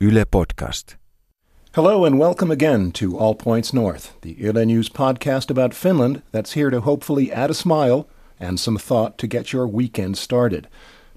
Yle 0.00 0.24
Podcast. 0.24 0.94
Hello 1.74 2.04
and 2.04 2.20
welcome 2.20 2.52
again 2.52 2.92
to 2.92 3.18
All 3.18 3.34
Points 3.34 3.74
North, 3.74 4.14
the 4.20 4.36
Yle 4.38 4.64
News 4.64 4.88
podcast 4.88 5.50
about 5.50 5.74
Finland 5.74 6.22
that's 6.30 6.52
here 6.52 6.70
to 6.70 6.82
hopefully 6.82 7.32
add 7.32 7.50
a 7.50 7.54
smile 7.54 8.08
and 8.38 8.60
some 8.60 8.76
thought 8.76 9.18
to 9.18 9.26
get 9.26 9.52
your 9.52 9.66
weekend 9.66 10.16
started. 10.16 10.68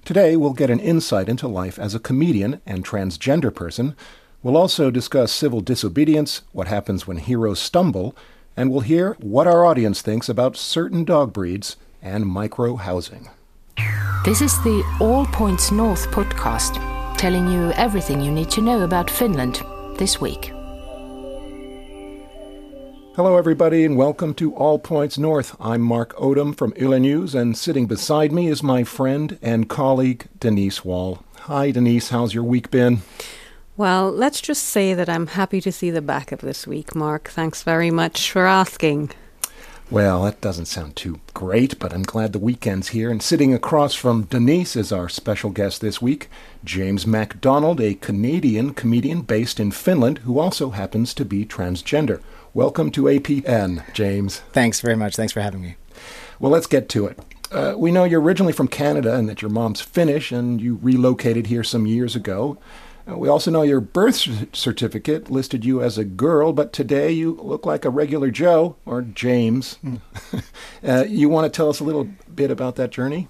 Today 0.04 0.34
we'll 0.34 0.52
get 0.52 0.68
an 0.68 0.80
insight 0.80 1.28
into 1.28 1.46
life 1.46 1.78
as 1.78 1.94
a 1.94 2.00
comedian 2.00 2.60
and 2.66 2.84
transgender 2.84 3.54
person. 3.54 3.94
We'll 4.42 4.56
also 4.56 4.90
discuss 4.90 5.30
civil 5.30 5.60
disobedience, 5.60 6.42
what 6.50 6.66
happens 6.66 7.06
when 7.06 7.18
heroes 7.18 7.60
stumble, 7.60 8.16
and 8.56 8.68
we'll 8.68 8.80
hear 8.80 9.16
what 9.20 9.46
our 9.46 9.64
audience 9.64 10.02
thinks 10.02 10.28
about 10.28 10.56
certain 10.56 11.04
dog 11.04 11.32
breeds 11.32 11.76
and 12.02 12.26
micro 12.26 12.74
housing. 12.74 13.30
This 14.24 14.40
is 14.40 14.60
the 14.64 14.82
All 15.00 15.26
Points 15.26 15.70
North 15.70 16.08
podcast, 16.08 16.91
telling 17.22 17.46
you 17.46 17.70
everything 17.74 18.20
you 18.20 18.32
need 18.32 18.50
to 18.50 18.60
know 18.60 18.80
about 18.80 19.08
Finland 19.08 19.62
this 19.96 20.20
week. 20.20 20.46
Hello, 23.14 23.36
everybody, 23.36 23.84
and 23.84 23.96
welcome 23.96 24.34
to 24.34 24.52
All 24.56 24.80
Points 24.80 25.18
North. 25.18 25.54
I'm 25.60 25.82
Mark 25.82 26.16
Odom 26.16 26.52
from 26.52 26.74
Yle 26.76 26.98
News, 26.98 27.32
and 27.36 27.56
sitting 27.56 27.86
beside 27.86 28.32
me 28.32 28.48
is 28.48 28.64
my 28.64 28.82
friend 28.82 29.38
and 29.40 29.68
colleague, 29.68 30.26
Denise 30.40 30.84
Wall. 30.84 31.22
Hi, 31.42 31.70
Denise. 31.70 32.08
How's 32.08 32.34
your 32.34 32.42
week 32.42 32.72
been? 32.72 33.02
Well, 33.76 34.10
let's 34.10 34.40
just 34.40 34.64
say 34.64 34.92
that 34.92 35.08
I'm 35.08 35.28
happy 35.28 35.60
to 35.60 35.70
see 35.70 35.92
the 35.92 36.02
back 36.02 36.32
of 36.32 36.40
this 36.40 36.66
week, 36.66 36.92
Mark. 36.96 37.28
Thanks 37.28 37.62
very 37.62 37.92
much 37.92 38.32
for 38.32 38.48
asking. 38.48 39.12
Well, 39.92 40.22
that 40.22 40.40
doesn't 40.40 40.68
sound 40.68 40.96
too 40.96 41.20
great, 41.34 41.78
but 41.78 41.92
I'm 41.92 42.02
glad 42.02 42.32
the 42.32 42.38
weekend's 42.38 42.88
here. 42.88 43.10
And 43.10 43.22
sitting 43.22 43.52
across 43.52 43.92
from 43.92 44.22
Denise 44.22 44.74
is 44.74 44.90
our 44.90 45.10
special 45.10 45.50
guest 45.50 45.82
this 45.82 46.00
week, 46.00 46.30
James 46.64 47.06
MacDonald, 47.06 47.78
a 47.78 47.92
Canadian 47.92 48.72
comedian 48.72 49.20
based 49.20 49.60
in 49.60 49.70
Finland 49.70 50.20
who 50.20 50.38
also 50.38 50.70
happens 50.70 51.12
to 51.12 51.26
be 51.26 51.44
transgender. 51.44 52.22
Welcome 52.54 52.90
to 52.92 53.02
APN, 53.02 53.84
James. 53.92 54.40
Thanks 54.52 54.80
very 54.80 54.96
much. 54.96 55.14
Thanks 55.14 55.34
for 55.34 55.42
having 55.42 55.60
me. 55.60 55.76
Well, 56.40 56.50
let's 56.50 56.66
get 56.66 56.88
to 56.88 57.04
it. 57.04 57.18
Uh, 57.50 57.74
we 57.76 57.92
know 57.92 58.04
you're 58.04 58.22
originally 58.22 58.54
from 58.54 58.68
Canada 58.68 59.14
and 59.14 59.28
that 59.28 59.42
your 59.42 59.50
mom's 59.50 59.82
Finnish 59.82 60.32
and 60.32 60.58
you 60.58 60.78
relocated 60.80 61.48
here 61.48 61.62
some 61.62 61.84
years 61.84 62.16
ago. 62.16 62.56
Uh, 63.08 63.18
we 63.18 63.28
also 63.28 63.50
know 63.50 63.62
your 63.62 63.80
birth 63.80 64.54
certificate 64.54 65.30
listed 65.30 65.64
you 65.64 65.82
as 65.82 65.98
a 65.98 66.04
girl, 66.04 66.52
but 66.52 66.72
today 66.72 67.10
you 67.10 67.32
look 67.42 67.66
like 67.66 67.84
a 67.84 67.90
regular 67.90 68.30
Joe 68.30 68.76
or 68.86 69.02
James. 69.02 69.78
uh, 70.86 71.04
you 71.08 71.28
want 71.28 71.52
to 71.52 71.56
tell 71.56 71.68
us 71.68 71.80
a 71.80 71.84
little 71.84 72.08
bit 72.34 72.50
about 72.50 72.76
that 72.76 72.90
journey? 72.90 73.28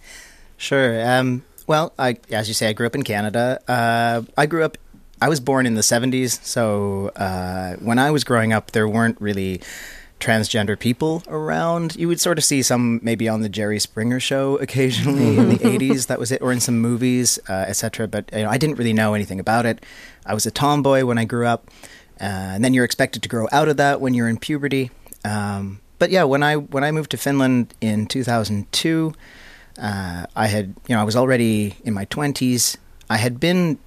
Sure. 0.57 1.05
Um, 1.09 1.45
well, 1.67 1.93
I, 1.99 2.19
as 2.31 2.49
you 2.49 2.55
say, 2.55 2.69
I 2.69 2.73
grew 2.73 2.87
up 2.87 2.95
in 2.95 3.03
Canada. 3.03 3.61
Uh, 3.67 4.23
I 4.37 4.47
grew 4.47 4.63
up. 4.63 4.77
I 5.21 5.29
was 5.29 5.41
born 5.41 5.67
in 5.67 5.75
the 5.75 5.83
'70s, 5.83 6.45
so 6.45 7.09
uh, 7.17 7.77
when 7.77 7.99
I 7.99 8.11
was 8.11 8.25
growing 8.25 8.53
up, 8.53 8.73
there 8.73 8.89
weren't 8.89 9.21
really 9.21 9.63
transgender 10.23 10.79
people 10.79 11.23
around. 11.27 11.97
You 11.97 12.07
would 12.09 12.21
sort 12.21 12.39
of 12.39 12.45
see 12.45 12.63
some 12.63 13.01
maybe 13.03 13.29
on 13.29 13.43
the 13.43 13.49
Jerry 13.49 13.81
Springer 13.81 14.21
show 14.21 14.57
occasionally 14.59 15.37
in 15.37 15.49
the 15.49 15.59
80s. 15.59 16.07
That 16.07 16.19
was 16.21 16.31
it, 16.31 16.41
or 16.41 16.53
in 16.53 16.61
some 16.61 16.79
movies, 16.79 17.41
uh, 17.49 17.65
etc. 17.67 18.07
But 18.07 18.31
you 18.33 18.45
know, 18.45 18.49
I 18.49 18.57
didn't 18.57 18.77
really 18.77 18.93
know 18.93 19.15
anything 19.15 19.41
about 19.41 19.67
it. 19.67 19.85
I 20.25 20.35
was 20.35 20.47
a 20.47 20.51
tomboy 20.51 21.05
when 21.05 21.19
I 21.19 21.25
grew 21.25 21.47
up, 21.47 21.69
uh, 22.21 22.55
and 22.55 22.65
then 22.65 22.73
you're 22.73 22.85
expected 22.85 23.23
to 23.25 23.29
grow 23.29 23.49
out 23.51 23.69
of 23.69 23.77
that 23.79 24.01
when 24.01 24.15
you're 24.15 24.29
in 24.29 24.39
puberty. 24.39 24.91
Um, 25.25 25.81
but 25.99 26.11
yeah, 26.11 26.25
when 26.25 26.43
I 26.43 26.57
when 26.57 26.85
I 26.85 26.93
moved 26.93 27.11
to 27.11 27.17
Finland 27.17 27.75
in 27.81 28.07
2002, 28.07 29.13
uh, 29.81 30.27
I 30.37 30.47
had 30.47 30.75
you 30.87 30.95
know 30.95 31.01
I 31.01 31.05
was 31.05 31.17
already 31.17 31.77
in 31.85 31.95
my 31.95 32.07
20s. 32.07 32.77
I 33.11 33.17
had 33.17 33.41
been 33.41 33.79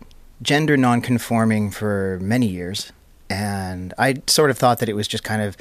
gender 0.41 0.75
nonconforming 0.75 1.71
for 1.71 2.19
many 2.21 2.47
years, 2.47 2.91
and 3.29 3.93
I 3.97 4.21
sort 4.27 4.49
of 4.49 4.57
thought 4.57 4.79
that 4.79 4.89
it 4.89 4.95
was 4.95 5.07
just 5.07 5.23
kind 5.23 5.41
of 5.41 5.55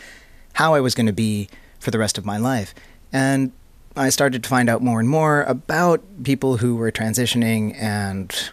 how 0.55 0.75
I 0.75 0.81
was 0.81 0.95
going 0.95 1.07
to 1.07 1.13
be 1.13 1.49
for 1.79 1.91
the 1.91 1.99
rest 1.99 2.19
of 2.19 2.25
my 2.25 2.39
life. 2.39 2.75
And 3.13 3.53
I 3.97 4.09
started 4.09 4.43
to 4.43 4.49
find 4.49 4.69
out 4.69 4.83
more 4.83 4.99
and 4.99 5.09
more 5.09 5.43
about 5.43 6.03
people 6.25 6.57
who 6.57 6.75
were 6.75 6.91
transitioning 6.91 7.77
and 7.81 8.51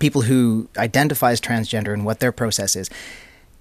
people 0.00 0.22
who 0.22 0.68
identify 0.76 1.30
as 1.30 1.40
transgender 1.40 1.92
and 1.92 2.04
what 2.04 2.20
their 2.20 2.32
process 2.32 2.74
is. 2.74 2.90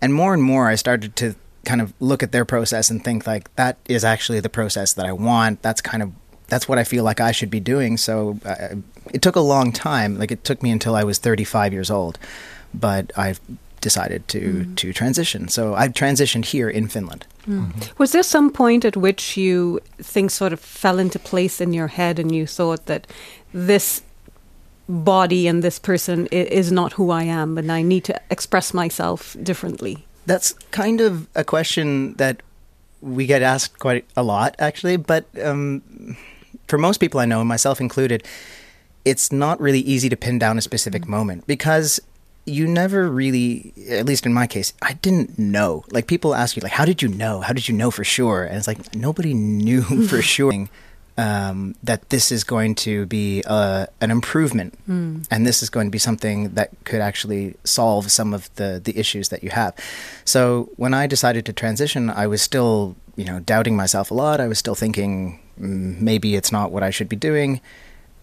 And 0.02 0.14
more 0.14 0.34
and 0.34 0.42
more 0.42 0.68
I 0.68 0.76
started 0.76 1.16
to 1.18 1.36
kind 1.64 1.82
of 1.82 1.94
look 2.00 2.24
at 2.24 2.32
their 2.32 2.46
process 2.46 2.90
and 2.90 3.04
think 3.04 3.28
like 3.28 3.54
that 3.56 3.78
is 3.88 4.04
actually 4.04 4.40
the 4.40 4.50
process 4.50 4.94
that 4.94 5.06
I 5.06 5.12
want. 5.12 5.62
That's 5.62 5.82
kind 5.82 6.02
of 6.02 6.12
that's 6.48 6.68
what 6.68 6.78
I 6.78 6.84
feel 6.84 7.04
like 7.04 7.22
I 7.22 7.32
should 7.32 7.50
be 7.50 7.60
doing. 7.60 7.98
So 7.98 8.40
uh, 8.44 8.76
it 9.14 9.22
took 9.22 9.36
a 9.36 9.42
long 9.42 9.72
time. 9.72 10.18
Like 10.18 10.32
it 10.32 10.44
took 10.44 10.62
me 10.62 10.72
until 10.72 10.96
I 10.96 11.04
was 11.04 11.18
35 11.18 11.72
years 11.72 11.90
old, 11.90 12.20
but 12.74 13.12
I've 13.16 13.40
decided 13.80 14.28
to 14.30 14.66
mm. 14.66 14.76
to 14.76 14.92
transition. 14.92 15.48
So 15.48 15.76
I've 15.76 15.94
transitioned 15.94 16.46
here 16.46 16.70
in 16.70 16.88
Finland. 16.88 17.26
Mm. 17.48 17.98
Was 17.98 18.12
there 18.12 18.24
some 18.24 18.52
point 18.52 18.86
at 18.86 18.96
which 18.96 19.36
you 19.36 19.80
things 19.98 20.34
sort 20.34 20.54
of 20.54 20.60
fell 20.60 21.00
into 21.00 21.20
place 21.20 21.60
in 21.60 21.74
your 21.74 21.88
head 21.88 22.20
and 22.20 22.34
you 22.34 22.46
thought 22.46 22.86
that 22.86 23.08
this 23.54 24.02
body 24.88 25.48
and 25.48 25.64
this 25.64 25.80
person 25.80 26.28
is 26.28 26.72
not 26.72 26.94
who 26.94 27.10
I 27.12 27.24
am 27.24 27.58
and 27.58 27.72
I 27.72 27.82
need 27.82 28.04
to 28.06 28.22
express 28.30 28.74
myself 28.74 29.36
differently? 29.42 30.06
That's 30.26 30.54
kind 30.72 31.02
of 31.02 31.28
a 31.36 31.44
question 31.44 32.14
that 32.16 32.44
we 33.02 33.26
get 33.26 33.42
asked 33.42 33.80
quite 33.80 34.06
a 34.16 34.24
lot, 34.24 34.56
actually. 34.60 34.98
But 34.98 35.26
um, 35.42 36.16
for 36.68 36.78
most 36.78 37.00
people 37.00 37.20
I 37.20 37.26
know, 37.26 37.44
myself 37.44 37.82
included, 37.82 38.26
it's 39.04 39.32
not 39.32 39.60
really 39.60 39.80
easy 39.80 40.10
to 40.10 40.18
pin 40.18 40.38
down 40.38 40.58
a 40.58 40.62
specific 40.62 41.08
moment 41.08 41.48
because 41.48 42.00
you 42.52 42.68
never 42.68 43.10
really 43.10 43.74
at 43.90 44.06
least 44.06 44.26
in 44.26 44.34
my 44.34 44.48
case 44.48 44.74
i 44.82 44.94
didn't 44.94 45.40
know. 45.40 45.84
Like 45.92 46.08
people 46.08 46.36
ask 46.36 46.56
you 46.56 46.62
like 46.62 46.72
how 46.72 46.86
did 46.86 47.02
you 47.02 47.08
know? 47.08 47.42
How 47.42 47.54
did 47.54 47.68
you 47.68 47.76
know 47.76 47.92
for 47.92 48.04
sure? 48.04 48.44
And 48.44 48.58
it's 48.58 48.68
like 48.68 48.96
nobody 48.96 49.34
knew 49.34 49.82
for 50.08 50.22
sure 50.36 50.54
um, 51.18 51.76
that 51.84 52.10
this 52.10 52.32
is 52.32 52.44
going 52.44 52.74
to 52.76 53.06
be 53.06 53.44
uh, 53.46 53.86
an 54.00 54.12
improvement. 54.12 54.78
Mm. 54.88 55.28
and 55.30 55.46
this 55.46 55.62
is 55.62 55.70
going 55.70 55.88
to 55.88 55.92
be 55.92 56.00
something 56.00 56.54
that 56.56 56.70
could 56.86 57.02
actually 57.02 57.56
solve 57.64 58.12
some 58.12 58.34
of 58.34 58.54
the 58.56 58.82
the 58.84 58.98
issues 58.98 59.30
that 59.30 59.44
you 59.44 59.50
have. 59.50 59.74
So 60.26 60.70
when 60.76 60.94
i 60.94 61.08
decided 61.08 61.46
to 61.46 61.54
transition 61.54 62.10
i 62.10 62.28
was 62.28 62.42
still 62.42 62.96
you 63.16 63.26
know 63.26 63.40
doubting 63.40 63.76
myself 63.76 64.12
a 64.12 64.14
lot. 64.14 64.40
I 64.40 64.48
was 64.48 64.60
still 64.60 64.76
thinking 64.76 65.40
mm, 65.60 66.00
maybe 66.02 66.36
it's 66.36 66.52
not 66.52 66.72
what 66.72 66.84
i 66.84 66.90
should 66.90 67.10
be 67.10 67.20
doing 67.32 67.62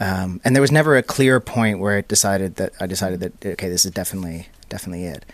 um, 0.01 0.41
and 0.45 0.55
there 0.55 0.61
was 0.61 0.73
never 0.73 0.97
a 0.97 1.03
clear 1.03 1.41
point 1.41 1.81
where 1.81 1.99
it 1.99 2.09
decided 2.09 2.57
that 2.57 2.73
I 2.81 2.87
decided 2.87 3.21
that 3.21 3.47
okay, 3.53 3.69
this 3.69 3.85
is 3.85 3.91
definitely 3.91 4.49
definitely 4.69 5.05
it. 5.05 5.25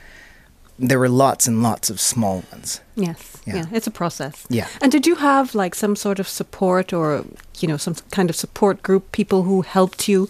There 0.79 0.99
were 0.99 1.09
lots 1.09 1.47
and 1.47 1.63
lots 1.63 1.89
of 1.91 2.01
small 2.01 2.43
ones. 2.51 2.81
Yes, 2.97 3.41
yeah, 3.47 3.57
yeah 3.57 3.67
it's 3.73 3.87
a 3.87 3.93
process. 3.93 4.47
Yeah. 4.49 4.67
And 4.81 4.91
did 4.91 5.07
you 5.07 5.17
have 5.17 5.55
like 5.55 5.75
some 5.75 5.95
sort 5.97 6.19
of 6.19 6.29
support 6.29 6.93
or 6.93 7.25
you 7.61 7.69
know 7.69 7.77
some 7.77 7.95
kind 8.11 8.31
of 8.31 8.37
support 8.37 8.83
group, 8.83 9.13
people 9.13 9.43
who 9.43 9.63
helped 9.63 10.09
you 10.09 10.29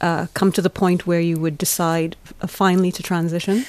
uh, 0.00 0.26
come 0.34 0.52
to 0.52 0.62
the 0.62 0.70
point 0.70 1.06
where 1.06 1.20
you 1.20 1.38
would 1.38 1.58
decide 1.58 2.16
uh, 2.40 2.46
finally 2.46 2.90
to 2.92 3.02
transition? 3.02 3.64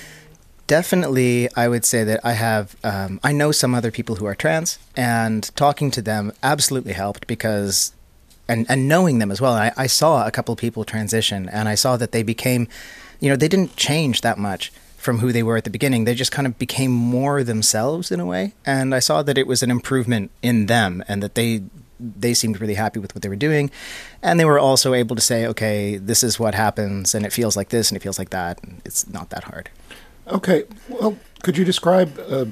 Definitely, 0.68 1.48
I 1.56 1.68
would 1.70 1.86
say 1.86 2.04
that 2.04 2.20
I 2.26 2.34
have. 2.34 2.76
Um, 2.84 3.20
I 3.24 3.32
know 3.32 3.52
some 3.52 3.74
other 3.74 3.92
people 3.92 4.16
who 4.16 4.26
are 4.26 4.36
trans, 4.36 4.80
and 4.96 5.50
talking 5.56 5.92
to 5.92 6.02
them 6.02 6.34
absolutely 6.44 6.94
helped 6.94 7.26
because 7.28 7.94
and 8.48 8.66
and 8.70 8.88
knowing 8.88 9.20
them 9.20 9.32
as 9.32 9.42
well. 9.42 9.54
I, 9.54 9.72
I 9.78 9.88
saw 9.88 10.26
a 10.26 10.32
couple 10.32 10.54
of 10.54 10.60
people 10.60 10.84
transition, 10.84 11.50
and 11.50 11.68
I 11.68 11.76
saw 11.76 11.98
that 11.98 12.12
they 12.12 12.24
became, 12.24 12.68
you 13.20 13.30
know, 13.30 13.36
they 13.36 13.48
didn't 13.48 13.76
change 13.76 14.22
that 14.22 14.38
much 14.38 14.72
from 14.98 15.20
who 15.20 15.32
they 15.32 15.44
were 15.44 15.58
at 15.58 15.64
the 15.64 15.70
beginning. 15.70 16.06
They 16.06 16.16
just 16.16 16.32
kind 16.32 16.48
of 16.48 16.58
became 16.58 16.92
more 16.92 17.44
themselves 17.44 18.12
in 18.12 18.20
a 18.20 18.26
way, 18.26 18.54
and 18.66 18.94
I 18.96 19.00
saw 19.00 19.24
that 19.24 19.38
it 19.38 19.48
was 19.48 19.64
an 19.64 19.72
improvement 19.72 20.32
in 20.42 20.66
them, 20.68 21.04
and 21.08 21.22
that 21.24 21.36
they 21.36 21.64
they 22.00 22.34
seemed 22.34 22.62
really 22.62 22.76
happy 22.76 23.00
with 23.00 23.16
what 23.16 23.22
they 23.24 23.30
were 23.30 23.36
doing, 23.36 23.72
and 24.22 24.40
they 24.40 24.46
were 24.46 24.60
also 24.60 24.94
able 24.94 25.16
to 25.16 25.22
say, 25.22 25.48
okay, 25.48 25.98
this 25.98 26.24
is 26.24 26.40
what 26.40 26.56
happens, 26.56 27.16
and 27.16 27.26
it 27.26 27.34
feels 27.34 27.58
like 27.58 27.70
this, 27.70 27.90
and 27.90 27.98
it 27.98 28.04
feels 28.04 28.20
like 28.20 28.30
that. 28.30 28.62
And 28.64 28.82
it's 28.86 29.08
not 29.10 29.30
that 29.30 29.46
hard. 29.46 29.70
Okay, 30.28 30.66
well, 30.90 31.18
could 31.44 31.58
you 31.58 31.66
describe? 31.66 32.20
Uh 32.30 32.46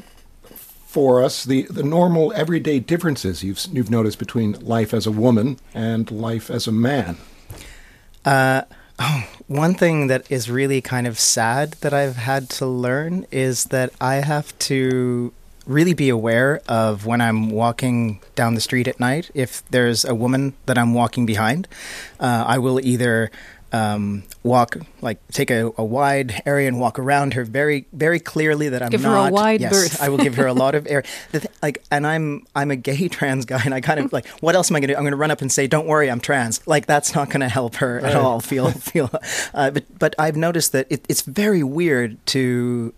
for 0.95 1.21
us 1.21 1.43
the, 1.43 1.63
the 1.63 1.83
normal 1.83 2.31
everyday 2.37 2.79
differences 2.79 3.43
you've, 3.43 3.67
you've 3.73 3.91
noticed 3.91 4.17
between 4.17 4.53
life 4.61 4.93
as 4.93 5.05
a 5.05 5.11
woman 5.11 5.59
and 5.73 6.09
life 6.09 6.49
as 6.49 6.67
a 6.67 6.71
man? 6.71 7.17
Uh, 8.23 8.61
oh, 8.97 9.27
one 9.47 9.73
thing 9.73 10.07
that 10.07 10.31
is 10.31 10.49
really 10.49 10.79
kind 10.79 11.05
of 11.05 11.19
sad 11.19 11.73
that 11.81 11.93
I've 11.93 12.15
had 12.15 12.49
to 12.51 12.65
learn 12.65 13.27
is 13.29 13.65
that 13.65 13.91
I 13.99 14.15
have 14.15 14.57
to 14.69 15.33
really 15.65 15.93
be 15.93 16.07
aware 16.07 16.61
of 16.69 17.05
when 17.05 17.19
I'm 17.19 17.49
walking 17.49 18.21
down 18.35 18.55
the 18.55 18.61
street 18.61 18.87
at 18.87 18.97
night. 18.97 19.29
If 19.33 19.67
there's 19.71 20.05
a 20.05 20.15
woman 20.15 20.53
that 20.65 20.77
I'm 20.77 20.93
walking 20.93 21.25
behind, 21.25 21.67
uh, 22.21 22.45
I 22.47 22.57
will 22.57 22.79
either 22.79 23.31
um, 23.75 24.23
walk 24.43 24.77
like 25.01 25.25
take 25.29 25.51
a, 25.51 25.71
a, 25.77 25.83
wide 25.83 26.41
area 26.45 26.67
and 26.67 26.79
walk 26.79 26.97
around 26.97 27.33
her 27.33 27.43
very 27.43 27.85
very 27.91 28.19
clearly 28.19 28.69
that 28.69 28.81
I'm 28.81 28.89
give 28.89 29.01
not. 29.01 29.23
her 29.23 29.29
a 29.29 29.31
wide 29.31 29.59
yes, 29.59 29.71
berth. 29.71 30.01
I 30.01 30.07
will 30.07 30.17
give 30.17 30.35
her 30.35 30.47
a 30.47 30.53
lot 30.53 30.75
of 30.75 30.87
air. 30.89 31.03
Th- 31.31 31.45
like, 31.61 31.83
and 31.91 32.07
I'm 32.07 32.45
I'm 32.55 32.71
a 32.71 32.77
gay 32.77 33.07
trans 33.09 33.45
guy, 33.45 33.61
and 33.65 33.73
I 33.73 33.81
kind 33.81 33.99
of 33.99 34.13
like 34.13 34.27
what 34.39 34.55
else 34.55 34.71
am 34.71 34.77
I 34.77 34.79
going 34.79 34.87
to 34.87 34.93
do? 34.93 34.97
I'm 34.97 35.03
going 35.03 35.11
to 35.11 35.17
run 35.17 35.31
up 35.31 35.41
and 35.41 35.51
say, 35.51 35.67
"Don't 35.67 35.87
worry, 35.87 36.09
I'm 36.09 36.21
trans." 36.21 36.65
Like 36.65 36.85
that's 36.85 37.13
not 37.13 37.29
going 37.29 37.41
to 37.41 37.49
help 37.49 37.75
her 37.75 37.95
right. 37.95 38.05
at 38.05 38.15
all. 38.15 38.39
Feel 38.39 38.71
feel. 38.91 39.09
Uh, 39.53 39.71
but 39.71 39.99
but 39.99 40.15
I've 40.17 40.37
noticed 40.37 40.71
that 40.71 40.87
it, 40.89 41.05
it's 41.09 41.21
very 41.21 41.63
weird 41.63 42.23
to 42.27 42.93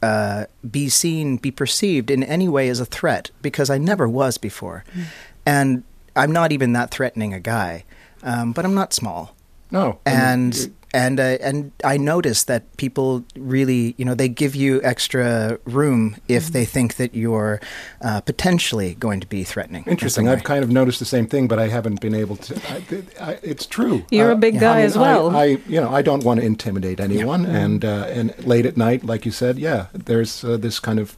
uh, 0.00 0.44
be 0.70 0.88
seen, 0.88 1.38
be 1.38 1.50
perceived 1.50 2.10
in 2.10 2.22
any 2.22 2.48
way 2.48 2.68
as 2.68 2.78
a 2.78 2.86
threat 2.86 3.30
because 3.42 3.68
I 3.68 3.78
never 3.78 4.08
was 4.08 4.38
before, 4.38 4.84
mm. 4.94 5.06
and 5.44 5.82
I'm 6.14 6.30
not 6.30 6.52
even 6.52 6.72
that 6.74 6.92
threatening 6.92 7.34
a 7.34 7.40
guy, 7.40 7.84
um, 8.22 8.52
but 8.52 8.64
I'm 8.64 8.74
not 8.74 8.92
small. 8.92 9.34
No, 9.70 9.98
and 10.04 10.72
and 10.92 11.20
uh, 11.20 11.38
and 11.40 11.72
I 11.84 11.96
notice 11.96 12.44
that 12.44 12.76
people 12.76 13.24
really, 13.36 13.94
you 13.96 14.04
know, 14.04 14.14
they 14.14 14.28
give 14.28 14.54
you 14.54 14.80
extra 14.82 15.58
room 15.64 16.16
if 16.28 16.44
mm-hmm. 16.44 16.52
they 16.52 16.64
think 16.64 16.96
that 16.96 17.14
you're 17.14 17.60
uh, 18.00 18.20
potentially 18.22 18.94
going 18.94 19.20
to 19.20 19.26
be 19.26 19.44
threatening. 19.44 19.84
Interesting. 19.86 20.26
In 20.26 20.32
I've 20.32 20.44
kind 20.44 20.64
of 20.64 20.70
noticed 20.70 20.98
the 20.98 21.04
same 21.04 21.26
thing, 21.26 21.46
but 21.46 21.58
I 21.58 21.68
haven't 21.68 22.00
been 22.00 22.14
able 22.14 22.36
to. 22.36 22.60
I, 22.68 23.30
I, 23.32 23.38
it's 23.42 23.66
true. 23.66 24.04
You're 24.10 24.30
uh, 24.30 24.34
a 24.34 24.38
big 24.38 24.58
guy 24.58 24.72
I 24.72 24.76
mean, 24.76 24.86
as 24.86 24.98
well. 24.98 25.34
I, 25.34 25.44
you 25.68 25.80
know, 25.80 25.90
I 25.90 26.02
don't 26.02 26.24
want 26.24 26.40
to 26.40 26.46
intimidate 26.46 26.98
anyone, 27.00 27.44
yeah. 27.44 27.56
and 27.56 27.84
uh, 27.84 28.06
and 28.08 28.46
late 28.46 28.66
at 28.66 28.76
night, 28.76 29.04
like 29.04 29.24
you 29.24 29.32
said, 29.32 29.58
yeah, 29.58 29.86
there's 29.92 30.44
uh, 30.44 30.56
this 30.56 30.80
kind 30.80 30.98
of 30.98 31.16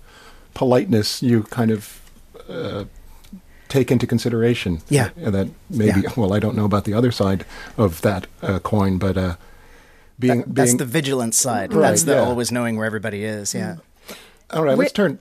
politeness 0.55 1.23
you 1.23 1.45
kind 1.45 1.71
of 1.71 2.03
uh, 2.49 2.85
take 3.73 3.91
into 3.91 4.07
consideration. 4.07 4.83
Yeah. 4.89 5.09
That 5.17 5.49
maybe, 5.71 6.03
yeah. 6.03 6.11
well, 6.17 6.35
I 6.35 6.39
don't 6.39 6.55
know 6.55 6.67
about 6.67 6.85
the 6.85 6.93
other 6.93 7.11
side 7.11 7.45
of 7.79 8.03
that 8.03 8.27
uh, 8.43 8.59
coin, 8.59 8.99
but 8.99 9.17
uh, 9.17 9.37
being, 10.19 10.41
that, 10.41 10.55
That's 10.55 10.75
the 10.75 10.85
vigilance 10.85 11.39
side. 11.39 11.73
Right, 11.73 11.89
that's 11.89 12.03
the 12.03 12.13
yeah. 12.13 12.21
always 12.21 12.53
knowing 12.53 12.77
where 12.77 12.87
everybody 12.87 13.25
is. 13.25 13.55
Yeah. 13.55 13.77
All 14.51 14.63
right, 14.63 14.77
let's 14.77 14.93
turn. 14.93 15.19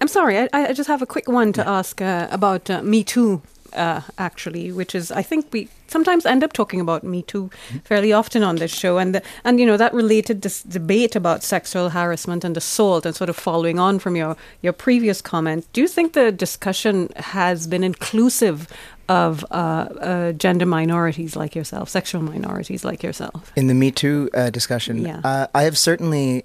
I'm 0.00 0.08
sorry, 0.08 0.38
I, 0.38 0.48
I, 0.52 0.72
just 0.72 0.88
have 0.88 1.02
a 1.02 1.06
quick 1.06 1.28
one 1.28 1.52
to 1.54 1.60
yeah. 1.60 1.78
ask 1.78 2.00
uh, 2.00 2.28
about 2.30 2.70
uh, 2.70 2.82
Me 2.82 3.02
Too 3.02 3.42
uh, 3.74 4.02
actually, 4.18 4.72
which 4.72 4.94
is 4.94 5.10
I 5.10 5.22
think 5.22 5.46
we 5.52 5.68
sometimes 5.88 6.26
end 6.26 6.42
up 6.42 6.52
talking 6.52 6.80
about 6.80 7.04
Me 7.04 7.22
Too 7.22 7.50
fairly 7.84 8.12
often 8.12 8.42
on 8.42 8.56
this 8.56 8.74
show, 8.74 8.98
and 8.98 9.14
the, 9.14 9.22
and 9.44 9.60
you 9.60 9.66
know 9.66 9.76
that 9.76 9.94
related 9.94 10.42
this 10.42 10.62
debate 10.62 11.14
about 11.16 11.42
sexual 11.42 11.90
harassment 11.90 12.44
and 12.44 12.56
assault, 12.56 13.06
and 13.06 13.14
sort 13.14 13.30
of 13.30 13.36
following 13.36 13.78
on 13.78 13.98
from 13.98 14.16
your 14.16 14.36
your 14.62 14.72
previous 14.72 15.20
comment. 15.20 15.66
Do 15.72 15.80
you 15.80 15.88
think 15.88 16.12
the 16.12 16.32
discussion 16.32 17.08
has 17.16 17.66
been 17.66 17.84
inclusive 17.84 18.66
of 19.08 19.44
uh, 19.50 19.54
uh, 19.54 20.32
gender 20.32 20.66
minorities 20.66 21.36
like 21.36 21.54
yourself, 21.54 21.88
sexual 21.88 22.22
minorities 22.22 22.84
like 22.84 23.02
yourself? 23.02 23.52
In 23.56 23.66
the 23.66 23.74
Me 23.74 23.90
Too 23.90 24.30
uh, 24.34 24.50
discussion, 24.50 25.04
yeah. 25.04 25.20
Uh, 25.24 25.46
I 25.54 25.62
have 25.64 25.76
certainly. 25.78 26.44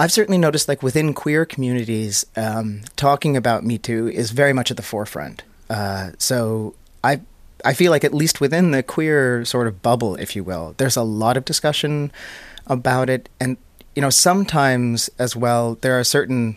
I've 0.00 0.12
certainly 0.12 0.38
noticed, 0.38 0.68
like 0.68 0.80
within 0.80 1.12
queer 1.12 1.44
communities, 1.44 2.24
um, 2.36 2.82
talking 2.94 3.36
about 3.36 3.64
Me 3.64 3.78
Too 3.78 4.06
is 4.08 4.30
very 4.30 4.52
much 4.52 4.70
at 4.70 4.76
the 4.76 4.82
forefront. 4.84 5.42
Uh, 5.70 6.10
so 6.18 6.74
I 7.04 7.20
I 7.64 7.74
feel 7.74 7.90
like 7.90 8.04
at 8.04 8.14
least 8.14 8.40
within 8.40 8.70
the 8.70 8.82
queer 8.82 9.44
sort 9.44 9.66
of 9.66 9.82
bubble, 9.82 10.16
if 10.16 10.36
you 10.36 10.44
will, 10.44 10.74
there's 10.78 10.96
a 10.96 11.02
lot 11.02 11.36
of 11.36 11.44
discussion 11.44 12.12
about 12.66 13.10
it, 13.10 13.28
and 13.40 13.56
you 13.94 14.02
know 14.02 14.10
sometimes 14.10 15.10
as 15.18 15.34
well 15.36 15.76
there 15.80 15.98
are 15.98 16.04
certain. 16.04 16.56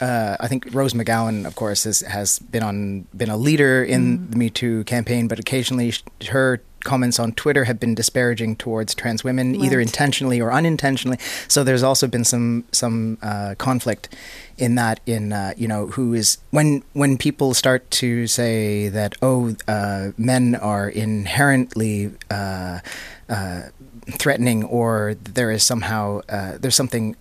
Uh, 0.00 0.36
I 0.40 0.48
think 0.48 0.66
Rose 0.74 0.94
McGowan, 0.94 1.46
of 1.46 1.54
course, 1.54 1.84
has 1.84 2.00
has 2.00 2.40
been 2.40 2.62
on 2.62 3.06
been 3.16 3.30
a 3.30 3.36
leader 3.36 3.84
in 3.84 4.18
mm. 4.18 4.30
the 4.30 4.36
Me 4.36 4.50
Too 4.50 4.82
campaign, 4.84 5.28
but 5.28 5.38
occasionally 5.38 5.94
her 6.28 6.60
comments 6.84 7.18
on 7.18 7.32
Twitter 7.32 7.64
have 7.64 7.78
been 7.80 7.94
disparaging 7.94 8.56
towards 8.56 8.94
trans 8.94 9.24
women, 9.24 9.52
right. 9.52 9.64
either 9.64 9.80
intentionally 9.80 10.40
or 10.40 10.52
unintentionally. 10.52 11.18
So 11.48 11.64
there's 11.64 11.82
also 11.82 12.06
been 12.06 12.24
some 12.24 12.64
some 12.72 13.18
uh, 13.22 13.54
conflict 13.58 14.14
in 14.58 14.74
that 14.76 15.00
in 15.06 15.32
uh, 15.32 15.54
you 15.56 15.68
know 15.68 15.88
who 15.88 16.14
is 16.14 16.38
when 16.50 16.82
when 16.92 17.16
people 17.16 17.54
start 17.54 17.90
to 17.90 18.26
say 18.26 18.88
that 18.88 19.14
oh 19.22 19.54
uh, 19.68 20.10
men 20.16 20.54
are 20.54 20.88
inherently 20.88 22.12
uh, 22.30 22.80
uh, 23.28 23.62
threatening 24.10 24.64
or 24.64 25.14
there 25.14 25.50
is 25.50 25.62
somehow 25.62 26.20
uh, 26.28 26.58
there's 26.58 26.76
something 26.76 27.16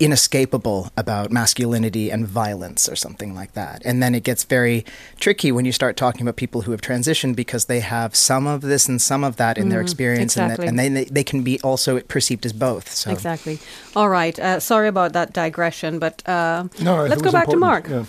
inescapable 0.00 0.90
about 0.96 1.32
masculinity 1.32 2.10
and 2.10 2.26
violence 2.26 2.88
or 2.88 2.94
something 2.94 3.34
like 3.34 3.52
that. 3.54 3.82
And 3.84 4.02
then 4.02 4.14
it 4.14 4.22
gets 4.22 4.44
very 4.44 4.84
tricky 5.18 5.50
when 5.50 5.64
you 5.64 5.72
start 5.72 5.96
talking 5.96 6.22
about 6.22 6.36
people 6.36 6.62
who 6.62 6.70
have 6.70 6.80
transitioned 6.80 7.34
because 7.34 7.64
they 7.64 7.80
have 7.80 8.14
some 8.14 8.46
of 8.46 8.60
this 8.60 8.88
and 8.88 9.02
some 9.02 9.24
of 9.24 9.36
that 9.36 9.58
in 9.58 9.66
mm, 9.66 9.70
their 9.70 9.80
experience 9.80 10.36
exactly. 10.36 10.66
and, 10.68 10.78
that, 10.78 10.86
and 10.86 10.96
they, 10.96 11.04
they 11.04 11.24
can 11.24 11.42
be 11.42 11.60
also 11.62 12.00
perceived 12.00 12.46
as 12.46 12.52
both. 12.52 12.92
So. 12.92 13.10
Exactly. 13.10 13.58
All 13.96 14.08
right. 14.08 14.38
Uh, 14.38 14.60
sorry 14.60 14.88
about 14.88 15.12
that 15.14 15.32
digression, 15.32 15.98
but 15.98 16.26
uh, 16.28 16.68
no, 16.80 17.04
let's 17.04 17.22
go 17.22 17.32
back 17.32 17.48
important. 17.48 17.50
to 17.50 17.56
Mark. 17.56 17.88
Yeah. 17.88 18.04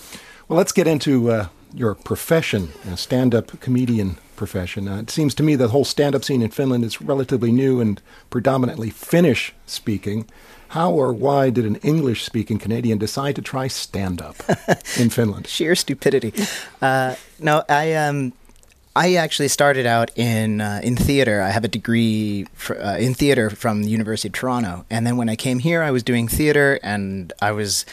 Well, 0.48 0.58
let's 0.58 0.72
get 0.72 0.88
into 0.88 1.32
uh, 1.32 1.48
your 1.74 1.96
profession, 1.96 2.70
stand-up 2.96 3.60
comedian 3.60 4.18
profession. 4.36 4.88
Uh, 4.88 5.02
it 5.02 5.10
seems 5.10 5.36
to 5.36 5.44
me 5.44 5.56
the 5.56 5.68
whole 5.68 5.86
stand-up 5.86 6.24
scene 6.24 6.42
in 6.42 6.50
Finland 6.50 6.84
is 6.84 7.02
relatively 7.02 7.52
new 7.52 7.82
and 7.82 8.02
predominantly 8.30 8.90
Finnish 8.90 9.54
speaking. 9.66 10.26
How 10.70 10.92
or 10.92 11.12
why 11.12 11.50
did 11.50 11.66
an 11.66 11.78
English 11.78 12.24
speaking 12.24 12.60
Canadian 12.60 12.98
decide 13.00 13.36
to 13.38 13.42
try 13.42 13.68
stand 13.68 14.22
up 14.22 14.36
in 14.98 15.10
Finland? 15.18 15.48
Sheer 15.48 15.76
stupidity. 15.76 16.34
Uh, 16.82 17.16
no, 17.40 17.64
I 17.68 17.94
um, 17.94 18.34
I 18.96 19.16
actually 19.16 19.48
started 19.48 19.86
out 19.86 20.12
in 20.16 20.62
uh, 20.62 20.82
in 20.84 20.96
theater. 20.96 21.42
I 21.42 21.50
have 21.50 21.64
a 21.64 21.68
degree 21.68 22.46
for, 22.54 22.80
uh, 22.80 22.98
in 22.98 23.14
theater 23.14 23.50
from 23.50 23.84
the 23.84 23.90
University 23.90 24.28
of 24.28 24.34
Toronto, 24.34 24.86
and 24.90 25.08
then 25.08 25.18
when 25.18 25.30
I 25.30 25.36
came 25.36 25.60
here, 25.60 25.82
I 25.82 25.90
was 25.90 26.04
doing 26.04 26.28
theater, 26.28 26.80
and 26.84 27.34
I 27.42 27.52
was, 27.52 27.86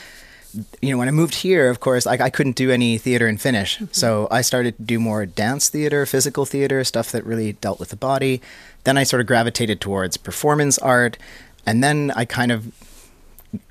you 0.82 0.90
know, 0.90 0.98
when 0.98 1.08
I 1.08 1.12
moved 1.12 1.36
here, 1.36 1.70
of 1.70 1.80
course, 1.80 2.06
I, 2.06 2.14
I 2.14 2.28
couldn't 2.30 2.56
do 2.56 2.70
any 2.70 2.98
theater 2.98 3.26
in 3.28 3.38
Finnish, 3.38 3.80
so 3.92 4.28
I 4.30 4.40
started 4.42 4.76
to 4.76 4.82
do 4.82 4.98
more 4.98 5.24
dance 5.24 5.68
theater, 5.68 6.06
physical 6.06 6.44
theater, 6.44 6.82
stuff 6.84 7.10
that 7.12 7.24
really 7.24 7.52
dealt 7.54 7.78
with 7.78 7.90
the 7.90 7.96
body. 7.96 8.42
Then 8.84 8.98
I 8.98 9.04
sort 9.04 9.20
of 9.20 9.26
gravitated 9.26 9.80
towards 9.80 10.16
performance 10.16 10.78
art, 10.78 11.18
and 11.66 11.82
then 11.82 12.12
I 12.14 12.24
kind 12.24 12.52
of 12.52 12.72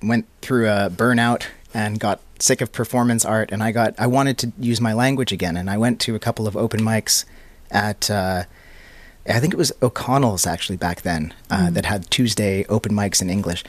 went 0.01 0.25
through 0.41 0.69
a 0.69 0.89
burnout 0.89 1.45
and 1.73 1.99
got 1.99 2.19
sick 2.39 2.61
of 2.61 2.71
performance 2.71 3.23
art 3.23 3.51
and 3.51 3.63
I 3.63 3.71
got 3.71 3.95
I 3.97 4.07
wanted 4.07 4.37
to 4.39 4.51
use 4.59 4.81
my 4.81 4.93
language 4.93 5.31
again 5.31 5.55
and 5.55 5.69
I 5.69 5.77
went 5.77 5.99
to 6.01 6.15
a 6.15 6.19
couple 6.19 6.47
of 6.47 6.57
open 6.57 6.81
mics 6.81 7.25
at 7.71 8.11
uh, 8.11 8.43
I 9.27 9.39
think 9.39 9.53
it 9.53 9.57
was 9.57 9.71
O'Connell's 9.81 10.45
actually 10.45 10.77
back 10.77 11.01
then 11.01 11.33
uh, 11.49 11.67
mm. 11.67 11.73
that 11.73 11.85
had 11.85 12.11
Tuesday 12.11 12.65
open 12.65 12.91
mics 12.91 13.21
in 13.21 13.29
English 13.29 13.63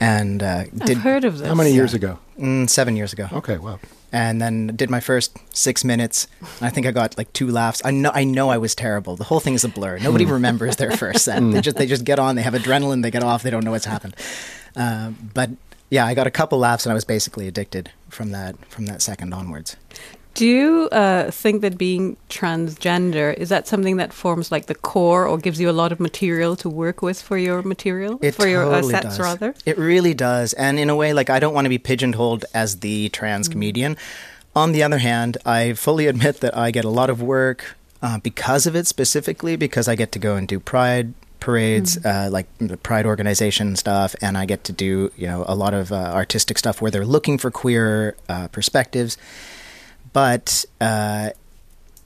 and 0.00 0.42
uh, 0.42 0.64
did, 0.64 0.98
I've 0.98 1.02
heard 1.02 1.24
of 1.24 1.38
this. 1.38 1.48
How 1.48 1.54
many 1.54 1.72
years 1.72 1.94
ago? 1.94 2.18
Mm, 2.38 2.68
seven 2.68 2.96
years 2.96 3.12
ago. 3.12 3.28
Okay, 3.32 3.58
well. 3.58 3.80
And 4.10 4.40
then 4.40 4.68
did 4.68 4.88
my 4.88 5.00
first 5.00 5.36
six 5.54 5.84
minutes. 5.84 6.28
I 6.62 6.70
think 6.70 6.86
I 6.86 6.92
got 6.92 7.18
like 7.18 7.32
two 7.34 7.48
laughs. 7.48 7.82
I 7.84 7.90
know 7.90 8.10
I 8.14 8.24
know 8.24 8.48
I 8.48 8.56
was 8.56 8.74
terrible. 8.74 9.16
The 9.16 9.24
whole 9.24 9.40
thing 9.40 9.54
is 9.54 9.64
a 9.64 9.68
blur. 9.68 9.98
Nobody 9.98 10.24
hmm. 10.24 10.32
remembers 10.32 10.76
their 10.76 10.92
first 10.92 11.24
set. 11.24 11.42
they 11.52 11.60
just 11.60 11.76
they 11.76 11.86
just 11.86 12.04
get 12.04 12.18
on. 12.18 12.36
They 12.36 12.42
have 12.42 12.54
adrenaline. 12.54 13.02
They 13.02 13.10
get 13.10 13.22
off. 13.22 13.42
They 13.42 13.50
don't 13.50 13.64
know 13.64 13.72
what's 13.72 13.84
happened. 13.84 14.16
Uh, 14.74 15.12
but 15.34 15.50
yeah, 15.90 16.06
I 16.06 16.14
got 16.14 16.26
a 16.26 16.30
couple 16.30 16.58
laughs, 16.58 16.86
and 16.86 16.90
I 16.90 16.94
was 16.94 17.04
basically 17.04 17.48
addicted 17.48 17.90
from 18.08 18.30
that 18.30 18.56
from 18.70 18.86
that 18.86 19.02
second 19.02 19.34
onwards. 19.34 19.76
Do 20.38 20.46
you 20.46 20.88
uh, 20.92 21.32
think 21.32 21.62
that 21.62 21.76
being 21.76 22.16
transgender 22.30 23.34
is 23.34 23.48
that 23.48 23.66
something 23.66 23.96
that 23.96 24.12
forms 24.12 24.52
like 24.52 24.66
the 24.66 24.74
core 24.76 25.26
or 25.26 25.36
gives 25.36 25.60
you 25.60 25.68
a 25.68 25.72
lot 25.72 25.90
of 25.90 25.98
material 25.98 26.54
to 26.58 26.68
work 26.68 27.02
with 27.02 27.20
for 27.20 27.36
your 27.36 27.60
material 27.62 28.20
it 28.22 28.36
for 28.36 28.42
totally 28.42 28.52
your 28.52 28.72
uh, 28.72 28.82
sets 28.82 29.02
does. 29.02 29.18
rather? 29.18 29.52
It 29.66 29.76
really 29.76 30.14
does, 30.14 30.52
and 30.52 30.78
in 30.78 30.90
a 30.90 30.94
way, 30.94 31.12
like 31.12 31.28
I 31.28 31.40
don't 31.40 31.54
want 31.54 31.64
to 31.64 31.68
be 31.68 31.78
pigeonholed 31.78 32.44
as 32.54 32.78
the 32.78 33.08
trans 33.08 33.48
mm. 33.48 33.52
comedian. 33.52 33.96
On 34.54 34.70
the 34.70 34.80
other 34.84 34.98
hand, 34.98 35.38
I 35.44 35.72
fully 35.72 36.06
admit 36.06 36.38
that 36.38 36.56
I 36.56 36.70
get 36.70 36.84
a 36.84 36.88
lot 36.88 37.10
of 37.10 37.20
work 37.20 37.74
uh, 38.00 38.18
because 38.18 38.64
of 38.68 38.76
it 38.76 38.86
specifically 38.86 39.56
because 39.56 39.88
I 39.88 39.96
get 39.96 40.12
to 40.12 40.20
go 40.20 40.36
and 40.36 40.46
do 40.46 40.60
Pride 40.60 41.14
parades, 41.40 41.96
mm-hmm. 41.96 42.28
uh, 42.28 42.30
like 42.30 42.46
the 42.58 42.76
Pride 42.76 43.06
organization 43.06 43.74
stuff, 43.74 44.14
and 44.22 44.38
I 44.38 44.46
get 44.46 44.62
to 44.64 44.72
do 44.72 45.10
you 45.16 45.26
know 45.26 45.44
a 45.48 45.56
lot 45.56 45.74
of 45.74 45.90
uh, 45.90 45.96
artistic 45.96 46.58
stuff 46.58 46.80
where 46.80 46.92
they're 46.92 47.04
looking 47.04 47.38
for 47.38 47.50
queer 47.50 48.14
uh, 48.28 48.46
perspectives. 48.46 49.18
But 50.12 50.64
uh, 50.80 51.30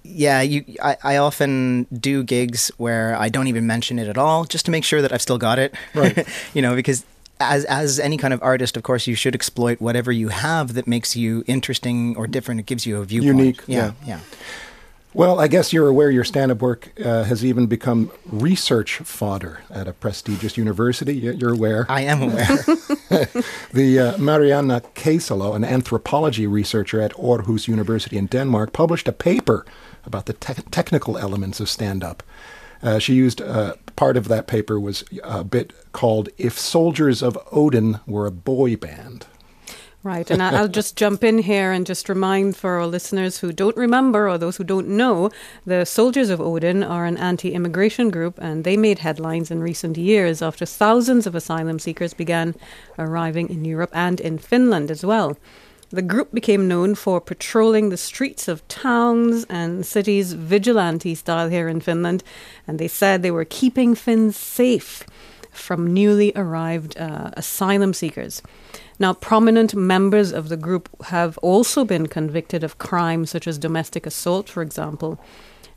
yeah, 0.03 0.41
you, 0.43 0.65
I, 0.83 0.97
I, 1.03 1.17
often 1.19 1.87
do 1.93 2.23
gigs 2.25 2.71
where 2.77 3.17
I 3.17 3.29
don't 3.29 3.47
even 3.47 3.67
mention 3.67 3.99
it 3.99 4.09
at 4.09 4.19
all, 4.19 4.45
just 4.45 4.65
to 4.67 4.71
make 4.71 4.85
sure 4.85 5.03
that 5.03 5.13
I've 5.13 5.23
still 5.23 5.39
got 5.39 5.59
it. 5.59 5.75
Right. 5.95 6.27
you 6.55 6.63
know, 6.63 6.75
because 6.75 7.05
as 7.39 7.65
as 7.67 8.01
any 8.01 8.17
kind 8.17 8.35
of 8.35 8.43
artist, 8.43 8.77
of 8.77 8.83
course, 8.83 9.07
you 9.07 9.15
should 9.15 9.35
exploit 9.35 9.81
whatever 9.81 10.11
you 10.11 10.29
have 10.29 10.75
that 10.75 10.87
makes 10.87 11.17
you 11.17 11.45
interesting 11.47 12.17
or 12.17 12.27
different. 12.27 12.61
It 12.61 12.67
gives 12.67 12.87
you 12.87 13.01
a 13.01 13.05
viewpoint. 13.05 13.39
Unique. 13.39 13.63
Yeah. 13.67 13.93
Yeah. 14.05 14.07
yeah. 14.07 14.21
Well, 15.15 15.39
I 15.39 15.47
guess 15.47 15.75
you're 15.75 15.89
aware 15.89 16.11
your 16.11 16.25
stand 16.25 16.51
up 16.51 16.63
work 16.63 16.91
uh, 17.05 17.25
has 17.25 17.45
even 17.45 17.67
become 17.67 18.11
research 18.25 18.97
fodder 18.99 19.61
at 19.69 19.87
a 19.87 19.93
prestigious 19.93 20.57
university. 20.57 21.15
You're 21.15 21.53
aware. 21.53 21.85
I 21.91 22.01
am 22.03 22.23
aware. 22.23 22.57
the 23.75 24.15
uh, 24.15 24.19
Marianna 24.19 24.81
Keisalo, 24.95 25.55
an 25.55 25.65
anthropology 25.65 26.47
researcher 26.47 27.03
at 27.03 27.13
Aarhus 27.13 27.69
University 27.69 28.17
in 28.17 28.25
Denmark, 28.25 28.73
published 28.73 29.07
a 29.07 29.13
paper 29.13 29.67
about 30.05 30.25
the 30.25 30.33
te- 30.33 30.63
technical 30.71 31.19
elements 31.19 31.61
of 31.61 31.69
stand 31.69 32.03
up. 32.03 32.23
Uh, 32.83 32.99
she 32.99 33.13
used 33.13 33.43
uh, 33.43 33.75
part 33.97 34.17
of 34.17 34.29
that 34.29 34.47
paper 34.47 34.81
was 34.81 35.05
a 35.23 35.45
bit 35.45 35.75
called 35.93 36.31
"If 36.39 36.59
Soldiers 36.59 37.23
of 37.23 37.39
Odin 37.53 38.01
Were 38.07 38.27
a 38.27 38.33
Boy 38.33 38.77
Band." 38.77 39.27
Right, 40.05 40.29
and 40.33 40.43
I'll 40.43 40.67
just 40.67 40.97
jump 40.97 41.23
in 41.23 41.39
here 41.39 41.71
and 41.71 41.87
just 41.87 42.09
remind 42.09 42.57
for 42.57 42.73
our 42.73 42.89
listeners 42.89 43.39
who 43.39 43.53
don't 43.53 43.77
remember 43.77 44.29
or 44.29 44.37
those 44.37 44.57
who 44.57 44.65
don't 44.65 44.89
know, 44.89 45.31
the 45.65 45.87
Soldiers 45.87 46.29
of 46.29 46.41
Odin 46.41 46.83
are 46.83 47.07
an 47.07 47.17
anti 47.17 47.55
immigration 47.55 48.11
group 48.11 48.37
and 48.43 48.65
they 48.65 48.77
made 48.77 48.99
headlines 48.99 49.53
in 49.53 49.61
recent 49.61 49.97
years 49.97 50.43
after 50.43 50.67
thousands 50.67 51.25
of 51.25 51.37
asylum 51.37 51.79
seekers 51.79 52.15
began 52.15 52.57
arriving 52.99 53.49
in 53.49 53.65
Europe 53.65 53.91
and 53.93 54.19
in 54.19 54.39
Finland 54.39 54.91
as 54.91 55.05
well. 55.05 55.37
The 55.91 56.03
group 56.03 56.33
became 56.33 56.67
known 56.67 56.97
for 56.97 57.21
patrolling 57.21 57.91
the 57.91 57.97
streets 57.97 58.49
of 58.49 58.67
towns 58.67 59.45
and 59.49 59.87
cities 59.87 60.33
vigilante 60.33 61.15
style 61.15 61.49
here 61.49 61.69
in 61.69 61.81
Finland, 61.81 62.25
and 62.67 62.81
they 62.81 62.89
said 62.89 63.23
they 63.23 63.31
were 63.31 63.45
keeping 63.45 63.95
Finns 63.95 64.37
safe 64.37 65.05
from 65.53 65.93
newly 65.95 66.33
arrived 66.35 66.97
uh, 66.99 67.31
asylum 67.35 67.93
seekers. 67.93 68.43
Now, 69.03 69.15
prominent 69.15 69.75
members 69.75 70.31
of 70.31 70.49
the 70.49 70.57
group 70.57 70.89
have 71.07 71.37
also 71.39 71.85
been 71.85 72.07
convicted 72.07 72.63
of 72.63 72.79
crimes 72.79 73.31
such 73.31 73.49
as 73.49 73.59
domestic 73.59 74.07
assault, 74.07 74.49
for 74.49 74.63
example. 74.63 75.19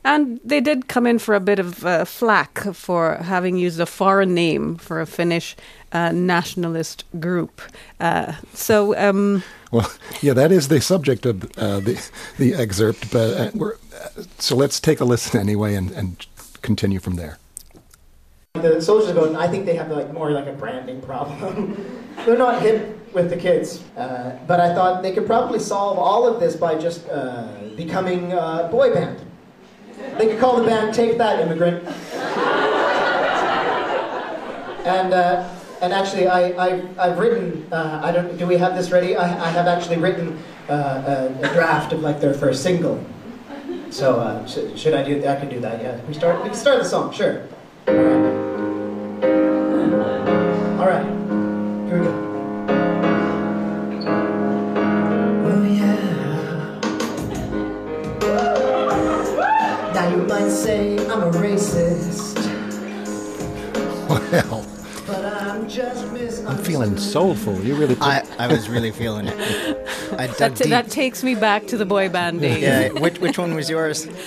And 0.04 0.38
they 0.44 0.60
did 0.60 0.86
come 0.86 1.08
in 1.08 1.18
for 1.18 1.34
a 1.34 1.40
bit 1.40 1.58
of 1.58 1.84
uh, 1.84 2.04
flack 2.04 2.60
for 2.72 3.16
having 3.16 3.56
used 3.56 3.80
a 3.80 3.86
foreign 3.86 4.32
name 4.32 4.76
for 4.76 5.00
a 5.00 5.06
Finnish 5.06 5.56
uh, 5.90 6.12
nationalist 6.12 7.02
group. 7.18 7.60
Uh, 7.98 8.34
so, 8.54 8.96
um, 8.96 9.42
Well, 9.72 9.90
yeah, 10.22 10.34
that 10.34 10.52
is 10.52 10.68
the 10.68 10.80
subject 10.80 11.26
of 11.26 11.42
uh, 11.58 11.80
the 11.80 12.00
the 12.38 12.54
excerpt. 12.54 13.10
But 13.10 13.56
uh, 13.56 13.64
uh, 13.64 14.22
so 14.38 14.54
let's 14.54 14.78
take 14.78 15.00
a 15.00 15.04
listen 15.04 15.40
anyway 15.40 15.74
and, 15.74 15.90
and 15.90 16.24
continue 16.62 17.00
from 17.00 17.16
there. 17.16 17.38
The 18.62 18.80
soldiers 18.80 19.12
go, 19.12 19.36
I 19.38 19.48
think 19.48 19.66
they 19.66 19.76
have 19.76 19.90
like 19.90 20.12
more 20.12 20.30
like 20.30 20.46
a 20.46 20.52
branding 20.52 21.00
problem. 21.00 21.76
They're 22.24 22.38
not 22.38 22.62
hip 22.62 23.12
with 23.12 23.30
the 23.30 23.36
kids, 23.36 23.82
uh, 23.96 24.38
but 24.46 24.60
I 24.60 24.74
thought 24.74 25.02
they 25.02 25.12
could 25.12 25.26
probably 25.26 25.58
solve 25.58 25.98
all 25.98 26.26
of 26.26 26.40
this 26.40 26.56
by 26.56 26.74
just 26.76 27.08
uh, 27.08 27.48
becoming 27.76 28.32
a 28.32 28.68
boy 28.70 28.92
band. 28.92 29.20
They 30.18 30.28
could 30.28 30.38
call 30.38 30.56
the 30.56 30.64
band 30.66 30.94
"Take 30.94 31.18
That, 31.18 31.40
Immigrant." 31.40 31.84
and 34.86 35.12
uh, 35.12 35.48
and 35.80 35.92
actually, 35.92 36.26
I, 36.26 36.48
I 36.52 36.82
I've 36.98 37.18
written. 37.18 37.66
Uh, 37.72 38.00
I 38.02 38.12
don't. 38.12 38.36
Do 38.36 38.46
we 38.46 38.56
have 38.56 38.76
this 38.76 38.90
ready? 38.90 39.16
I, 39.16 39.24
I 39.24 39.50
have 39.50 39.66
actually 39.66 39.98
written 39.98 40.38
uh, 40.68 41.32
a, 41.42 41.46
a 41.46 41.52
draft 41.52 41.92
of 41.92 42.00
like 42.00 42.20
their 42.20 42.34
first 42.34 42.62
single. 42.62 43.04
So 43.90 44.20
uh, 44.20 44.46
should, 44.46 44.94
I 44.94 45.02
do? 45.02 45.26
I 45.26 45.36
can 45.36 45.48
do 45.48 45.60
that. 45.60 45.82
Yeah. 45.82 46.00
We 46.06 46.14
start. 46.14 46.42
We 46.42 46.48
can 46.50 46.58
start 46.58 46.78
the 46.78 46.84
song. 46.84 47.12
Sure. 47.12 47.46
Well, 64.32 64.66
I'm 65.08 66.58
feeling 66.58 66.98
soulful. 66.98 67.60
You 67.62 67.76
really. 67.76 67.94
Put, 67.94 68.04
I, 68.04 68.24
I 68.38 68.48
was 68.48 68.68
really 68.68 68.90
feeling 68.90 69.26
it. 69.28 69.34
I 70.18 70.26
dug 70.26 70.36
that, 70.36 70.54
deep. 70.56 70.68
that 70.70 70.90
takes 70.90 71.22
me 71.22 71.34
back 71.36 71.66
to 71.68 71.76
the 71.76 71.86
boy 71.86 72.08
band 72.08 72.40
days. 72.40 72.60
yeah, 72.62 72.88
which, 72.88 73.18
which 73.20 73.38
one 73.38 73.54
was 73.54 73.70
yours? 73.70 74.08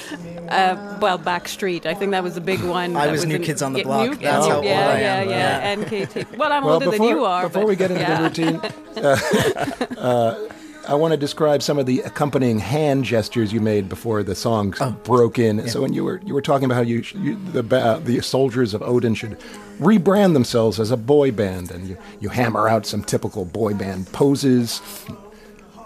Uh, 0.49 0.97
well, 0.99 1.19
Backstreet. 1.19 1.85
I 1.85 1.93
think 1.93 2.09
that 2.09 2.23
was 2.23 2.33
the 2.33 2.41
big 2.41 2.63
one. 2.63 2.95
I 2.95 3.05
That 3.05 3.11
was 3.11 3.23
New 3.23 3.35
in- 3.35 3.43
Kids 3.43 3.61
on 3.61 3.73
the 3.73 3.79
yeah, 3.79 3.85
Block. 3.85 4.09
New- 4.09 4.15
That's 4.15 4.23
yeah, 4.47 4.51
how 4.51 4.55
old 4.55 4.65
yeah, 4.65 4.89
I 4.89 4.99
yeah, 4.99 5.21
am. 5.21 5.29
yeah, 5.29 5.75
NKT. 5.75 6.37
Well, 6.37 6.51
I'm 6.51 6.63
well, 6.63 6.73
older 6.73 6.89
before 6.89 7.07
than 7.07 7.17
you 7.17 7.23
are. 7.23 7.43
before 7.43 7.61
but 7.61 7.67
we 7.67 7.75
get 7.75 7.91
into 7.91 8.01
yeah. 8.01 8.17
the 8.17 8.23
routine, 8.23 8.55
uh, 9.95 9.99
uh, 9.99 10.49
I 10.89 10.95
want 10.95 11.11
to 11.11 11.17
describe 11.17 11.61
some 11.61 11.77
of 11.77 11.85
the 11.85 11.99
accompanying 12.01 12.59
hand 12.59 13.05
gestures 13.05 13.53
you 13.53 13.61
made 13.61 13.87
before 13.87 14.23
the 14.23 14.33
song 14.35 14.73
Oh. 14.81 14.91
broke 15.03 15.37
in. 15.37 15.67
So 15.67 15.81
when 15.81 15.93
you 15.93 16.03
were 16.03 16.19
you 16.25 16.33
were 16.33 16.41
talking 16.41 16.65
about 16.65 16.75
how 16.75 16.81
you, 16.81 17.03
you 17.15 17.37
the 17.53 17.63
ba- 17.63 18.01
the 18.03 18.21
soldiers 18.21 18.73
of 18.73 18.81
Odin 18.81 19.13
should 19.15 19.37
rebrand 19.79 20.33
themselves 20.33 20.79
as 20.79 20.89
a 20.91 20.97
boy 20.97 21.31
band, 21.31 21.69
and 21.71 21.87
you 21.87 21.97
you 22.19 22.29
hammer 22.29 22.67
out 22.67 22.85
some 22.85 23.03
typical 23.03 23.45
boy 23.45 23.73
band 23.75 24.11
poses, 24.11 24.81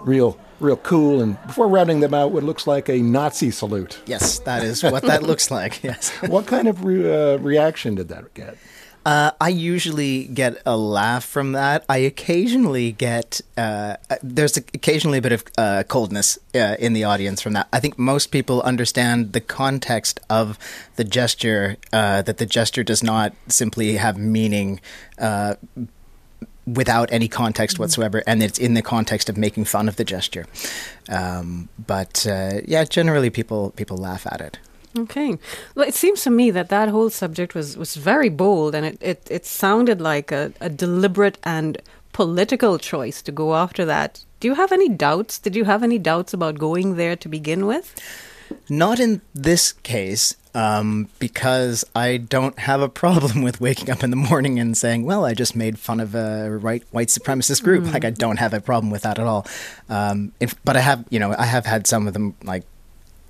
real 0.02 0.38
real 0.60 0.76
cool. 0.78 1.20
And 1.20 1.36
before 1.46 1.68
rounding 1.68 2.00
them 2.00 2.14
out, 2.14 2.30
what 2.32 2.42
looks 2.42 2.66
like 2.66 2.88
a 2.88 2.98
Nazi 3.02 3.50
salute. 3.50 3.98
Yes, 4.06 4.38
that 4.40 4.62
is 4.62 4.82
what 4.82 5.02
that 5.02 5.22
looks 5.22 5.50
like. 5.50 5.80
Yes. 5.84 6.10
What 6.28 6.46
kind 6.46 6.66
of 6.68 6.84
re- 6.84 7.34
uh, 7.34 7.36
reaction 7.38 7.94
did 7.96 8.08
that 8.08 8.32
get? 8.34 8.56
Uh, 9.04 9.32
I 9.40 9.50
usually 9.50 10.24
get 10.24 10.62
a 10.64 10.76
laugh 10.76 11.24
from 11.24 11.52
that. 11.52 11.84
I 11.88 11.98
occasionally 11.98 12.92
get 12.92 13.42
uh, 13.56 13.96
there's 14.22 14.56
occasionally 14.56 15.18
a 15.18 15.22
bit 15.22 15.32
of 15.32 15.44
uh, 15.58 15.82
coldness 15.88 16.38
uh, 16.54 16.76
in 16.78 16.94
the 16.94 17.04
audience 17.04 17.42
from 17.42 17.52
that. 17.52 17.68
I 17.72 17.80
think 17.80 17.98
most 17.98 18.28
people 18.28 18.62
understand 18.62 19.32
the 19.34 19.40
context 19.40 20.20
of 20.30 20.58
the 20.96 21.04
gesture. 21.04 21.76
Uh, 21.92 22.22
that 22.22 22.38
the 22.38 22.46
gesture 22.46 22.82
does 22.82 23.02
not 23.02 23.34
simply 23.48 23.96
have 23.96 24.16
meaning. 24.16 24.80
Uh, 25.18 25.56
Without 26.66 27.12
any 27.12 27.28
context 27.28 27.78
whatsoever, 27.78 28.22
and 28.26 28.42
it's 28.42 28.58
in 28.58 28.72
the 28.72 28.80
context 28.80 29.28
of 29.28 29.36
making 29.36 29.66
fun 29.66 29.86
of 29.86 29.96
the 29.96 30.04
gesture. 30.04 30.46
Um, 31.10 31.68
but 31.86 32.26
uh, 32.26 32.60
yeah, 32.64 32.84
generally 32.84 33.28
people 33.28 33.72
people 33.72 33.98
laugh 33.98 34.26
at 34.26 34.40
it. 34.40 34.58
Okay. 34.96 35.38
Well, 35.74 35.86
it 35.86 35.94
seems 35.94 36.22
to 36.22 36.30
me 36.30 36.50
that 36.52 36.68
that 36.68 36.88
whole 36.88 37.10
subject 37.10 37.54
was, 37.54 37.76
was 37.76 37.96
very 37.96 38.28
bold 38.28 38.74
and 38.74 38.86
it, 38.86 38.98
it, 39.00 39.26
it 39.30 39.46
sounded 39.46 40.00
like 40.00 40.30
a, 40.30 40.52
a 40.60 40.68
deliberate 40.68 41.38
and 41.42 41.78
political 42.12 42.78
choice 42.78 43.20
to 43.22 43.32
go 43.32 43.54
after 43.56 43.84
that. 43.84 44.24
Do 44.40 44.48
you 44.48 44.54
have 44.54 44.72
any 44.72 44.88
doubts? 44.88 45.38
Did 45.38 45.56
you 45.56 45.64
have 45.64 45.82
any 45.82 45.98
doubts 45.98 46.32
about 46.32 46.58
going 46.58 46.96
there 46.96 47.16
to 47.16 47.28
begin 47.28 47.66
with? 47.66 47.94
Not 48.68 49.00
in 49.00 49.20
this 49.34 49.72
case, 49.72 50.36
um, 50.54 51.08
because 51.18 51.84
I 51.96 52.18
don't 52.18 52.58
have 52.58 52.80
a 52.80 52.88
problem 52.88 53.42
with 53.42 53.60
waking 53.60 53.90
up 53.90 54.04
in 54.04 54.10
the 54.10 54.16
morning 54.16 54.60
and 54.60 54.76
saying, 54.76 55.04
"Well, 55.04 55.24
I 55.24 55.34
just 55.34 55.56
made 55.56 55.78
fun 55.78 55.98
of 55.98 56.14
a 56.14 56.50
right 56.50 56.82
white 56.90 57.08
supremacist 57.08 57.62
group." 57.64 57.92
Like 57.92 58.04
I 58.04 58.10
don't 58.10 58.38
have 58.38 58.54
a 58.54 58.60
problem 58.60 58.90
with 58.90 59.02
that 59.02 59.18
at 59.18 59.26
all. 59.26 59.46
Um, 59.88 60.32
if, 60.40 60.54
but 60.64 60.76
I 60.76 60.80
have, 60.80 61.04
you 61.10 61.18
know, 61.18 61.34
I 61.36 61.46
have 61.46 61.66
had 61.66 61.86
some 61.86 62.06
of 62.06 62.12
them 62.12 62.34
like 62.44 62.64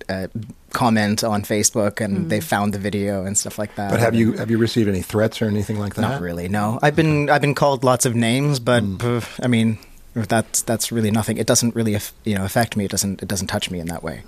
uh, 0.09 0.29
comment 0.73 1.25
on 1.25 1.43
Facebook, 1.43 2.01
and 2.01 2.31
they 2.31 2.41
found 2.41 2.75
the 2.75 2.79
video 2.79 3.25
and 3.25 3.37
stuff 3.37 3.59
like 3.59 3.75
that. 3.77 3.91
But 3.91 4.01
have 4.01 4.15
you 4.15 4.33
have 4.33 4.51
you 4.51 4.59
received 4.59 4.89
any 4.89 5.03
threats 5.03 5.41
or 5.41 5.47
anything 5.47 5.79
like 5.79 5.95
that? 5.95 6.03
Not 6.03 6.21
really. 6.21 6.49
No, 6.49 6.79
I've 6.83 6.97
been 6.97 7.31
I've 7.31 7.41
been 7.41 7.55
called 7.55 7.85
lots 7.85 8.07
of 8.07 8.15
names, 8.15 8.59
but 8.59 8.83
pff, 8.83 9.41
I 9.43 9.49
mean 9.49 9.79
that's 10.15 10.63
that's 10.63 10.93
really 10.93 11.11
nothing. 11.11 11.39
It 11.39 11.47
doesn't 11.47 11.75
really 11.75 11.97
you 12.25 12.35
know 12.37 12.45
affect 12.45 12.77
me. 12.77 12.85
It 12.85 12.91
doesn't 12.91 13.23
it 13.23 13.29
doesn't 13.29 13.49
touch 13.49 13.71
me 13.71 13.81
in 13.81 13.87
that 13.89 14.03
way. 14.03 14.23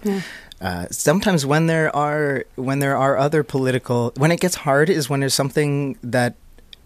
Uh, 0.61 0.87
sometimes 0.91 1.45
when 1.45 1.67
there 1.67 1.95
are 1.95 2.45
when 2.57 2.79
there 2.79 2.97
are 2.97 3.17
other 3.17 3.43
political 3.43 4.13
when 4.17 4.33
it 4.33 4.41
gets 4.41 4.55
hard 4.55 4.89
is 4.89 5.11
when 5.11 5.21
there's 5.21 5.35
something 5.35 5.99
that 6.03 6.35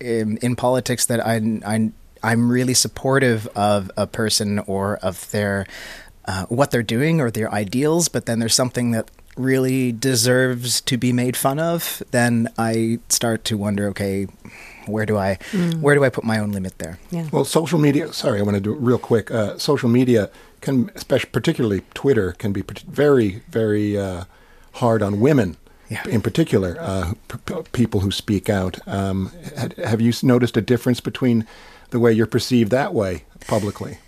in, 0.01 0.37
in 0.39 0.57
politics 0.57 1.07
that 1.07 1.25
I 1.25 1.41
I 1.65 1.91
I'm 2.23 2.51
really 2.51 2.75
supportive 2.75 3.47
of 3.57 3.91
a 3.97 4.07
person 4.07 4.59
or 4.61 4.97
of 4.99 5.31
their 5.31 5.67
uh, 6.31 6.47
what 6.47 6.71
they're 6.71 6.83
doing 6.97 7.21
or 7.21 7.29
their 7.31 7.51
ideals, 7.53 8.09
but 8.09 8.23
then 8.27 8.39
there's 8.39 8.55
something 8.55 8.93
that 8.93 9.11
really 9.37 9.91
deserves 9.93 10.81
to 10.83 10.97
be 10.97 11.13
made 11.13 11.37
fun 11.37 11.59
of, 11.59 12.03
then 12.11 12.49
I 12.59 12.99
start 13.09 13.45
to 13.47 13.57
wonder, 13.57 13.89
okay, 13.89 14.27
where 14.87 15.07
do 15.07 15.17
I 15.17 15.39
where 15.81 15.95
do 15.95 16.05
I 16.05 16.09
put 16.09 16.25
my 16.25 16.39
own 16.39 16.53
limit 16.53 16.79
there? 16.79 16.99
Yeah. 17.11 17.29
Well, 17.33 17.45
social 17.45 17.79
media. 17.79 18.13
Sorry, 18.13 18.39
I 18.41 18.43
want 18.43 18.57
to 18.57 18.61
do 18.61 18.73
it 18.73 18.81
real 18.81 18.99
quick. 18.99 19.31
Uh, 19.31 19.59
social 19.59 19.89
media 19.89 20.31
can, 20.61 20.91
especially 20.95 21.31
particularly 21.31 21.83
Twitter, 21.95 22.33
can 22.33 22.53
be 22.53 22.63
very, 23.03 23.43
very 23.49 23.99
uh, 23.99 24.25
hard 24.75 25.03
on 25.03 25.21
women. 25.21 25.57
Yeah. 25.89 26.03
In 26.09 26.21
particular, 26.23 26.77
uh, 26.79 27.15
p- 27.29 27.39
p- 27.47 27.63
people 27.73 28.01
who 28.01 28.11
speak 28.13 28.49
out. 28.49 28.79
Um, 28.87 29.33
had, 29.57 29.73
have 29.79 30.01
you 30.01 30.13
noticed 30.23 30.57
a 30.57 30.61
difference 30.63 31.01
between 31.01 31.47
the 31.91 31.99
way 31.99 32.13
you're 32.13 32.27
perceived 32.37 32.71
that 32.71 32.95
way 32.95 33.25
publicly? 33.49 33.99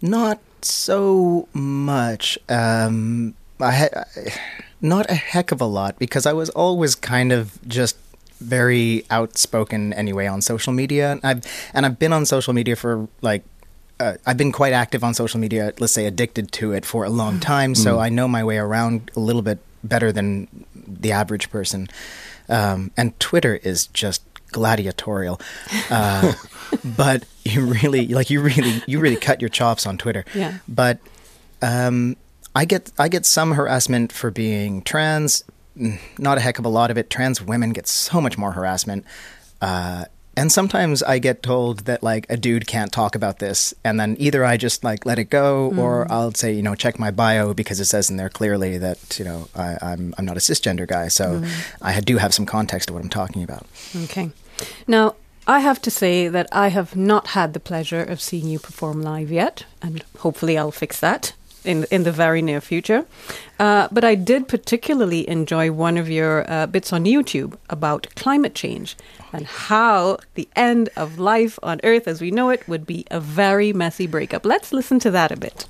Not 0.00 0.38
so 0.64 1.48
much. 1.52 2.38
Um, 2.48 3.34
I 3.60 3.72
had 3.72 4.06
not 4.80 5.10
a 5.10 5.14
heck 5.14 5.52
of 5.52 5.60
a 5.60 5.64
lot 5.64 5.98
because 5.98 6.26
I 6.26 6.32
was 6.32 6.50
always 6.50 6.94
kind 6.94 7.32
of 7.32 7.58
just 7.66 7.96
very 8.40 9.04
outspoken 9.10 9.92
anyway 9.94 10.26
on 10.26 10.42
social 10.42 10.72
media. 10.72 11.18
I've 11.22 11.42
and 11.72 11.86
I've 11.86 11.98
been 11.98 12.12
on 12.12 12.26
social 12.26 12.52
media 12.52 12.76
for 12.76 13.08
like. 13.22 13.44
Uh, 13.98 14.18
I've 14.26 14.36
been 14.36 14.52
quite 14.52 14.74
active 14.74 15.02
on 15.02 15.14
social 15.14 15.40
media, 15.40 15.72
let's 15.78 15.94
say 15.94 16.04
addicted 16.04 16.52
to 16.52 16.72
it 16.72 16.84
for 16.84 17.04
a 17.04 17.08
long 17.08 17.40
time, 17.40 17.74
so 17.74 17.98
I 17.98 18.10
know 18.10 18.28
my 18.28 18.44
way 18.44 18.58
around 18.58 19.10
a 19.16 19.20
little 19.20 19.40
bit 19.40 19.58
better 19.82 20.12
than 20.12 20.48
the 20.74 21.12
average 21.12 21.48
person. 21.48 21.88
Um, 22.50 22.90
and 22.98 23.18
Twitter 23.18 23.56
is 23.62 23.86
just 23.86 24.20
gladiatorial. 24.56 25.38
Uh, 25.90 26.32
but 26.96 27.24
you 27.44 27.60
really 27.64 28.08
like 28.08 28.30
you 28.30 28.40
really 28.40 28.82
you 28.86 28.98
really 29.00 29.16
cut 29.28 29.40
your 29.42 29.50
chops 29.50 29.86
on 29.86 29.98
Twitter. 29.98 30.24
Yeah. 30.34 30.58
But 30.66 30.98
um, 31.62 32.16
I 32.54 32.64
get 32.64 32.90
I 32.98 33.08
get 33.08 33.24
some 33.26 33.52
harassment 33.52 34.12
for 34.12 34.30
being 34.30 34.82
trans, 34.82 35.44
not 36.18 36.38
a 36.38 36.40
heck 36.40 36.58
of 36.58 36.64
a 36.64 36.70
lot 36.70 36.90
of 36.90 36.96
it. 36.98 37.10
Trans 37.10 37.40
women 37.42 37.70
get 37.72 37.86
so 37.86 38.20
much 38.20 38.36
more 38.38 38.52
harassment. 38.52 39.04
Uh, 39.60 40.04
and 40.38 40.52
sometimes 40.52 41.02
I 41.02 41.18
get 41.18 41.42
told 41.42 41.86
that 41.86 42.02
like 42.02 42.26
a 42.28 42.36
dude 42.36 42.66
can't 42.66 42.92
talk 42.92 43.14
about 43.14 43.38
this, 43.38 43.72
and 43.82 43.98
then 43.98 44.16
either 44.18 44.44
I 44.44 44.58
just 44.58 44.84
like 44.84 45.06
let 45.06 45.18
it 45.18 45.30
go, 45.30 45.70
Mm. 45.72 45.78
or 45.78 46.06
I'll 46.12 46.34
say 46.34 46.52
you 46.52 46.62
know 46.62 46.74
check 46.74 46.98
my 46.98 47.10
bio 47.10 47.54
because 47.54 47.80
it 47.80 47.86
says 47.86 48.10
in 48.10 48.16
there 48.18 48.28
clearly 48.28 48.76
that 48.78 49.18
you 49.18 49.24
know 49.24 49.48
I, 49.54 49.76
I'm 49.80 50.12
I'm 50.18 50.26
not 50.26 50.36
a 50.36 50.40
cisgender 50.40 50.86
guy, 50.86 51.08
so 51.08 51.24
Mm. 51.40 51.48
I 51.80 52.00
do 52.00 52.18
have 52.18 52.34
some 52.34 52.44
context 52.46 52.88
to 52.88 52.92
what 52.94 53.02
I'm 53.02 53.08
talking 53.08 53.42
about. 53.42 53.64
Okay. 54.04 54.30
Now, 54.86 55.14
I 55.46 55.60
have 55.60 55.80
to 55.82 55.90
say 55.90 56.28
that 56.28 56.48
I 56.50 56.68
have 56.68 56.96
not 56.96 57.28
had 57.28 57.52
the 57.52 57.60
pleasure 57.60 58.02
of 58.02 58.20
seeing 58.20 58.48
you 58.48 58.58
perform 58.58 59.00
live 59.02 59.30
yet, 59.30 59.64
and 59.80 60.02
hopefully 60.18 60.58
I'll 60.58 60.72
fix 60.72 60.98
that 61.00 61.34
in 61.64 61.84
in 61.90 62.04
the 62.04 62.12
very 62.12 62.42
near 62.42 62.60
future. 62.60 63.04
Uh, 63.58 63.88
but 63.92 64.04
I 64.04 64.14
did 64.14 64.48
particularly 64.48 65.28
enjoy 65.28 65.70
one 65.70 65.96
of 65.96 66.08
your 66.08 66.50
uh, 66.50 66.66
bits 66.66 66.92
on 66.92 67.04
YouTube 67.04 67.56
about 67.70 68.14
climate 68.16 68.54
change 68.54 68.96
and 69.32 69.46
how 69.46 70.18
the 70.34 70.48
end 70.56 70.88
of 70.96 71.18
life 71.18 71.58
on 71.62 71.80
Earth 71.84 72.08
as 72.08 72.20
we 72.20 72.30
know 72.30 72.50
it 72.50 72.66
would 72.68 72.86
be 72.86 73.04
a 73.10 73.20
very 73.20 73.72
messy 73.72 74.06
breakup. 74.06 74.44
Let's 74.44 74.72
listen 74.72 74.98
to 75.00 75.10
that 75.10 75.32
a 75.32 75.36
bit. 75.36 75.66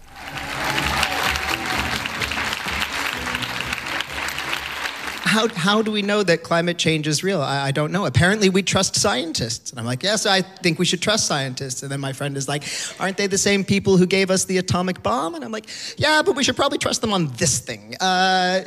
How, 5.26 5.48
how 5.48 5.82
do 5.82 5.90
we 5.90 6.02
know 6.02 6.22
that 6.22 6.42
climate 6.42 6.78
change 6.78 7.06
is 7.06 7.22
real? 7.22 7.42
I, 7.42 7.66
I 7.66 7.70
don't 7.70 7.92
know. 7.92 8.06
Apparently, 8.06 8.48
we 8.48 8.62
trust 8.62 8.96
scientists. 8.96 9.70
And 9.70 9.78
I'm 9.78 9.84
like, 9.84 10.02
yes, 10.02 10.24
I 10.26 10.42
think 10.42 10.78
we 10.78 10.84
should 10.84 11.02
trust 11.02 11.26
scientists. 11.26 11.82
And 11.82 11.90
then 11.90 12.00
my 12.00 12.12
friend 12.12 12.36
is 12.36 12.48
like, 12.48 12.64
aren't 12.98 13.16
they 13.16 13.26
the 13.26 13.38
same 13.38 13.64
people 13.64 13.96
who 13.96 14.06
gave 14.06 14.30
us 14.30 14.44
the 14.44 14.58
atomic 14.58 15.02
bomb? 15.02 15.34
And 15.34 15.44
I'm 15.44 15.52
like, 15.52 15.66
yeah, 15.98 16.22
but 16.24 16.36
we 16.36 16.44
should 16.44 16.56
probably 16.56 16.78
trust 16.78 17.00
them 17.00 17.12
on 17.12 17.28
this 17.36 17.58
thing. 17.58 17.94
Uh, 18.00 18.62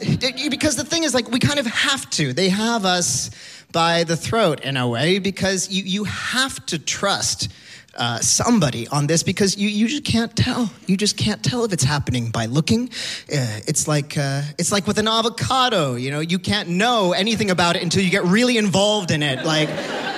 because 0.49 0.75
the 0.75 0.85
thing 0.85 1.03
is, 1.03 1.13
like, 1.13 1.29
we 1.31 1.39
kind 1.39 1.59
of 1.59 1.65
have 1.65 2.09
to. 2.11 2.33
They 2.33 2.49
have 2.49 2.85
us 2.85 3.29
by 3.71 4.03
the 4.03 4.17
throat 4.17 4.61
in 4.61 4.77
a 4.77 4.87
way 4.87 5.19
because 5.19 5.69
you, 5.69 5.83
you 5.83 6.03
have 6.03 6.65
to 6.67 6.79
trust 6.79 7.49
uh, 7.95 8.19
somebody 8.19 8.87
on 8.87 9.07
this 9.07 9.23
because 9.23 9.57
you, 9.57 9.67
you 9.67 9.87
just 9.87 10.03
can't 10.03 10.35
tell. 10.35 10.71
You 10.87 10.97
just 10.97 11.17
can't 11.17 11.43
tell 11.43 11.65
if 11.65 11.73
it's 11.73 11.83
happening 11.83 12.31
by 12.31 12.45
looking. 12.45 12.89
Uh, 13.31 13.59
it's 13.67 13.87
like 13.87 14.17
uh, 14.17 14.43
it's 14.57 14.71
like 14.71 14.87
with 14.87 14.97
an 14.99 15.07
avocado. 15.07 15.95
You 15.95 16.11
know, 16.11 16.19
you 16.19 16.39
can't 16.39 16.69
know 16.69 17.13
anything 17.13 17.51
about 17.51 17.75
it 17.75 17.83
until 17.83 18.03
you 18.03 18.09
get 18.09 18.23
really 18.23 18.57
involved 18.57 19.11
in 19.11 19.23
it. 19.23 19.45
Like. 19.45 19.69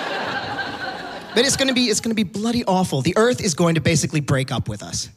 But 1.34 1.46
it's 1.46 1.56
gonna 1.56 1.72
be 1.72 1.86
it's 1.86 2.02
gonna 2.02 2.14
be 2.14 2.24
bloody 2.24 2.66
awful. 2.66 3.02
The 3.02 3.14
earth 3.16 3.40
is 3.40 3.54
going 3.54 3.76
to 3.76 3.82
basically 3.82 4.20
break 4.20 4.52
up 4.52 4.68
with 4.68 4.84
us. 4.84 5.10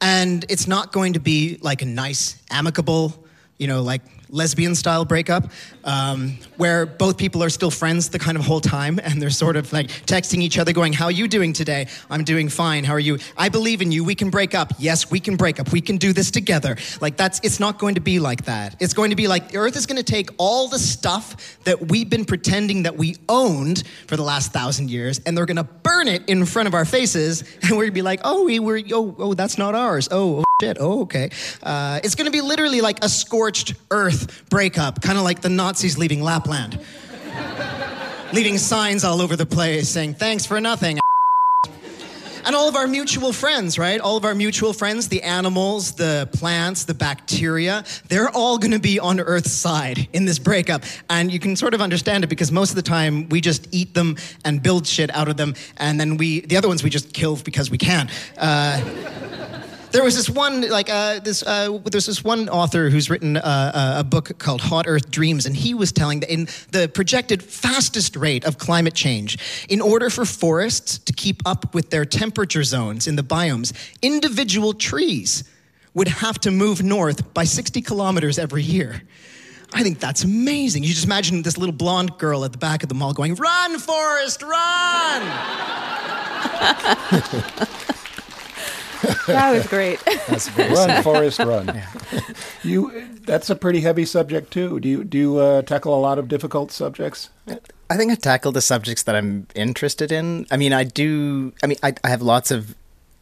And 0.00 0.44
it's 0.48 0.66
not 0.66 0.92
going 0.92 1.14
to 1.14 1.18
be 1.20 1.58
like 1.60 1.82
a 1.82 1.86
nice, 1.86 2.40
amicable, 2.50 3.26
you 3.58 3.66
know, 3.66 3.82
like 3.82 4.02
lesbian 4.30 4.74
style 4.74 5.04
breakup, 5.04 5.50
um, 5.84 6.38
where 6.56 6.86
both 6.86 7.16
people 7.16 7.42
are 7.42 7.50
still 7.50 7.70
friends 7.70 8.08
the 8.08 8.18
kind 8.18 8.36
of 8.36 8.44
whole 8.44 8.60
time 8.60 9.00
and 9.02 9.20
they're 9.20 9.30
sort 9.30 9.56
of 9.56 9.72
like 9.72 9.88
texting 10.06 10.42
each 10.42 10.58
other 10.58 10.72
going, 10.72 10.92
How 10.92 11.06
are 11.06 11.10
you 11.10 11.28
doing 11.28 11.52
today? 11.52 11.88
I'm 12.08 12.24
doing 12.24 12.48
fine. 12.48 12.84
How 12.84 12.94
are 12.94 13.00
you? 13.00 13.18
I 13.36 13.48
believe 13.48 13.82
in 13.82 13.92
you. 13.92 14.04
We 14.04 14.14
can 14.14 14.30
break 14.30 14.54
up. 14.54 14.72
Yes, 14.78 15.10
we 15.10 15.20
can 15.20 15.36
break 15.36 15.60
up. 15.60 15.72
We 15.72 15.80
can 15.80 15.96
do 15.96 16.12
this 16.12 16.30
together. 16.30 16.76
Like 17.00 17.16
that's 17.16 17.40
it's 17.42 17.60
not 17.60 17.78
going 17.78 17.94
to 17.96 18.00
be 18.00 18.18
like 18.18 18.44
that. 18.44 18.76
It's 18.80 18.94
going 18.94 19.10
to 19.10 19.16
be 19.16 19.28
like 19.28 19.50
the 19.50 19.58
earth 19.58 19.76
is 19.76 19.86
going 19.86 20.02
to 20.02 20.02
take 20.02 20.30
all 20.38 20.68
the 20.68 20.78
stuff 20.78 21.58
that 21.64 21.88
we've 21.88 22.08
been 22.08 22.24
pretending 22.24 22.84
that 22.84 22.96
we 22.96 23.16
owned 23.28 23.84
for 24.06 24.16
the 24.16 24.22
last 24.22 24.52
thousand 24.52 24.90
years 24.90 25.20
and 25.26 25.36
they're 25.36 25.46
going 25.46 25.56
to 25.56 25.64
burn 25.64 26.08
it 26.08 26.28
in 26.28 26.44
front 26.44 26.68
of 26.68 26.74
our 26.74 26.84
faces 26.84 27.42
and 27.62 27.72
we're 27.72 27.84
going 27.84 27.86
to 27.88 27.92
be 27.92 28.02
like, 28.02 28.20
oh, 28.24 28.44
we 28.44 28.58
were, 28.58 28.80
oh, 28.92 29.14
oh, 29.18 29.34
that's 29.34 29.58
not 29.58 29.74
ours. 29.74 30.08
Oh, 30.10 30.38
oh 30.38 30.44
shit. 30.62 30.76
Oh, 30.80 31.02
okay. 31.02 31.30
Uh, 31.62 32.00
it's 32.02 32.14
going 32.14 32.26
to 32.26 32.30
be 32.30 32.40
literally 32.40 32.80
like 32.80 33.02
a 33.02 33.08
scorched 33.08 33.74
earth 33.90 34.19
breakup, 34.48 35.02
kind 35.02 35.18
of 35.18 35.24
like 35.24 35.40
the 35.40 35.48
Nazis 35.48 35.98
leaving 35.98 36.22
Lapland. 36.22 36.78
leaving 38.32 38.58
signs 38.58 39.04
all 39.04 39.20
over 39.20 39.36
the 39.36 39.46
place 39.46 39.88
saying, 39.88 40.14
thanks 40.14 40.46
for 40.46 40.60
nothing. 40.60 40.98
And 42.44 42.56
all 42.56 42.68
of 42.68 42.74
our 42.74 42.86
mutual 42.86 43.32
friends, 43.32 43.78
right? 43.78 44.00
All 44.00 44.16
of 44.16 44.24
our 44.24 44.34
mutual 44.34 44.72
friends, 44.72 45.08
the 45.08 45.22
animals, 45.22 45.92
the 45.92 46.28
plants, 46.32 46.84
the 46.84 46.94
bacteria, 46.94 47.84
they're 48.08 48.30
all 48.30 48.58
gonna 48.58 48.78
be 48.78 48.98
on 48.98 49.20
Earth's 49.20 49.52
side 49.52 50.08
in 50.12 50.24
this 50.24 50.38
breakup. 50.38 50.82
And 51.10 51.30
you 51.30 51.38
can 51.38 51.54
sort 51.54 51.74
of 51.74 51.80
understand 51.80 52.24
it 52.24 52.28
because 52.28 52.50
most 52.50 52.70
of 52.70 52.76
the 52.76 52.82
time 52.82 53.28
we 53.28 53.40
just 53.40 53.68
eat 53.72 53.94
them 53.94 54.16
and 54.44 54.62
build 54.62 54.86
shit 54.86 55.14
out 55.14 55.28
of 55.28 55.36
them. 55.36 55.54
And 55.76 56.00
then 56.00 56.16
we, 56.16 56.40
the 56.40 56.56
other 56.56 56.68
ones 56.68 56.82
we 56.82 56.90
just 56.90 57.12
kill 57.12 57.36
because 57.36 57.70
we 57.70 57.78
can. 57.78 58.08
Uh, 58.38 58.80
there 59.92 60.04
was 60.04 60.14
this 60.14 60.28
one 60.28 60.68
like 60.68 60.88
uh, 60.88 61.20
this 61.20 61.42
uh, 61.42 61.78
there's 61.84 62.06
this 62.06 62.22
one 62.24 62.48
author 62.48 62.90
who's 62.90 63.10
written 63.10 63.36
uh, 63.36 63.94
a 63.98 64.04
book 64.04 64.38
called 64.38 64.60
hot 64.60 64.86
earth 64.88 65.10
dreams 65.10 65.46
and 65.46 65.56
he 65.56 65.74
was 65.74 65.92
telling 65.92 66.20
that 66.20 66.32
in 66.32 66.46
the 66.70 66.90
projected 66.92 67.42
fastest 67.42 68.16
rate 68.16 68.44
of 68.44 68.58
climate 68.58 68.94
change 68.94 69.66
in 69.68 69.80
order 69.80 70.10
for 70.10 70.24
forests 70.24 70.98
to 70.98 71.12
keep 71.12 71.42
up 71.46 71.74
with 71.74 71.90
their 71.90 72.04
temperature 72.04 72.64
zones 72.64 73.06
in 73.06 73.16
the 73.16 73.22
biomes 73.22 73.72
individual 74.02 74.72
trees 74.72 75.44
would 75.94 76.08
have 76.08 76.38
to 76.38 76.50
move 76.50 76.82
north 76.82 77.34
by 77.34 77.44
60 77.44 77.82
kilometers 77.82 78.38
every 78.38 78.62
year 78.62 79.02
I 79.72 79.84
think 79.84 80.00
that's 80.00 80.24
amazing. 80.24 80.82
You 80.82 80.88
just 80.88 81.04
imagine 81.04 81.42
this 81.42 81.56
little 81.56 81.72
blonde 81.72 82.18
girl 82.18 82.44
at 82.44 82.50
the 82.50 82.58
back 82.58 82.82
of 82.82 82.88
the 82.88 82.94
mall 82.96 83.12
going, 83.12 83.36
Run, 83.36 83.78
Forest, 83.78 84.42
run! 84.42 85.22
That 89.26 89.52
was 89.52 89.66
great. 89.66 90.00
That's 90.28 90.48
very 90.48 90.72
Run, 90.74 91.02
Forrest, 91.02 91.38
run. 91.38 91.82
You. 92.62 93.06
That's 93.26 93.50
a 93.50 93.56
pretty 93.56 93.80
heavy 93.80 94.04
subject 94.04 94.52
too. 94.52 94.80
Do 94.80 94.88
you 94.88 95.04
do 95.04 95.18
you 95.18 95.38
uh, 95.38 95.62
tackle 95.62 95.94
a 95.96 96.00
lot 96.00 96.18
of 96.18 96.28
difficult 96.28 96.72
subjects? 96.72 97.30
I 97.88 97.96
think 97.96 98.12
I 98.12 98.14
tackle 98.14 98.52
the 98.52 98.60
subjects 98.60 99.02
that 99.04 99.14
I'm 99.14 99.46
interested 99.54 100.12
in. 100.12 100.46
I 100.50 100.56
mean, 100.56 100.72
I 100.72 100.84
do. 100.84 101.52
I 101.62 101.66
mean, 101.66 101.78
I, 101.82 101.94
I 102.04 102.08
have 102.08 102.22
lots 102.22 102.50
of. 102.50 102.74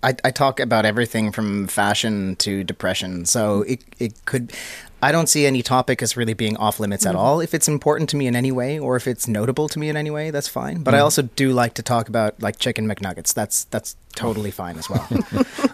I, 0.02 0.14
I 0.24 0.30
talk 0.30 0.60
about 0.60 0.84
everything 0.84 1.32
from 1.32 1.66
fashion 1.66 2.36
to 2.36 2.62
depression, 2.64 3.24
so 3.26 3.62
it 3.62 3.84
it 3.98 4.24
could. 4.24 4.52
I 5.00 5.12
don't 5.12 5.28
see 5.28 5.46
any 5.46 5.62
topic 5.62 6.02
as 6.02 6.16
really 6.16 6.34
being 6.34 6.56
off 6.56 6.80
limits 6.80 7.06
at 7.06 7.14
all. 7.14 7.40
If 7.40 7.54
it's 7.54 7.68
important 7.68 8.10
to 8.10 8.16
me 8.16 8.26
in 8.26 8.34
any 8.34 8.50
way, 8.50 8.78
or 8.78 8.96
if 8.96 9.06
it's 9.06 9.28
notable 9.28 9.68
to 9.68 9.78
me 9.78 9.88
in 9.88 9.96
any 9.96 10.10
way, 10.10 10.30
that's 10.30 10.48
fine. 10.48 10.82
But 10.82 10.94
I 10.94 10.98
also 10.98 11.22
do 11.22 11.52
like 11.52 11.74
to 11.74 11.82
talk 11.82 12.08
about 12.08 12.42
like 12.42 12.58
chicken 12.58 12.88
McNuggets. 12.88 13.32
That's 13.32 13.64
that's 13.64 13.96
totally 14.14 14.50
fine 14.50 14.78
as 14.78 14.88
well. 14.90 15.08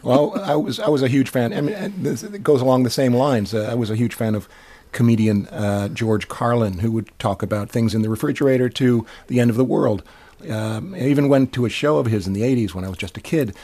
Well, 0.02 0.38
I 0.38 0.54
was 0.54 0.78
I 0.78 0.88
was 0.88 1.00
a 1.00 1.08
huge 1.08 1.30
fan. 1.30 1.54
I 1.54 1.62
mean, 1.62 1.94
this, 2.02 2.22
it 2.22 2.42
goes 2.42 2.60
along 2.60 2.82
the 2.82 2.90
same 2.90 3.14
lines. 3.14 3.54
Uh, 3.54 3.68
I 3.70 3.74
was 3.74 3.88
a 3.88 3.96
huge 3.96 4.12
fan 4.14 4.34
of 4.34 4.46
comedian 4.92 5.46
uh, 5.48 5.88
George 5.88 6.28
Carlin, 6.28 6.80
who 6.80 6.92
would 6.92 7.10
talk 7.18 7.42
about 7.42 7.70
things 7.70 7.94
in 7.94 8.02
the 8.02 8.10
refrigerator 8.10 8.68
to 8.68 9.06
the 9.28 9.40
end 9.40 9.48
of 9.48 9.56
the 9.56 9.64
world. 9.64 10.02
Um, 10.50 10.94
I 10.94 11.06
even 11.06 11.30
went 11.30 11.54
to 11.54 11.64
a 11.64 11.70
show 11.70 11.96
of 11.96 12.04
his 12.04 12.26
in 12.26 12.34
the 12.34 12.42
'80s 12.42 12.74
when 12.74 12.84
I 12.84 12.88
was 12.90 12.98
just 12.98 13.16
a 13.16 13.20
kid, 13.22 13.56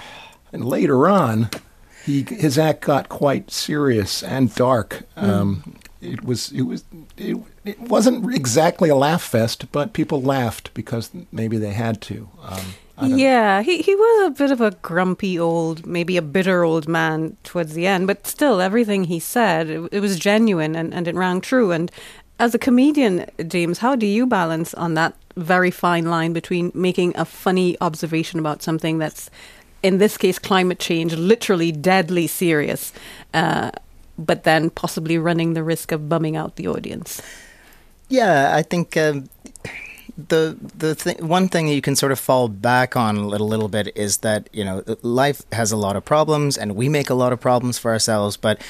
and 0.51 0.65
later 0.65 1.07
on, 1.09 1.51
he 2.11 2.35
his 2.35 2.59
act 2.59 2.81
got 2.83 3.09
quite 3.09 3.51
serious 3.51 4.23
and 4.23 4.55
dark. 4.55 5.03
Um, 5.17 5.77
it 6.01 6.25
was 6.25 6.53
it 6.53 6.63
was 6.63 6.85
it, 7.17 7.37
it 7.65 7.81
wasn't 7.81 8.35
exactly 8.35 8.89
a 8.89 8.97
laugh 8.97 9.23
fest, 9.23 9.71
but 9.73 9.93
people 9.93 10.21
laughed 10.23 10.73
because 10.75 11.11
maybe 11.31 11.59
they 11.59 11.73
had 11.73 12.01
to. 12.03 12.29
Um, 12.43 12.75
Yeah, 13.03 13.63
he, 13.63 13.81
he 13.81 13.95
was 13.95 14.27
a 14.27 14.31
bit 14.31 14.51
of 14.51 14.61
a 14.61 14.73
grumpy 14.83 15.39
old, 15.39 15.87
maybe 15.87 16.19
a 16.19 16.23
bitter 16.23 16.65
old 16.65 16.87
man 16.87 17.37
towards 17.45 17.73
the 17.73 17.87
end, 17.87 18.07
but 18.07 18.27
still, 18.27 18.61
everything 18.61 19.05
he 19.05 19.19
said, 19.19 19.71
it, 19.71 19.89
it 19.91 20.01
was 20.01 20.19
genuine 20.19 20.77
and, 20.77 20.93
and 20.93 21.09
it 21.09 21.15
rang 21.15 21.41
true. 21.41 21.73
And 21.73 21.91
as 22.39 22.55
a 22.55 22.59
comedian, 22.59 23.25
James, 23.47 23.79
how 23.79 23.97
do 23.97 24.07
you 24.07 24.27
balance 24.27 24.75
on 24.75 24.95
that 24.95 25.15
very 25.37 25.71
fine 25.71 26.11
line 26.11 26.35
between 26.35 26.73
making 26.75 27.17
a 27.17 27.25
funny 27.25 27.77
observation 27.81 28.39
about 28.39 28.63
something 28.63 28.99
that's, 28.99 29.31
in 29.83 29.99
this 29.99 30.17
case, 30.17 30.39
climate 30.39 30.79
change, 30.79 31.15
literally 31.15 31.73
deadly 31.73 32.27
serious, 32.27 32.93
uh, 33.35 33.71
but 34.19 34.45
then 34.45 34.71
possibly 34.71 35.19
running 35.19 35.55
the 35.55 35.63
risk 35.63 35.93
of 35.93 36.09
bumming 36.09 36.37
out 36.37 36.57
the 36.57 36.69
audience? 36.69 37.23
Yeah, 38.09 38.55
I 38.55 38.63
think 38.63 38.97
um, 38.97 39.31
the 40.29 40.57
the 40.77 40.95
th- 40.95 41.21
one 41.21 41.49
thing 41.49 41.67
that 41.67 41.75
you 41.75 41.81
can 41.81 41.97
sort 41.97 42.13
of 42.13 42.19
fall 42.19 42.49
back 42.49 42.97
on 42.97 43.17
a 43.17 43.27
little, 43.27 43.49
little 43.49 43.69
bit 43.69 43.93
is 43.97 44.19
that 44.19 44.49
you 44.53 44.65
know 44.65 44.85
life 45.03 45.43
has 45.53 45.73
a 45.73 45.77
lot 45.77 45.97
of 45.97 46.05
problems, 46.05 46.59
and 46.59 46.77
we 46.77 46.89
make 46.89 47.11
a 47.11 47.15
lot 47.15 47.33
of 47.33 47.41
problems 47.41 47.79
for 47.79 47.91
ourselves. 47.91 48.37
But 48.37 48.61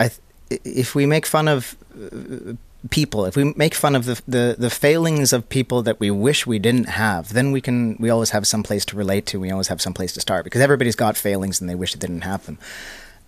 I, 0.00 0.08
th- 0.08 0.60
if 0.64 0.94
we 0.94 1.06
make 1.06 1.26
fun 1.26 1.48
of 1.48 1.76
uh, 1.94 2.54
people, 2.90 3.24
if 3.24 3.36
we 3.36 3.52
make 3.56 3.74
fun 3.74 3.96
of 3.96 4.04
the, 4.04 4.20
the 4.26 4.56
the 4.58 4.70
failings 4.70 5.32
of 5.32 5.48
people 5.48 5.82
that 5.82 5.98
we 6.00 6.10
wish 6.10 6.46
we 6.46 6.58
didn't 6.58 6.88
have, 6.88 7.32
then 7.32 7.52
we 7.52 7.60
can 7.60 7.96
we 7.98 8.10
always 8.10 8.30
have 8.30 8.46
some 8.46 8.62
place 8.62 8.84
to 8.86 8.96
relate 8.96 9.26
to. 9.26 9.40
We 9.40 9.50
always 9.50 9.68
have 9.68 9.80
some 9.80 9.94
place 9.94 10.12
to 10.14 10.20
start 10.20 10.44
because 10.44 10.60
everybody's 10.60 10.96
got 10.96 11.16
failings 11.16 11.60
and 11.60 11.68
they 11.70 11.74
wish 11.74 11.92
they 11.94 11.98
didn't 11.98 12.22
have 12.22 12.46
them. 12.46 12.58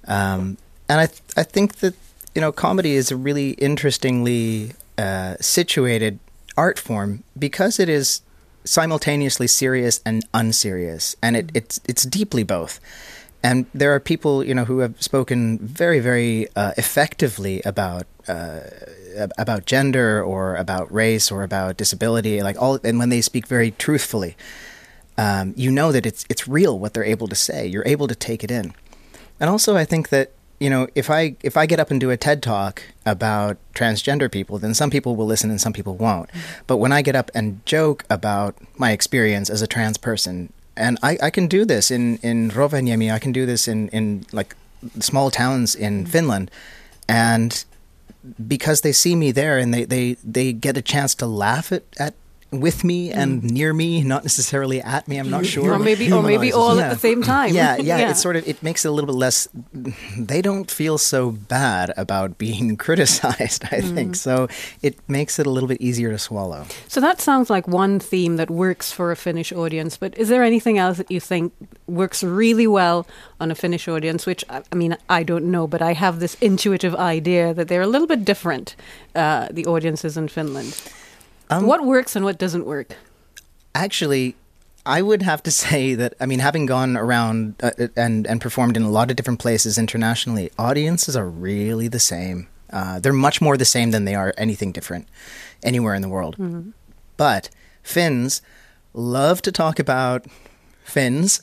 Um, 0.07 0.57
and 0.88 1.01
I 1.01 1.07
th- 1.07 1.23
I 1.37 1.42
think 1.42 1.77
that 1.77 1.94
you 2.35 2.40
know 2.40 2.53
comedy 2.53 2.92
is 2.92 3.11
a 3.11 3.16
really 3.16 3.51
interestingly 3.53 4.73
uh, 4.97 5.37
situated 5.40 6.18
art 6.57 6.79
form 6.79 7.23
because 7.38 7.79
it 7.79 7.88
is 7.88 8.23
simultaneously 8.64 9.47
serious 9.47 10.01
and 10.05 10.25
unserious, 10.35 11.16
and 11.23 11.37
it, 11.37 11.51
it's 11.55 11.81
it's 11.88 12.05
deeply 12.05 12.44
both. 12.44 12.81
and 13.42 13.66
there 13.73 13.94
are 13.94 14.01
people, 14.01 14.42
you 14.44 14.55
know, 14.55 14.64
who 14.64 14.81
have 14.81 15.01
spoken 15.01 15.59
very, 15.59 16.01
very 16.01 16.49
uh, 16.57 16.73
effectively 16.77 17.62
about 17.64 18.07
uh, 18.27 18.61
about 19.37 19.66
gender 19.66 20.22
or 20.22 20.57
about 20.57 20.92
race 20.92 21.31
or 21.31 21.42
about 21.42 21.76
disability, 21.76 22.42
like 22.42 22.61
all, 22.61 22.78
and 22.85 22.98
when 22.98 23.09
they 23.09 23.20
speak 23.20 23.46
very 23.46 23.72
truthfully, 23.72 24.37
um, 25.16 25.52
you 25.57 25.70
know 25.70 25.92
that 25.92 26.07
it's 26.07 26.24
it's 26.28 26.46
real 26.46 26.78
what 26.78 26.94
they're 26.94 27.04
able 27.04 27.28
to 27.28 27.35
say. 27.35 27.66
You're 27.66 27.87
able 27.87 28.07
to 28.09 28.14
take 28.14 28.44
it 28.44 28.50
in, 28.50 28.72
and 29.40 29.50
also 29.50 29.76
I 29.76 29.85
think 29.85 30.11
that 30.11 30.33
you 30.61 30.70
know 30.70 30.87
if 30.94 31.11
I 31.11 31.37
if 31.42 31.57
I 31.57 31.66
get 31.66 31.81
up 31.81 31.90
and 31.90 32.00
do 32.00 32.11
a 32.11 32.16
TED 32.16 32.42
talk 32.42 32.83
about 33.04 33.57
transgender 33.74 34.31
people, 34.31 34.59
then 34.59 34.74
some 34.74 34.90
people 34.90 35.16
will 35.16 35.26
listen 35.26 35.50
and 35.50 35.61
some 35.61 35.72
people 35.72 35.96
won't. 35.96 36.28
Mm-hmm. 36.31 36.62
But 36.66 36.76
when 36.76 36.92
I 36.92 37.02
get 37.02 37.16
up 37.16 37.31
and 37.35 37.64
joke 37.66 38.04
about 38.09 38.57
my 38.78 38.92
experience 38.92 39.50
as 39.50 39.61
a 39.61 39.66
trans 39.66 39.98
person, 39.98 40.52
and 40.76 40.98
I, 41.02 41.18
I 41.20 41.31
can 41.31 41.48
do 41.48 41.64
this 41.64 41.90
in 41.90 42.18
in 42.18 42.50
Rovaniemi, 42.50 43.12
I 43.12 43.18
can 43.18 43.33
do 43.33 43.44
this 43.44 43.66
in 43.66 43.88
in 43.88 44.24
like 44.33 44.54
small 45.00 45.31
towns 45.31 45.74
in 45.74 46.04
mm-hmm. 46.04 46.12
Finland, 46.12 46.50
and 47.09 47.64
because 48.46 48.80
they 48.80 48.92
see 48.92 49.14
me 49.16 49.32
there 49.32 49.58
and 49.58 49.72
they, 49.72 49.84
they, 49.84 50.14
they 50.24 50.52
get 50.52 50.76
a 50.76 50.82
chance 50.82 51.14
to 51.16 51.26
laugh 51.26 51.72
at, 51.72 51.84
at 51.98 52.14
with 52.50 52.82
me 52.82 53.12
and 53.12 53.42
mm. 53.42 53.50
near 53.50 53.74
me, 53.74 54.02
not 54.02 54.22
necessarily 54.24 54.80
at 54.80 55.06
me. 55.06 55.18
I'm 55.18 55.28
not 55.28 55.44
sure. 55.44 55.74
Or 55.74 55.78
maybe, 55.78 56.11
or 56.11 56.22
maybe 56.22 56.52
all 56.52 56.76
yeah. 56.76 56.84
at 56.84 56.92
the 56.94 56.98
same 56.98 57.22
time. 57.22 57.54
Yeah, 57.54 57.76
yeah, 57.76 57.98
yeah. 57.98 58.11
It's 58.11 58.22
sort 58.22 58.37
of 58.37 58.48
it 58.48 58.62
makes 58.62 58.84
it 58.84 58.88
a 58.88 58.90
little 58.90 59.06
bit 59.06 59.16
less. 59.16 59.48
They 59.72 60.40
don't 60.40 60.70
feel 60.70 60.96
so 60.96 61.30
bad 61.30 61.92
about 61.96 62.38
being 62.38 62.76
criticized. 62.84 63.64
I 63.64 63.80
mm. 63.80 63.94
think 63.94 64.16
so. 64.16 64.48
It 64.82 64.98
makes 65.08 65.38
it 65.38 65.46
a 65.46 65.50
little 65.50 65.68
bit 65.68 65.80
easier 65.80 66.11
to 66.11 66.18
swallow. 66.18 66.66
So 66.88 67.00
that 67.00 67.20
sounds 67.20 67.50
like 67.50 67.68
one 67.68 68.00
theme 68.00 68.37
that 68.37 68.50
works 68.50 68.92
for 68.92 69.12
a 69.12 69.16
Finnish 69.16 69.52
audience. 69.52 69.98
But 69.98 70.16
is 70.16 70.28
there 70.28 70.42
anything 70.42 70.78
else 70.78 70.96
that 70.96 71.11
you 71.11 71.20
think 71.20 71.52
works 71.87 72.22
really 72.24 72.66
well 72.66 73.06
on 73.40 73.50
a 73.50 73.54
Finnish 73.54 73.88
audience? 73.88 74.24
Which 74.24 74.44
I 74.48 74.62
mean, 74.74 74.96
I 75.08 75.22
don't 75.22 75.50
know, 75.50 75.66
but 75.66 75.82
I 75.82 75.92
have 75.92 76.20
this 76.20 76.34
intuitive 76.40 76.94
idea 76.94 77.52
that 77.52 77.68
they're 77.68 77.82
a 77.82 77.87
little 77.87 78.06
bit 78.06 78.24
different. 78.24 78.74
Uh, 79.14 79.48
the 79.50 79.66
audiences 79.66 80.16
in 80.16 80.28
Finland. 80.28 80.80
Um, 81.50 81.66
what 81.66 81.84
works 81.84 82.14
and 82.16 82.24
what 82.24 82.38
doesn't 82.38 82.66
work? 82.66 82.96
Actually, 83.74 84.37
I 84.84 85.02
would 85.02 85.22
have 85.22 85.42
to 85.44 85.50
say 85.64 85.94
that 85.94 86.14
I 86.20 86.26
mean, 86.26 86.38
having 86.40 86.66
gone 86.66 86.96
around 86.96 87.56
uh, 87.62 87.70
uh, 87.78 87.88
and 87.96 88.26
and 88.26 88.40
performed 88.40 88.76
in 88.76 88.82
a 88.82 88.90
lot 88.90 89.11
of 89.11 89.16
different 89.16 89.40
places 89.40 89.78
internationally, 89.78 90.50
audiences 90.58 91.16
are 91.16 91.28
really 91.28 91.88
the 91.88 92.00
same. 92.00 92.48
Uh, 92.70 92.98
they're 93.00 93.12
much 93.12 93.40
more 93.40 93.56
the 93.56 93.64
same 93.64 93.92
than 93.92 94.04
they 94.04 94.14
are 94.14 94.34
anything 94.37 94.72
different 94.72 95.08
anywhere 95.62 95.94
in 95.94 96.02
the 96.02 96.08
world. 96.08 96.37
Mm-hmm. 96.37 96.70
But 97.16 97.48
Finns 97.82 98.42
love 98.92 99.40
to 99.42 99.52
talk 99.52 99.78
about 99.78 100.26
Finns. 100.88 101.42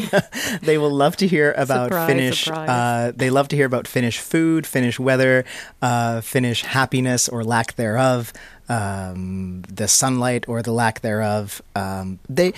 they 0.62 0.78
will 0.78 0.90
love 0.90 1.16
to 1.18 1.26
hear 1.26 1.52
about 1.56 1.86
surprise, 1.86 2.08
Finnish. 2.08 2.44
Surprise. 2.44 2.68
Uh, 2.68 3.12
they 3.14 3.30
love 3.30 3.48
to 3.48 3.56
hear 3.56 3.66
about 3.66 3.86
Finnish 3.86 4.18
food, 4.18 4.66
Finnish 4.66 4.98
weather, 4.98 5.44
uh, 5.82 6.20
Finnish 6.20 6.62
happiness 6.62 7.28
or 7.28 7.44
lack 7.44 7.74
thereof 7.76 8.32
um, 8.68 9.62
the 9.68 9.88
sunlight 9.88 10.48
or 10.48 10.62
the 10.62 10.72
lack 10.72 11.00
thereof. 11.00 11.62
Um, 11.74 12.18
they. 12.28 12.52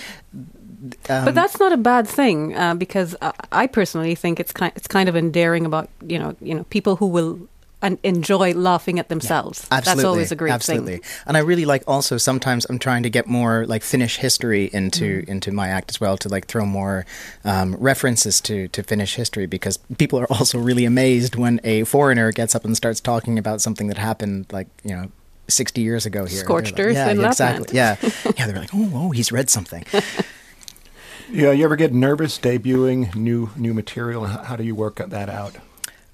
Um, 1.08 1.24
but 1.24 1.34
that's 1.34 1.58
not 1.58 1.72
a 1.72 1.76
bad 1.76 2.06
thing 2.06 2.56
uh, 2.56 2.74
because 2.74 3.16
I 3.50 3.66
personally 3.66 4.14
think 4.14 4.38
it's 4.38 4.52
kind 4.52 4.72
it's 4.76 4.86
kind 4.86 5.08
of 5.08 5.16
endearing 5.16 5.66
about 5.66 5.88
you 6.06 6.18
know 6.18 6.36
you 6.40 6.54
know 6.54 6.64
people 6.64 6.96
who 6.96 7.06
will 7.06 7.40
and 7.80 7.98
enjoy 8.02 8.52
laughing 8.54 8.98
at 8.98 9.08
themselves. 9.08 9.66
Yeah, 9.70 9.78
absolutely, 9.78 10.02
That's 10.02 10.06
always 10.06 10.32
a 10.32 10.36
great 10.36 10.48
thing. 10.48 10.54
absolutely. 10.54 10.96
thing. 10.98 11.22
And 11.26 11.36
I 11.36 11.40
really 11.40 11.64
like 11.64 11.84
also 11.86 12.16
sometimes 12.16 12.66
I'm 12.68 12.78
trying 12.78 13.02
to 13.04 13.10
get 13.10 13.26
more 13.26 13.66
like 13.66 13.82
Finnish 13.82 14.16
history 14.16 14.70
into 14.72 15.22
mm. 15.22 15.28
into 15.28 15.52
my 15.52 15.68
act 15.68 15.90
as 15.90 16.00
well 16.00 16.16
to 16.18 16.28
like 16.28 16.46
throw 16.46 16.64
more 16.64 17.06
um, 17.44 17.76
references 17.76 18.40
to 18.42 18.68
to 18.68 18.82
Finnish 18.82 19.14
history 19.14 19.46
because 19.46 19.76
people 19.96 20.18
are 20.18 20.26
also 20.30 20.58
really 20.58 20.84
amazed 20.84 21.36
when 21.36 21.60
a 21.64 21.84
foreigner 21.84 22.32
gets 22.32 22.54
up 22.54 22.64
and 22.64 22.76
starts 22.76 23.00
talking 23.00 23.38
about 23.38 23.60
something 23.60 23.86
that 23.86 23.98
happened 23.98 24.46
like 24.52 24.68
you 24.82 24.94
know 24.94 25.10
60 25.48 25.80
years 25.80 26.06
ago 26.06 26.24
here. 26.26 26.40
Scorched 26.40 26.78
like, 26.78 26.88
earth 26.88 26.94
yeah, 26.94 27.26
exactly. 27.26 27.76
Yeah. 27.76 27.96
yeah, 28.36 28.46
they're 28.46 28.60
like, 28.60 28.70
oh, 28.74 28.90
oh, 28.94 29.10
he's 29.10 29.32
read 29.32 29.48
something. 29.48 29.84
yeah, 31.32 31.52
you 31.52 31.64
ever 31.64 31.76
get 31.76 31.92
nervous 31.92 32.38
debuting 32.38 33.14
new 33.14 33.50
new 33.56 33.72
material? 33.72 34.26
How 34.26 34.56
do 34.56 34.64
you 34.64 34.74
work 34.74 34.96
that 34.96 35.28
out? 35.28 35.56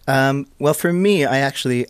Um, 0.07 0.47
well, 0.59 0.75
for 0.75 0.93
me, 0.93 1.25
I 1.25 1.38
actually 1.38 1.87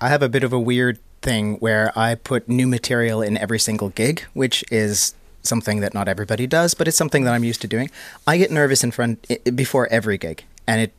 I 0.00 0.08
have 0.08 0.22
a 0.22 0.28
bit 0.28 0.44
of 0.44 0.52
a 0.52 0.58
weird 0.58 0.98
thing 1.20 1.56
where 1.56 1.96
I 1.96 2.14
put 2.16 2.48
new 2.48 2.66
material 2.66 3.22
in 3.22 3.36
every 3.38 3.58
single 3.58 3.90
gig, 3.90 4.22
which 4.32 4.64
is 4.70 5.14
something 5.42 5.80
that 5.80 5.94
not 5.94 6.08
everybody 6.08 6.46
does, 6.46 6.74
but 6.74 6.88
it's 6.88 6.96
something 6.96 7.24
that 7.24 7.34
I'm 7.34 7.44
used 7.44 7.60
to 7.62 7.68
doing. 7.68 7.90
I 8.26 8.36
get 8.38 8.50
nervous 8.50 8.82
in 8.82 8.90
front 8.90 9.26
before 9.54 9.86
every 9.90 10.18
gig, 10.18 10.44
and 10.66 10.80
it 10.80 10.92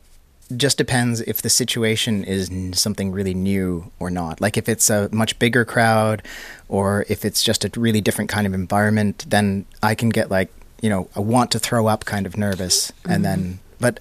just 0.56 0.78
depends 0.78 1.20
if 1.22 1.40
the 1.40 1.48
situation 1.48 2.24
is 2.24 2.50
something 2.78 3.12
really 3.12 3.34
new 3.34 3.90
or 3.98 4.10
not. 4.10 4.40
Like 4.40 4.56
if 4.56 4.68
it's 4.68 4.90
a 4.90 5.08
much 5.10 5.38
bigger 5.38 5.64
crowd 5.64 6.22
or 6.68 7.06
if 7.08 7.24
it's 7.24 7.42
just 7.42 7.64
a 7.64 7.80
really 7.80 8.00
different 8.00 8.30
kind 8.30 8.46
of 8.46 8.52
environment, 8.52 9.24
then 9.28 9.64
I 9.82 9.94
can 9.94 10.10
get 10.10 10.30
like, 10.30 10.50
you 10.82 10.90
know, 10.90 11.08
I 11.16 11.20
want 11.20 11.50
to 11.52 11.58
throw 11.58 11.86
up 11.86 12.04
kind 12.04 12.26
of 12.26 12.36
nervous. 12.36 12.90
Mm-hmm. 12.90 13.10
And 13.12 13.24
then, 13.24 13.58
but. 13.80 14.00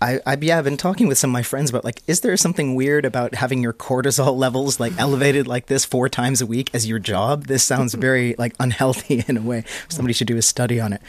I, 0.00 0.20
I 0.26 0.36
yeah, 0.40 0.58
I've 0.58 0.64
been 0.64 0.76
talking 0.76 1.08
with 1.08 1.18
some 1.18 1.30
of 1.30 1.32
my 1.32 1.42
friends 1.42 1.70
about 1.70 1.84
like, 1.84 2.02
is 2.06 2.20
there 2.20 2.36
something 2.36 2.74
weird 2.74 3.04
about 3.04 3.34
having 3.34 3.62
your 3.62 3.72
cortisol 3.72 4.36
levels 4.44 4.78
like 4.80 4.92
elevated 4.98 5.46
like 5.46 5.66
this 5.66 5.84
four 5.84 6.08
times 6.08 6.40
a 6.40 6.46
week 6.46 6.70
as 6.74 6.86
your 6.86 6.98
job? 6.98 7.46
This 7.46 7.64
sounds 7.64 7.94
very 8.08 8.34
like 8.38 8.54
unhealthy 8.60 9.24
in 9.28 9.36
a 9.36 9.42
way. 9.42 9.64
Somebody 9.88 10.12
should 10.12 10.26
do 10.26 10.36
a 10.36 10.42
study 10.42 10.80
on 10.80 10.92
it. 10.92 11.02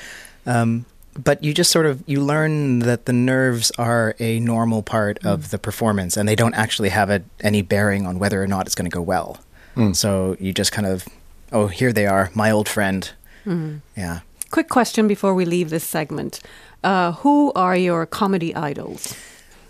Um, 0.46 0.86
but 1.18 1.44
you 1.44 1.54
just 1.54 1.72
sort 1.72 1.86
of 1.86 2.04
you 2.06 2.22
learn 2.22 2.80
that 2.80 3.06
the 3.06 3.14
nerves 3.14 3.72
are 3.78 4.16
a 4.20 4.40
normal 4.40 4.84
part 4.84 5.20
mm. 5.22 5.30
of 5.30 5.52
the 5.52 5.58
performance 5.58 6.18
and 6.18 6.28
they 6.28 6.36
don't 6.36 6.54
actually 6.54 6.90
have 6.90 7.10
a, 7.10 7.24
any 7.40 7.62
bearing 7.62 8.06
on 8.06 8.20
whether 8.20 8.42
or 8.42 8.48
not 8.48 8.66
it's 8.66 8.76
going 8.76 8.90
to 8.90 8.94
go 8.94 9.02
well 9.02 9.40
mm. 9.76 9.96
so 9.96 10.36
you 10.40 10.54
just 10.54 10.72
kind 10.72 10.86
of 10.86 11.08
oh 11.52 11.68
here 11.68 11.94
they 11.94 12.06
are 12.06 12.30
my 12.36 12.52
old 12.52 12.68
friend 12.68 13.14
mm. 13.46 13.80
yeah 13.96 14.20
quick 14.52 14.70
question 14.70 15.08
before 15.08 15.34
we 15.34 15.46
leave 15.46 15.70
this 15.70 15.84
segment 15.84 16.40
uh, 16.84 17.12
who 17.14 17.52
are 17.54 17.76
your 17.76 18.06
comedy 18.06 18.56
idols 18.56 19.16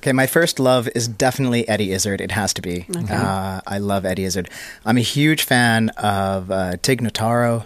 Okay, 0.06 0.14
my 0.14 0.28
first 0.28 0.60
love 0.60 0.88
is 0.94 1.08
definitely 1.08 1.68
Eddie 1.68 1.92
Izzard. 1.92 2.22
It 2.22 2.30
has 2.30 2.54
to 2.54 2.62
be. 2.62 2.86
Okay. 2.96 3.12
Uh, 3.12 3.60
I 3.66 3.80
love 3.80 4.06
Eddie 4.06 4.26
Izzard. 4.26 4.52
I'm 4.86 4.98
a 4.98 5.02
huge 5.02 5.42
fan 5.42 5.90
of 5.98 6.52
uh, 6.52 6.78
Tig 6.84 7.02
Notaro. 7.02 7.66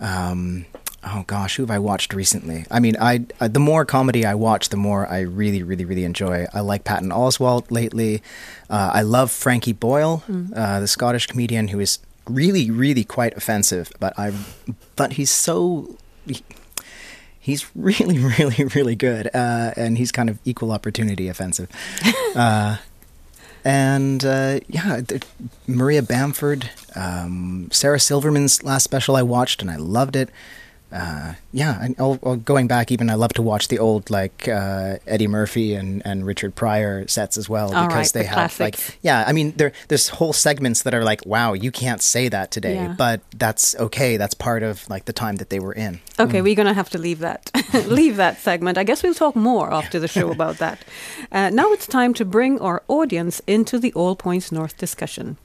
Um, 0.00 0.64
oh 1.04 1.24
gosh, 1.26 1.56
who 1.56 1.62
have 1.62 1.70
I 1.70 1.78
watched 1.78 2.14
recently? 2.14 2.64
I 2.70 2.80
mean, 2.80 2.96
I 2.98 3.26
uh, 3.38 3.48
the 3.48 3.60
more 3.60 3.84
comedy 3.84 4.24
I 4.24 4.34
watch, 4.34 4.70
the 4.70 4.78
more 4.78 5.06
I 5.06 5.20
really, 5.20 5.62
really, 5.62 5.84
really 5.84 6.04
enjoy. 6.04 6.46
I 6.54 6.60
like 6.60 6.84
Patton 6.84 7.10
Oswalt 7.10 7.70
lately. 7.70 8.22
Uh, 8.70 8.92
I 8.94 9.02
love 9.02 9.30
Frankie 9.30 9.74
Boyle, 9.74 10.22
mm. 10.26 10.56
uh, 10.56 10.80
the 10.80 10.88
Scottish 10.88 11.26
comedian 11.26 11.68
who 11.68 11.80
is 11.80 11.98
really, 12.26 12.70
really 12.70 13.04
quite 13.04 13.36
offensive. 13.36 13.92
But 14.00 14.18
I, 14.18 14.32
but 14.96 15.12
he's 15.12 15.30
so. 15.30 15.98
He, 16.26 16.42
he's 17.38 17.66
really, 17.74 18.18
really, 18.38 18.64
really 18.64 18.96
good, 18.96 19.28
uh, 19.34 19.72
and 19.76 19.98
he's 19.98 20.12
kind 20.12 20.30
of 20.30 20.38
equal 20.44 20.72
opportunity 20.72 21.28
offensive. 21.28 21.68
Uh, 22.34 22.78
and 23.64 24.24
uh, 24.24 24.58
yeah, 24.66 25.00
Maria 25.68 26.02
Bamford, 26.02 26.68
um, 26.96 27.68
Sarah 27.70 28.00
Silverman's 28.00 28.64
last 28.64 28.82
special 28.82 29.14
I 29.14 29.22
watched 29.22 29.62
and 29.62 29.70
I 29.70 29.76
loved 29.76 30.16
it 30.16 30.30
uh, 30.94 31.34
yeah, 31.52 31.76
and 31.82 32.44
going 32.44 32.68
back, 32.68 32.92
even 32.92 33.10
I 33.10 33.14
love 33.14 33.32
to 33.32 33.42
watch 33.42 33.66
the 33.66 33.80
old 33.80 34.10
like 34.10 34.46
uh, 34.46 34.98
Eddie 35.08 35.26
Murphy 35.26 35.74
and, 35.74 36.00
and 36.06 36.24
Richard 36.24 36.54
Pryor 36.54 37.08
sets 37.08 37.36
as 37.36 37.48
well 37.48 37.70
because 37.70 37.92
right, 37.92 38.12
they 38.12 38.22
the 38.22 38.28
have 38.28 38.36
classics. 38.56 38.88
like 38.90 38.98
yeah, 39.02 39.24
I 39.26 39.32
mean 39.32 39.54
there 39.56 39.72
there's 39.88 40.08
whole 40.10 40.32
segments 40.32 40.82
that 40.82 40.94
are 40.94 41.02
like 41.02 41.26
wow 41.26 41.52
you 41.52 41.72
can't 41.72 42.00
say 42.00 42.28
that 42.28 42.52
today, 42.52 42.76
yeah. 42.76 42.94
but 42.96 43.22
that's 43.36 43.74
okay. 43.76 44.16
That's 44.16 44.34
part 44.34 44.62
of 44.62 44.88
like 44.88 45.06
the 45.06 45.12
time 45.12 45.36
that 45.36 45.50
they 45.50 45.58
were 45.58 45.72
in. 45.72 46.00
Okay, 46.20 46.38
mm. 46.38 46.44
we're 46.44 46.54
gonna 46.54 46.74
have 46.74 46.90
to 46.90 46.98
leave 46.98 47.18
that 47.18 47.50
leave 47.86 48.14
that 48.16 48.38
segment. 48.38 48.78
I 48.78 48.84
guess 48.84 49.02
we'll 49.02 49.14
talk 49.14 49.34
more 49.34 49.72
after 49.74 49.98
the 49.98 50.08
show 50.08 50.30
about 50.38 50.58
that. 50.58 50.84
Uh, 51.32 51.50
now 51.50 51.72
it's 51.72 51.88
time 51.88 52.14
to 52.14 52.24
bring 52.24 52.60
our 52.60 52.84
audience 52.86 53.42
into 53.48 53.80
the 53.80 53.92
All 53.94 54.14
Points 54.14 54.52
North 54.52 54.76
discussion. 54.76 55.38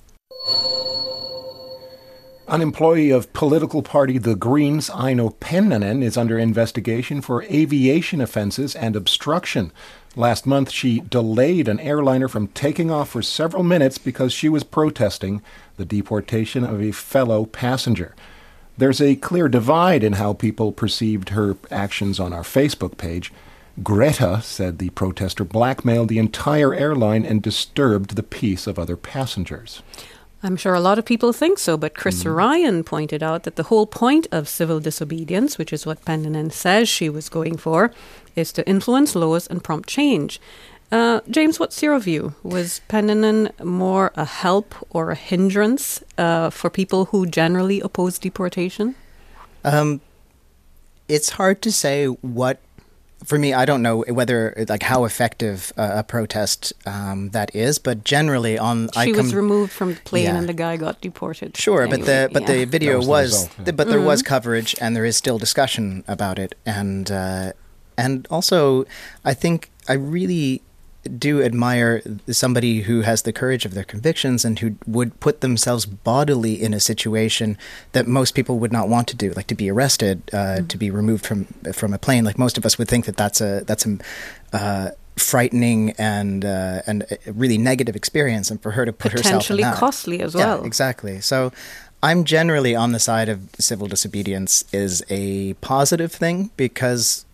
An 2.50 2.64
employee 2.64 3.12
of 3.12 3.32
political 3.32 3.84
party 3.84 4.18
The 4.18 4.36
Greens, 4.36 4.90
Aino 4.90 5.30
Pennanen, 5.40 6.02
is 6.02 6.18
under 6.18 6.40
investigation 6.40 7.22
for 7.22 7.44
aviation 7.44 8.22
offenses 8.22 8.76
and 8.76 8.96
obstruction. 8.96 9.72
Last 10.16 10.48
month, 10.48 10.72
she 10.72 11.02
delayed 11.02 11.68
an 11.68 11.80
airliner 11.80 12.28
from 12.28 12.48
taking 12.48 12.90
off 12.90 13.10
for 13.10 13.22
several 13.22 13.62
minutes 13.62 14.00
because 14.00 14.34
she 14.34 14.50
was 14.50 14.64
protesting 14.64 15.44
the 15.78 15.86
deportation 15.86 16.64
of 16.64 16.82
a 16.82 16.92
fellow 16.92 17.46
passenger. 17.46 18.16
There's 18.80 19.00
a 19.00 19.16
clear 19.16 19.48
divide 19.48 20.04
in 20.04 20.14
how 20.14 20.34
people 20.34 20.72
perceived 20.72 21.30
her 21.30 21.56
actions 21.70 22.20
on 22.20 22.34
our 22.34 22.42
Facebook 22.42 22.98
page. 22.98 23.32
Greta 23.84 24.42
said 24.42 24.80
the 24.80 24.90
protester 24.90 25.44
blackmailed 25.44 26.10
the 26.10 26.18
entire 26.18 26.74
airline 26.74 27.26
and 27.26 27.44
disturbed 27.44 28.16
the 28.16 28.24
peace 28.24 28.66
of 28.66 28.80
other 28.80 28.98
passengers. 28.98 29.84
I'm 30.41 30.56
sure 30.56 30.73
a 30.73 30.80
lot 30.80 30.97
of 30.97 31.06
people 31.06 31.34
think 31.34 31.60
so, 31.60 31.75
but 31.75 31.93
Chris 31.93 32.25
Ryan 32.25 32.84
pointed 32.84 33.21
out 33.21 33.43
that 33.43 33.58
the 33.58 33.63
whole 33.63 33.86
point 33.86 34.25
of 34.32 34.47
civil 34.47 34.80
disobedience, 34.80 35.58
which 35.58 35.73
is 35.73 35.86
what 35.86 36.06
Pennanen 36.06 36.52
says 36.52 36.88
she 36.88 37.10
was 37.10 37.28
going 37.28 37.58
for, 37.58 37.91
is 38.36 38.54
to 38.54 38.67
influence 38.67 39.15
laws 39.15 39.47
and 39.47 39.62
prompt 39.62 39.89
change. 39.89 40.39
Uh, 40.91 41.19
James, 41.30 41.60
what's 41.60 41.84
your 41.84 41.99
view? 41.99 42.36
Was 42.41 42.82
Pennanen 42.89 43.52
more 43.63 44.12
a 44.15 44.25
help 44.25 44.73
or 44.89 45.12
a 45.12 45.15
hindrance 45.15 46.02
uh, 46.17 46.49
for 46.49 46.69
people 46.69 47.06
who 47.06 47.25
generally 47.25 47.82
oppose 47.82 48.17
deportation? 48.17 48.95
Um, 49.65 49.99
it's 51.10 51.32
hard 51.32 51.62
to 51.63 51.71
say 51.71 52.06
what. 52.06 52.60
For 53.26 53.38
me, 53.38 53.54
I 53.54 53.66
don't 53.66 53.82
know 53.82 54.04
whether 54.08 54.54
like 54.70 54.84
how 54.84 55.04
effective 55.06 55.74
uh, 55.78 55.92
a 55.96 56.04
protest 56.04 56.72
um, 56.86 57.30
that 57.32 57.54
is, 57.54 57.78
but 57.78 58.04
generally 58.06 58.58
on 58.58 58.90
I 58.96 59.06
She 59.06 59.12
was 59.12 59.36
removed 59.36 59.72
from 59.74 59.94
the 59.96 60.00
plane 60.02 60.24
Yeah. 60.26 60.38
and 60.38 60.48
the 60.48 60.54
guy 60.54 60.78
got 60.78 61.02
deported. 61.02 61.58
Sure, 61.58 61.88
but 61.88 62.06
the 62.06 62.12
Anyway, 62.14 62.34
but 62.34 62.48
the 62.48 62.66
video 62.66 63.02
That 63.02 63.08
was 63.08 63.32
the 63.32 63.38
result, 63.38 63.56
yeah. 63.60 63.66
th- 63.66 63.76
but 63.78 63.88
there 63.90 64.02
was 64.02 64.22
coverage 64.24 64.74
and 64.82 64.96
there 64.96 65.06
is 65.06 65.18
still 65.18 65.38
discussion 65.38 66.04
about 66.08 66.40
it, 66.40 66.56
and 66.66 67.12
uh, 67.12 67.52
and 67.98 68.26
also 68.32 68.86
I 69.26 69.34
think 69.34 69.70
I 69.90 69.94
really 69.94 70.62
do 71.18 71.42
admire 71.42 72.02
somebody 72.28 72.82
who 72.82 73.02
has 73.02 73.22
the 73.22 73.32
courage 73.32 73.66
of 73.66 73.74
their 73.74 73.84
convictions 73.84 74.44
and 74.44 74.60
who 74.60 74.76
would 74.86 75.18
put 75.20 75.42
themselves 75.42 75.86
bodily 75.86 76.62
in 76.62 76.74
a 76.74 76.80
situation 76.80 77.58
that 77.94 78.06
most 78.06 78.36
people 78.36 78.60
would 78.60 78.74
not 78.74 78.90
want 78.90 79.08
to 79.08 79.16
do, 79.16 79.32
like 79.32 79.48
to 79.48 79.56
be 79.56 79.72
arrested, 79.72 80.22
uh, 80.34 80.62
to 80.68 80.78
be 80.78 80.92
removed 80.92 81.26
from 81.26 81.46
from 81.74 81.94
a 81.94 81.98
plane. 81.98 82.26
Like 82.26 82.38
most 82.38 82.58
of 82.58 82.66
us 82.66 82.78
would 82.78 82.88
think 82.88 83.06
that 83.06 83.16
that's 83.16 83.40
a 83.40 83.64
that's 83.66 83.86
a 83.86 83.98
uh, 84.52 84.90
frightening 85.16 85.92
and 85.92 86.44
uh, 86.44 86.82
and 86.86 87.06
really 87.26 87.58
negative 87.58 87.96
experience, 87.96 88.52
and 88.52 88.62
for 88.62 88.72
her 88.72 88.86
to 88.86 88.92
put 88.92 89.14
herself 89.14 89.50
in 89.50 89.58
Potentially 89.58 89.64
costly 89.78 90.22
as 90.22 90.36
well. 90.36 90.48
Yeah, 90.48 90.56
well. 90.56 90.66
exactly. 90.66 91.22
So 91.22 91.54
I'm 92.04 92.24
generally 92.26 92.76
on 92.76 92.92
the 92.92 93.00
side 93.00 93.30
of 93.30 93.50
civil 93.58 93.88
disobedience 93.88 94.66
is 94.74 95.04
a 95.10 95.54
positive 95.56 96.12
thing 96.12 96.52
because. 96.58 97.26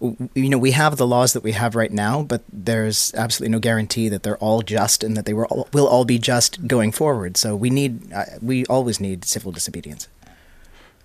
You 0.00 0.48
know, 0.48 0.58
we 0.58 0.72
have 0.72 0.96
the 0.96 1.06
laws 1.06 1.32
that 1.32 1.42
we 1.42 1.52
have 1.52 1.74
right 1.74 1.92
now, 1.92 2.22
but 2.22 2.42
there's 2.52 3.14
absolutely 3.14 3.52
no 3.52 3.58
guarantee 3.58 4.08
that 4.08 4.22
they're 4.22 4.38
all 4.38 4.62
just 4.62 5.02
and 5.02 5.16
that 5.16 5.24
they 5.24 5.32
all, 5.32 5.68
will 5.72 5.86
all 5.86 6.04
be 6.04 6.18
just 6.18 6.66
going 6.66 6.92
forward. 6.92 7.36
So 7.36 7.56
we 7.56 7.70
need, 7.70 8.12
uh, 8.12 8.24
we 8.42 8.66
always 8.66 9.00
need 9.00 9.24
civil 9.24 9.52
disobedience. 9.52 10.08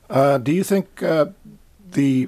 Uh, 0.10 0.38
do 0.38 0.52
you 0.52 0.64
think 0.64 1.02
uh, 1.02 1.28
the 1.92 2.28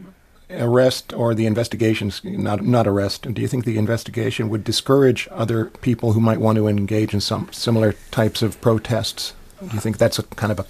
arrest 0.50 1.14
or 1.14 1.34
the 1.34 1.46
investigations, 1.46 2.22
not 2.24 2.64
not 2.64 2.88
arrest, 2.88 3.34
do 3.34 3.42
you 3.42 3.48
think 3.48 3.66
the 3.66 3.78
investigation 3.78 4.50
would 4.50 4.64
discourage 4.64 5.28
other 5.32 5.66
people 5.82 6.14
who 6.14 6.20
might 6.20 6.40
want 6.40 6.58
to 6.58 6.68
engage 6.68 7.14
in 7.14 7.22
some 7.22 7.52
similar 7.52 7.94
types 8.12 8.42
of 8.42 8.60
protests? 8.62 9.34
Do 9.60 9.74
you 9.74 9.80
think 9.80 9.98
that's 9.98 10.20
a 10.20 10.24
kind 10.24 10.52
of 10.52 10.60
a 10.60 10.64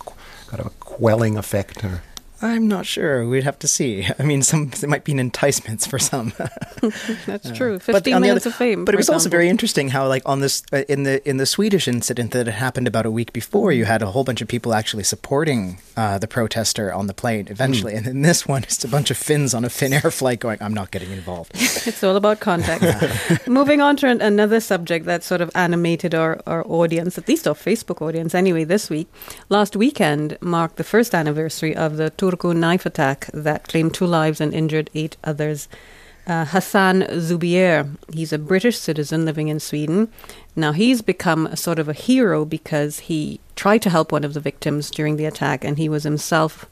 kind 0.48 0.60
of 0.60 0.68
a 0.68 0.72
quelling 0.80 1.38
effect? 1.38 1.84
Or 1.84 2.04
I'm 2.44 2.68
not 2.68 2.86
sure. 2.86 3.26
We'd 3.26 3.46
have 3.46 3.58
to 3.60 3.70
see. 3.70 4.06
I 4.20 4.24
mean, 4.24 4.44
some 4.44 4.70
it 4.74 4.88
might 4.90 5.06
be 5.06 5.14
an 5.14 5.20
enticements 5.20 5.88
for 5.88 5.98
some. 5.98 6.34
That's 7.26 7.52
true. 7.52 7.80
15 7.80 8.20
minutes 8.20 8.46
other- 8.46 8.52
of 8.52 8.56
fame. 8.56 8.84
But 8.84 8.94
it 8.94 8.98
was 8.98 9.10
also 9.10 9.30
very 9.30 9.48
interesting 9.48 9.90
how, 9.90 10.08
like, 10.08 10.24
on 10.26 10.42
this 10.42 10.62
uh, 10.74 10.84
in 10.90 11.04
the 11.04 11.28
in 11.28 11.38
the 11.38 11.46
Swedish 11.46 11.88
incident 11.88 12.32
that 12.32 12.46
had 12.46 12.56
happened 12.56 12.88
about 12.88 13.06
a 13.06 13.12
week 13.12 13.32
before, 13.32 13.72
you 13.72 13.86
had 13.86 14.02
a 14.02 14.08
whole 14.08 14.26
bunch 14.26 14.42
of 14.42 14.50
people 14.50 14.74
actually 14.74 15.04
supporting 15.04 15.80
uh, 15.96 16.18
the 16.18 16.28
protester 16.28 16.94
on 16.94 17.08
the 17.08 17.14
plane 17.14 17.48
eventually, 17.50 17.94
and 17.96 18.06
in 18.08 18.24
this 18.24 18.46
one, 18.46 18.64
it's 18.64 18.84
a 18.84 18.90
bunch 18.90 19.10
of 19.10 19.18
Finns 19.18 19.54
on 19.54 19.64
a 19.64 19.70
Finnair 19.70 20.12
flight 20.14 20.42
going, 20.42 20.58
"I'm 20.60 20.74
not 20.74 20.92
getting 20.92 21.12
involved." 21.12 21.54
It's 21.86 22.02
all 22.04 22.16
about 22.16 22.40
context. 22.40 23.46
Moving 23.48 23.82
on 23.82 23.98
to 23.98 24.08
an, 24.08 24.22
another 24.22 24.62
subject 24.62 25.06
that 25.06 25.22
sort 25.24 25.42
of 25.42 25.52
animated 25.54 26.16
our, 26.16 26.40
our 26.48 26.66
audience, 26.66 27.18
at 27.18 27.28
least 27.28 27.46
our 27.46 27.54
Facebook 27.56 28.02
audience 28.02 28.34
anyway, 28.34 28.64
this 28.64 28.90
week. 28.90 29.08
Last 29.50 29.76
weekend 29.76 30.38
marked 30.40 30.78
the 30.78 30.86
first 30.86 31.14
anniversary 31.14 31.76
of 31.76 31.98
the 31.98 32.10
Turku 32.34 32.56
knife 32.56 32.86
attack 32.86 33.30
that 33.34 33.68
claimed 33.68 33.94
two 33.94 34.06
lives 34.06 34.42
and 34.42 34.54
injured 34.54 34.90
eight 34.94 35.18
others. 35.24 35.68
Uh, 36.26 36.46
Hassan 36.46 37.02
Zubier, 37.02 37.98
he's 38.12 38.32
a 38.32 38.38
British 38.38 38.78
citizen 38.78 39.26
living 39.26 39.50
in 39.50 39.60
Sweden. 39.60 40.08
Now, 40.56 40.72
he's 40.72 41.02
become 41.02 41.48
a 41.48 41.58
sort 41.58 41.80
of 41.80 41.90
a 41.90 41.94
hero 41.94 42.46
because 42.46 43.00
he 43.00 43.40
tried 43.56 43.82
to 43.82 43.90
help 43.90 44.12
one 44.12 44.24
of 44.24 44.34
the 44.34 44.40
victims 44.40 44.90
during 44.90 45.18
the 45.18 45.26
attack 45.26 45.66
and 45.66 45.78
he 45.78 45.90
was 45.90 46.04
himself 46.04 46.66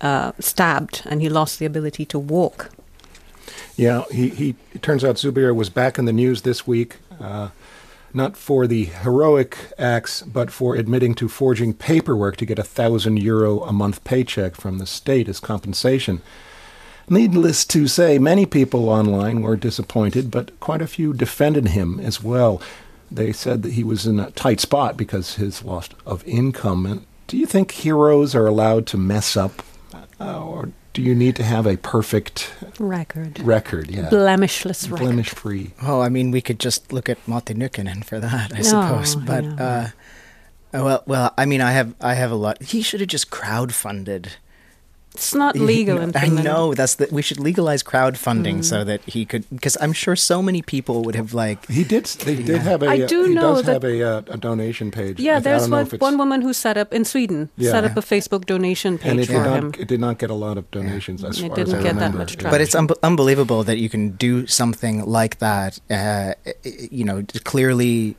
uh, 0.00 0.32
stabbed 0.38 1.02
and 1.06 1.22
he 1.22 1.28
lost 1.28 1.58
the 1.58 1.66
ability 1.66 2.04
to 2.06 2.18
walk. 2.18 2.70
Yeah, 3.76 4.04
he, 4.10 4.28
he 4.28 4.54
it 4.74 4.82
turns 4.82 5.04
out 5.04 5.16
Zubier 5.16 5.54
was 5.54 5.70
back 5.70 5.98
in 5.98 6.04
the 6.04 6.12
news 6.12 6.42
this 6.42 6.66
week, 6.66 6.96
uh, 7.20 7.48
not 8.14 8.36
for 8.36 8.66
the 8.66 8.84
heroic 8.84 9.72
acts, 9.78 10.22
but 10.22 10.50
for 10.50 10.74
admitting 10.74 11.14
to 11.16 11.28
forging 11.28 11.74
paperwork 11.74 12.36
to 12.36 12.46
get 12.46 12.58
a 12.58 12.64
thousand 12.64 13.18
euro 13.18 13.60
a 13.60 13.72
month 13.72 14.02
paycheck 14.04 14.54
from 14.54 14.78
the 14.78 14.86
state 14.86 15.28
as 15.28 15.40
compensation. 15.40 16.22
Needless 17.10 17.64
to 17.66 17.86
say, 17.86 18.18
many 18.18 18.44
people 18.44 18.88
online 18.88 19.40
were 19.40 19.56
disappointed, 19.56 20.30
but 20.30 20.58
quite 20.60 20.82
a 20.82 20.86
few 20.86 21.14
defended 21.14 21.68
him 21.68 22.00
as 22.00 22.22
well. 22.22 22.60
They 23.10 23.32
said 23.32 23.62
that 23.62 23.72
he 23.72 23.84
was 23.84 24.06
in 24.06 24.20
a 24.20 24.30
tight 24.32 24.60
spot 24.60 24.96
because 24.96 25.36
his 25.36 25.64
loss 25.64 25.88
of 26.04 26.26
income. 26.26 26.84
And 26.84 27.06
do 27.26 27.38
you 27.38 27.46
think 27.46 27.70
heroes 27.70 28.34
are 28.34 28.46
allowed 28.46 28.86
to 28.88 28.98
mess 28.98 29.36
up, 29.36 29.62
uh, 30.20 30.44
or 30.44 30.70
do 30.98 31.04
you 31.04 31.14
need 31.14 31.36
to 31.36 31.44
have 31.44 31.64
a 31.66 31.76
perfect 31.76 32.52
Record. 32.80 33.38
record? 33.40 33.88
Yeah, 33.90 34.08
Blemishless 34.10 34.90
record. 34.90 35.04
blemish 35.04 35.30
free. 35.30 35.70
Oh, 35.80 36.00
I 36.00 36.08
mean, 36.08 36.32
we 36.32 36.40
could 36.40 36.58
just 36.58 36.92
look 36.92 37.08
at 37.08 37.18
Matti 37.28 37.54
Nykänen 37.54 38.04
for 38.04 38.18
that, 38.18 38.52
I 38.52 38.58
Oh, 38.58 38.62
suppose. 38.62 39.16
I 39.16 39.20
but 39.20 39.44
know. 39.44 39.64
uh, 39.64 39.88
uh, 40.74 40.84
well, 40.84 41.02
well, 41.06 41.34
I 41.38 41.46
mean, 41.46 41.60
I 41.60 41.70
have 41.72 41.94
I 42.00 42.14
have 42.14 42.32
a 42.32 42.34
lot. 42.34 42.60
He 42.62 42.82
should 42.82 42.98
have 43.00 43.08
just 43.08 43.30
crowdfunded. 43.30 44.26
It's 45.14 45.34
not 45.34 45.56
legal 45.56 45.98
in 45.98 46.12
I 46.14 46.28
know 46.28 46.74
that's 46.74 46.94
the 46.94 47.08
we 47.10 47.22
should 47.22 47.40
legalize 47.40 47.82
crowdfunding 47.82 48.58
Mm. 48.58 48.64
so 48.64 48.84
that 48.84 49.00
he 49.04 49.24
could 49.24 49.44
because 49.50 49.76
I'm 49.80 49.92
sure 49.92 50.14
so 50.14 50.40
many 50.42 50.62
people 50.62 51.02
would 51.02 51.16
have 51.16 51.34
like 51.34 51.66
He 51.68 51.82
did. 51.82 52.04
They 52.26 52.36
did 52.36 52.62
have 52.62 52.82
a. 52.84 52.86
I 52.86 53.00
uh, 53.02 53.06
do 53.08 53.24
he 53.24 53.34
know 53.34 53.56
does 53.56 53.64
that- 53.66 53.72
have 53.82 53.84
a, 53.84 54.02
uh, 54.02 54.22
a 54.36 54.36
donation 54.36 54.90
page. 54.92 55.18
Yeah, 55.18 55.36
I 55.38 55.40
there's 55.40 55.62
don't 55.62 55.70
know 55.70 55.76
one, 55.78 55.86
if 55.92 56.00
one 56.00 56.18
woman 56.18 56.40
who 56.42 56.52
set 56.52 56.76
up 56.76 56.94
in 56.94 57.04
Sweden, 57.04 57.50
Yeah. 57.56 57.72
set 57.72 57.84
up 57.84 57.96
a 57.96 58.00
Facebook 58.00 58.44
donation 58.46 58.92
and 59.02 59.18
page 59.18 59.18
it 59.20 59.26
for 59.26 59.32
did 59.42 59.42
not. 59.50 59.58
him. 59.58 59.72
It 59.78 59.88
did 59.88 60.00
not 60.00 60.18
get 60.18 60.30
a 60.30 60.34
lot 60.46 60.56
of 60.56 60.70
donations. 60.70 61.24
As 61.24 61.38
It 61.40 61.48
far 61.48 61.50
as 61.50 61.66
didn't 61.66 61.74
I 61.80 61.82
get 61.82 61.94
that 61.94 61.94
remember. 61.94 62.18
much 62.18 62.32
Yeah. 62.34 62.40
traction. 62.40 62.50
But 62.54 62.60
it's 62.60 62.74
un- 62.76 63.02
unbelievable 63.02 63.64
that 63.64 63.78
you 63.78 63.88
can 63.88 64.10
do 64.10 64.46
something 64.46 65.04
like 65.04 65.38
that. 65.40 65.80
Uh, 65.90 66.34
you 66.90 67.04
know, 67.04 67.24
clearly, 67.44 68.16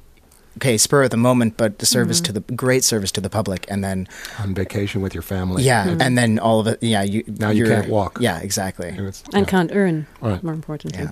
okay, 0.60 0.78
spur 0.78 1.04
of 1.04 1.10
the 1.10 1.18
moment, 1.18 1.56
but 1.58 1.80
the 1.80 1.86
service 1.86 2.20
Mm-hmm. 2.22 2.34
to 2.34 2.40
the 2.40 2.54
great 2.56 2.84
service 2.84 3.12
to 3.14 3.22
the 3.22 3.30
public, 3.30 3.66
and 3.72 3.84
then 3.84 4.08
on 4.40 4.54
vacation 4.54 5.02
with 5.02 5.14
your 5.14 5.24
family. 5.24 5.64
yeah, 5.64 5.86
Mm-hmm. 5.88 6.02
and 6.02 6.18
then 6.18 6.40
all 6.40 6.60
of 6.60 6.68
it. 6.68 6.78
Yeah, 6.82 7.04
you 7.04 7.24
Now 7.40 7.50
you 7.52 7.66
can't 7.66 7.90
walk. 7.90 8.18
Yeah, 8.22 8.40
exactly. 8.40 8.90
And 8.90 9.00
and 9.00 9.46
yeah. 9.46 9.46
can't 9.46 9.72
earn, 9.74 10.06
Right. 10.22 10.44
more 10.44 10.54
importantly. 10.54 11.04
Yeah. 11.04 11.12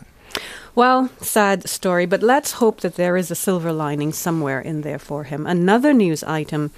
Well, 0.75 1.09
sad 1.21 1.67
story, 1.67 2.05
but 2.05 2.21
let's 2.21 2.51
hope 2.61 2.81
that 2.81 2.95
there 2.95 3.17
is 3.17 3.31
a 3.31 3.35
silver 3.35 3.71
lining 3.73 4.13
somewhere 4.13 4.61
in 4.61 4.81
there 4.81 4.99
for 4.99 5.23
him. 5.23 5.47
Another 5.47 5.91
news 5.93 6.23
item 6.23 6.69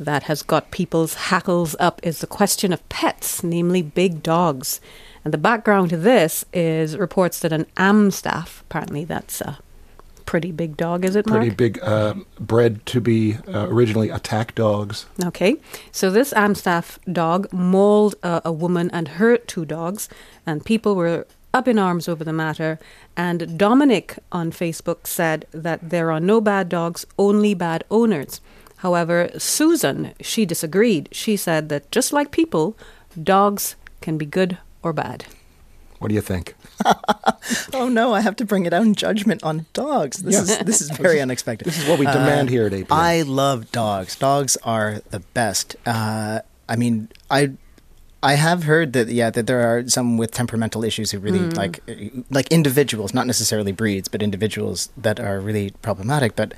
that 0.00 0.22
has 0.22 0.42
got 0.42 0.70
people's 0.70 1.14
hackles 1.28 1.76
up 1.78 2.00
is 2.02 2.18
the 2.20 2.26
question 2.26 2.72
of 2.72 2.80
pets, 2.88 3.42
namely 3.44 3.82
big 3.82 4.22
dogs. 4.22 4.80
And 5.24 5.34
the 5.34 5.38
background 5.38 5.90
to 5.90 5.96
this 5.98 6.44
is 6.54 6.96
reports 6.96 7.40
that 7.40 7.52
an 7.52 7.66
Amstaff, 7.76 8.62
apparently 8.70 9.04
that's 9.04 9.40
a 9.42 9.58
pretty 10.26 10.52
big 10.52 10.76
dog, 10.76 11.04
is 11.04 11.16
it, 11.16 11.26
Mark? 11.26 11.40
pretty 11.40 11.54
big, 11.54 11.78
uh, 11.82 12.14
bred 12.38 12.84
to 12.86 13.00
be 13.00 13.36
uh, 13.48 13.66
originally 13.68 14.10
attack 14.10 14.54
dogs. 14.54 15.06
Okay, 15.24 15.56
so 15.90 16.10
this 16.10 16.32
Amstaff 16.32 16.98
dog 17.10 17.52
mauled 17.52 18.14
uh, 18.22 18.40
a 18.44 18.52
woman 18.52 18.90
and 18.92 19.08
her 19.08 19.36
two 19.36 19.64
dogs, 19.64 20.08
and 20.46 20.64
people 20.64 20.94
were 20.94 21.26
up 21.54 21.68
in 21.68 21.78
arms 21.78 22.08
over 22.08 22.24
the 22.24 22.32
matter. 22.32 22.78
And 23.16 23.58
Dominic 23.58 24.18
on 24.30 24.52
Facebook 24.52 25.06
said 25.06 25.46
that 25.52 25.90
there 25.90 26.10
are 26.10 26.20
no 26.20 26.40
bad 26.40 26.68
dogs, 26.68 27.06
only 27.18 27.54
bad 27.54 27.84
owners. 27.90 28.40
However, 28.78 29.30
Susan, 29.38 30.12
she 30.20 30.44
disagreed. 30.46 31.08
She 31.12 31.36
said 31.36 31.68
that 31.68 31.90
just 31.90 32.12
like 32.12 32.30
people, 32.30 32.76
dogs 33.22 33.76
can 34.00 34.18
be 34.18 34.26
good 34.26 34.58
or 34.82 34.92
bad. 34.92 35.26
What 36.02 36.08
do 36.08 36.14
you 36.14 36.20
think? 36.20 36.54
Oh 37.74 37.88
no, 37.88 38.14
I 38.14 38.20
have 38.20 38.36
to 38.36 38.44
bring 38.44 38.66
it 38.66 38.72
out 38.72 38.82
in 38.82 38.94
judgment 38.94 39.42
on 39.42 39.66
dogs. 39.72 40.18
This 40.22 40.34
Yeah. 40.34 40.42
is 40.42 40.58
this 40.60 40.80
is 40.80 40.90
very 41.06 41.20
unexpected. 41.20 41.66
This 41.66 41.78
is 41.82 41.88
what 41.88 41.98
we 41.98 42.06
demand 42.06 42.50
here 42.50 42.66
at 42.66 42.72
APN. 42.72 42.86
I 42.90 43.22
love 43.22 43.72
dogs. 43.72 44.14
Dogs 44.16 44.56
are 44.62 45.00
the 45.10 45.20
best. 45.34 45.74
Uh, 45.86 46.40
I 46.68 46.76
mean, 46.76 47.08
I 47.30 47.52
I 48.22 48.34
have 48.34 48.62
heard 48.64 48.92
that 48.92 49.08
yeah 49.08 49.30
that 49.30 49.46
there 49.48 49.60
are 49.62 49.88
some 49.88 50.16
with 50.18 50.30
temperamental 50.30 50.84
issues 50.84 51.10
who 51.10 51.18
really 51.18 51.40
like 51.50 51.80
like 52.30 52.46
individuals, 52.52 53.12
not 53.12 53.26
necessarily 53.26 53.72
breeds, 53.72 54.06
but 54.08 54.22
individuals 54.22 54.90
that 54.96 55.18
are 55.18 55.40
really 55.40 55.72
problematic. 55.82 56.36
But 56.36 56.54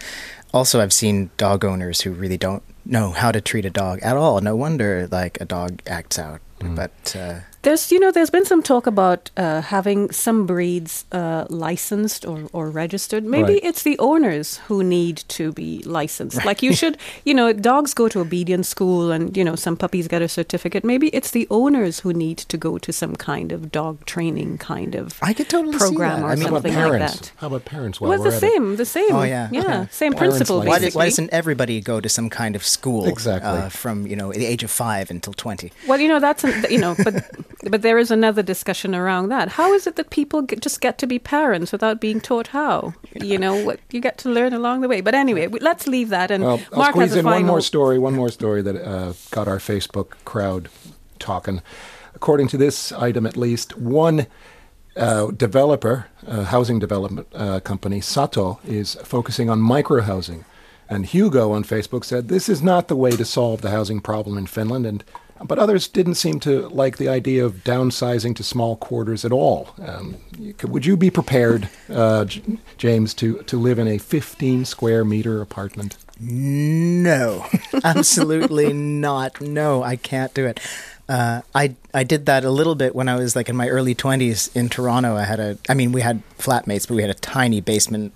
also, 0.52 0.80
I've 0.82 0.92
seen 0.92 1.30
dog 1.38 1.64
owners 1.64 2.02
who 2.02 2.12
really 2.12 2.36
don't 2.38 2.62
know 2.84 3.10
how 3.12 3.32
to 3.32 3.40
treat 3.40 3.64
a 3.64 3.70
dog 3.70 4.00
at 4.02 4.16
all. 4.16 4.40
No 4.40 4.54
wonder 4.56 5.08
like 5.10 5.40
a 5.40 5.44
dog 5.46 5.80
acts 5.86 6.18
out. 6.18 6.40
But 6.60 7.16
uh, 7.18 7.40
There's, 7.64 7.90
you 7.90 7.98
know, 7.98 8.10
there's 8.12 8.30
been 8.30 8.44
some 8.44 8.62
talk 8.62 8.86
about 8.86 9.30
uh, 9.36 9.60
having 9.62 10.10
some 10.12 10.46
breeds 10.46 11.04
uh, 11.12 11.46
licensed 11.48 12.24
or, 12.26 12.44
or 12.52 12.70
registered. 12.70 13.24
Maybe 13.24 13.54
Right. 13.54 13.64
it's 13.64 13.82
the 13.82 13.98
owners 13.98 14.58
who 14.68 14.82
need 14.84 15.16
to 15.28 15.52
be 15.52 15.82
licensed. 15.84 16.44
Like 16.44 16.62
you 16.62 16.72
should, 16.74 16.98
you 17.24 17.34
know, 17.34 17.52
dogs 17.52 17.94
go 17.94 18.06
to 18.08 18.20
obedience 18.20 18.68
school 18.68 19.10
and, 19.10 19.34
you 19.36 19.42
know, 19.44 19.56
some 19.56 19.76
puppies 19.76 20.08
get 20.08 20.20
a 20.22 20.28
certificate. 20.28 20.84
Maybe 20.84 21.08
it's 21.08 21.30
the 21.32 21.46
owners 21.50 22.00
who 22.00 22.12
need 22.12 22.38
to 22.52 22.56
go 22.58 22.78
to 22.78 22.92
some 22.92 23.16
kind 23.16 23.50
of 23.50 23.72
dog 23.72 24.04
training 24.06 24.58
kind 24.58 24.94
of 24.94 25.18
I 25.22 25.32
could 25.32 25.48
totally 25.48 25.72
see 25.78 25.84
program 25.86 26.20
that. 26.20 26.26
or 26.26 26.30
I 26.30 26.34
mean, 26.36 26.48
something 26.48 26.74
like 26.74 26.98
that. 27.00 27.32
How 27.36 27.46
about 27.48 27.64
parents? 27.64 28.00
While 28.00 28.10
Well, 28.10 28.22
the 28.22 28.28
at 28.28 28.34
it? 28.34 28.40
same, 28.40 28.76
the 28.76 28.84
same. 28.84 29.10
Oh, 29.12 29.22
yeah. 29.24 29.48
Yeah, 29.50 29.86
same 29.88 30.12
Parents 30.12 30.36
principle, 30.36 30.60
Why, 30.62 30.78
did, 30.78 30.94
why 30.94 31.06
doesn't 31.06 31.30
everybody 31.32 31.80
go 31.80 32.00
to 32.00 32.08
some 32.08 32.28
kind 32.30 32.54
of 32.56 32.62
school? 32.64 33.06
Exactly. 33.08 33.50
Uh, 33.50 33.68
from 33.70 34.06
you 34.06 34.16
know 34.16 34.32
the 34.32 34.44
age 34.44 34.62
of 34.62 34.70
five 34.70 35.10
until 35.10 35.32
twenty. 35.32 35.72
Well, 35.88 35.98
you 35.98 36.08
know 36.08 36.20
that's 36.20 36.44
an, 36.44 36.66
you 36.70 36.78
know, 36.78 36.94
but 37.02 37.14
but 37.62 37.82
there 37.82 37.98
is 37.98 38.10
another 38.10 38.42
discussion 38.42 38.94
around 38.94 39.28
that. 39.28 39.50
How 39.50 39.72
is 39.72 39.86
it 39.86 39.96
that 39.96 40.10
people 40.10 40.42
get, 40.42 40.60
just 40.60 40.80
get 40.80 40.98
to 40.98 41.06
be 41.06 41.18
parents 41.18 41.72
without 41.72 42.00
being 42.00 42.20
taught 42.20 42.48
how? 42.48 42.94
You 43.14 43.38
know, 43.38 43.64
what 43.64 43.80
you 43.90 44.00
get 44.00 44.18
to 44.18 44.28
learn 44.28 44.52
along 44.52 44.80
the 44.80 44.88
way. 44.88 45.00
But 45.00 45.14
anyway, 45.14 45.46
we, 45.46 45.60
let's 45.60 45.86
leave 45.86 46.08
that. 46.10 46.30
And 46.30 46.44
Well, 46.44 46.60
I'll 46.72 46.78
Mark 46.78 46.90
squeeze 46.92 47.10
has 47.10 47.18
in 47.18 47.24
one 47.24 47.44
more 47.44 47.60
story. 47.60 47.98
One 47.98 48.14
more 48.14 48.30
story 48.30 48.62
that 48.62 48.76
uh, 48.76 49.12
got 49.30 49.48
our 49.48 49.58
Facebook 49.58 50.10
crowd 50.24 50.68
talking. 51.18 51.62
According 52.14 52.48
to 52.48 52.56
this 52.56 52.92
item, 52.92 53.26
at 53.26 53.36
least 53.36 53.76
one 53.76 54.26
uh, 54.96 55.30
developer, 55.30 56.06
uh, 56.26 56.44
housing 56.44 56.78
development 56.78 57.26
uh, 57.34 57.60
company, 57.60 58.00
Sato, 58.00 58.60
is 58.64 58.94
focusing 59.04 59.50
on 59.50 59.60
microhousing. 59.60 60.44
And 60.88 61.06
Hugo 61.06 61.52
on 61.52 61.64
Facebook 61.64 62.04
said 62.04 62.28
this 62.28 62.48
is 62.48 62.62
not 62.62 62.88
the 62.88 62.96
way 62.96 63.12
to 63.12 63.24
solve 63.24 63.62
the 63.62 63.70
housing 63.70 64.00
problem 64.00 64.36
in 64.36 64.46
Finland. 64.46 64.86
And 64.86 65.02
but 65.44 65.58
others 65.58 65.86
didn't 65.88 66.14
seem 66.14 66.40
to 66.40 66.68
like 66.68 66.96
the 66.96 67.08
idea 67.08 67.44
of 67.44 67.62
downsizing 67.64 68.34
to 68.36 68.42
small 68.42 68.76
quarters 68.76 69.24
at 69.24 69.32
all. 69.32 69.68
Um, 69.80 70.16
you 70.38 70.54
could- 70.54 70.70
would 70.70 70.86
you 70.86 70.96
be 70.96 71.10
prepared, 71.10 71.68
uh, 71.90 72.24
J- 72.24 72.42
James, 72.78 73.14
to, 73.14 73.42
to 73.42 73.56
live 73.58 73.78
in 73.78 73.86
a 73.88 73.98
15 73.98 74.64
square 74.64 75.04
meter 75.04 75.40
apartment? 75.40 75.96
No, 76.20 77.44
absolutely 77.84 78.72
not. 78.72 79.40
No, 79.40 79.82
I 79.82 79.96
can't 79.96 80.32
do 80.34 80.46
it. 80.46 80.60
Uh, 81.08 81.42
I 81.54 81.74
I 81.92 82.02
did 82.04 82.24
that 82.26 82.44
a 82.44 82.50
little 82.50 82.74
bit 82.74 82.94
when 82.94 83.08
I 83.08 83.16
was 83.16 83.36
like 83.36 83.48
in 83.50 83.56
my 83.56 83.68
early 83.68 83.94
twenties 83.94 84.48
in 84.54 84.68
Toronto. 84.70 85.16
I 85.16 85.24
had 85.24 85.38
a, 85.40 85.58
I 85.68 85.74
mean, 85.74 85.92
we 85.92 86.00
had 86.00 86.22
flatmates, 86.38 86.88
but 86.88 86.94
we 86.94 87.02
had 87.02 87.10
a 87.10 87.14
tiny 87.14 87.60
basement 87.60 88.12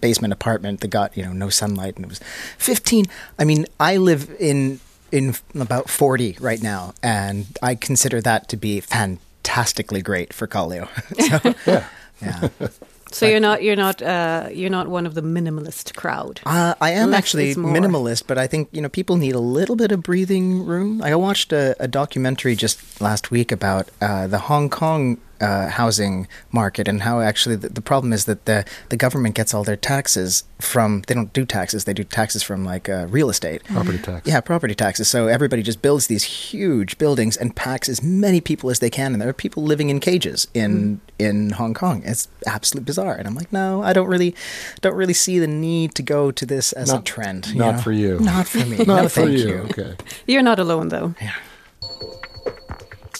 basement 0.00 0.32
apartment 0.34 0.80
that 0.80 0.88
got 0.88 1.16
you 1.16 1.22
know 1.24 1.32
no 1.32 1.48
sunlight, 1.48 1.96
and 1.96 2.04
it 2.04 2.08
was 2.08 2.20
fifteen. 2.58 3.06
I 3.38 3.44
mean, 3.44 3.64
I 3.80 3.96
live 3.96 4.28
in 4.38 4.80
in 5.12 5.34
about 5.58 5.88
forty 5.90 6.36
right 6.40 6.62
now, 6.62 6.94
and 7.02 7.46
I 7.62 7.74
consider 7.74 8.20
that 8.22 8.48
to 8.50 8.56
be 8.56 8.80
fantastically 8.80 10.02
great 10.02 10.32
for 10.32 10.46
Kallio. 10.46 10.88
so, 11.64 11.84
Yeah. 12.22 12.48
yeah. 12.60 12.68
so 13.12 13.26
you're 13.26 13.40
not 13.40 13.62
you're 13.62 13.76
not 13.76 14.02
uh, 14.02 14.48
you're 14.52 14.70
not 14.70 14.88
one 14.88 15.06
of 15.06 15.14
the 15.14 15.20
minimalist 15.22 15.94
crowd. 15.94 16.40
Uh, 16.46 16.74
I 16.80 16.90
am 16.92 17.10
Less 17.10 17.18
actually 17.18 17.54
minimalist, 17.54 18.24
but 18.26 18.38
I 18.38 18.46
think 18.46 18.68
you 18.72 18.80
know 18.80 18.88
people 18.88 19.16
need 19.16 19.34
a 19.34 19.40
little 19.40 19.76
bit 19.76 19.92
of 19.92 20.02
breathing 20.02 20.64
room. 20.66 21.02
I 21.02 21.14
watched 21.14 21.52
a, 21.52 21.76
a 21.78 21.88
documentary 21.88 22.56
just 22.56 23.00
last 23.00 23.30
week 23.30 23.52
about 23.52 23.90
uh, 24.00 24.26
the 24.26 24.38
Hong 24.38 24.68
Kong 24.70 25.18
uh, 25.40 25.68
housing 25.68 26.26
market 26.52 26.88
and 26.88 27.02
how 27.02 27.20
actually 27.20 27.56
the, 27.56 27.68
the 27.68 27.80
problem 27.80 28.12
is 28.12 28.24
that 28.24 28.44
the 28.46 28.64
the 28.88 28.96
government 28.96 29.34
gets 29.34 29.52
all 29.54 29.64
their 29.64 29.76
taxes 29.76 30.44
from 30.60 31.02
they 31.06 31.14
don't 31.14 31.32
do 31.32 31.44
taxes 31.44 31.84
they 31.84 31.92
do 31.92 32.04
taxes 32.04 32.42
from 32.42 32.64
like 32.64 32.88
uh, 32.88 33.06
real 33.08 33.28
estate 33.28 33.62
Property 33.64 33.98
tax. 33.98 34.26
yeah 34.26 34.40
property 34.40 34.74
taxes 34.74 35.08
so 35.08 35.26
everybody 35.28 35.62
just 35.62 35.82
builds 35.82 36.06
these 36.06 36.24
huge 36.24 36.96
buildings 36.98 37.36
and 37.36 37.54
packs 37.54 37.88
as 37.88 38.02
many 38.02 38.40
people 38.40 38.70
as 38.70 38.78
they 38.78 38.90
can 38.90 39.12
and 39.12 39.20
there 39.20 39.28
are 39.28 39.34
people 39.34 39.62
living 39.62 39.90
in 39.90 40.00
cages 40.00 40.46
in 40.54 41.00
in 41.18 41.50
Hong 41.50 41.74
Kong 41.74 42.02
it's 42.04 42.28
absolutely 42.46 42.86
bizarre 42.86 43.14
and 43.14 43.26
I'm 43.28 43.34
like 43.34 43.52
no 43.52 43.82
I 43.82 43.92
don't 43.92 44.08
really 44.08 44.34
don't 44.80 44.94
really 44.96 45.14
see 45.14 45.38
the 45.38 45.46
need 45.46 45.94
to 45.96 46.02
go 46.02 46.30
to 46.30 46.46
this 46.46 46.72
as 46.72 46.90
a 46.92 47.00
trend 47.02 47.54
not 47.54 47.76
know? 47.76 47.80
for 47.82 47.92
you. 47.92 48.18
not 48.20 48.48
for 48.48 48.64
me 48.64 48.76
Not 48.86 49.02
no, 49.02 49.08
for 49.08 49.20
thank 49.22 49.38
you. 49.38 49.56
Okay. 49.70 49.96
You're 50.26 50.42
not 50.42 50.58
alone 50.58 50.88
though. 50.88 51.14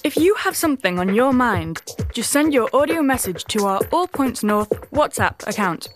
If 0.06 0.16
you 0.16 0.36
have 0.36 0.54
something 0.54 1.00
on 1.00 1.16
your 1.16 1.32
mind, 1.32 1.82
just 2.12 2.30
send 2.30 2.54
your 2.54 2.70
audio 2.72 3.02
message 3.02 3.42
to 3.46 3.64
our 3.64 3.80
All 3.90 4.06
Points 4.06 4.44
North 4.44 4.70
WhatsApp 4.92 5.44
account. 5.48 5.88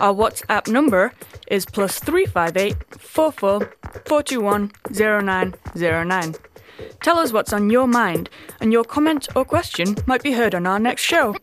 Our 0.00 0.14
WhatsApp 0.14 0.72
number 0.72 1.12
is 1.48 1.66
plus 1.66 1.98
358 1.98 2.98
44 2.98 3.74
421 4.06 4.72
0909. 4.90 6.34
Tell 7.02 7.18
us 7.18 7.34
what's 7.34 7.52
on 7.52 7.68
your 7.68 7.86
mind, 7.86 8.30
and 8.62 8.72
your 8.72 8.84
comment 8.84 9.28
or 9.36 9.44
question 9.44 9.96
might 10.06 10.22
be 10.22 10.32
heard 10.32 10.54
on 10.54 10.66
our 10.66 10.78
next 10.78 11.02
show. 11.02 11.36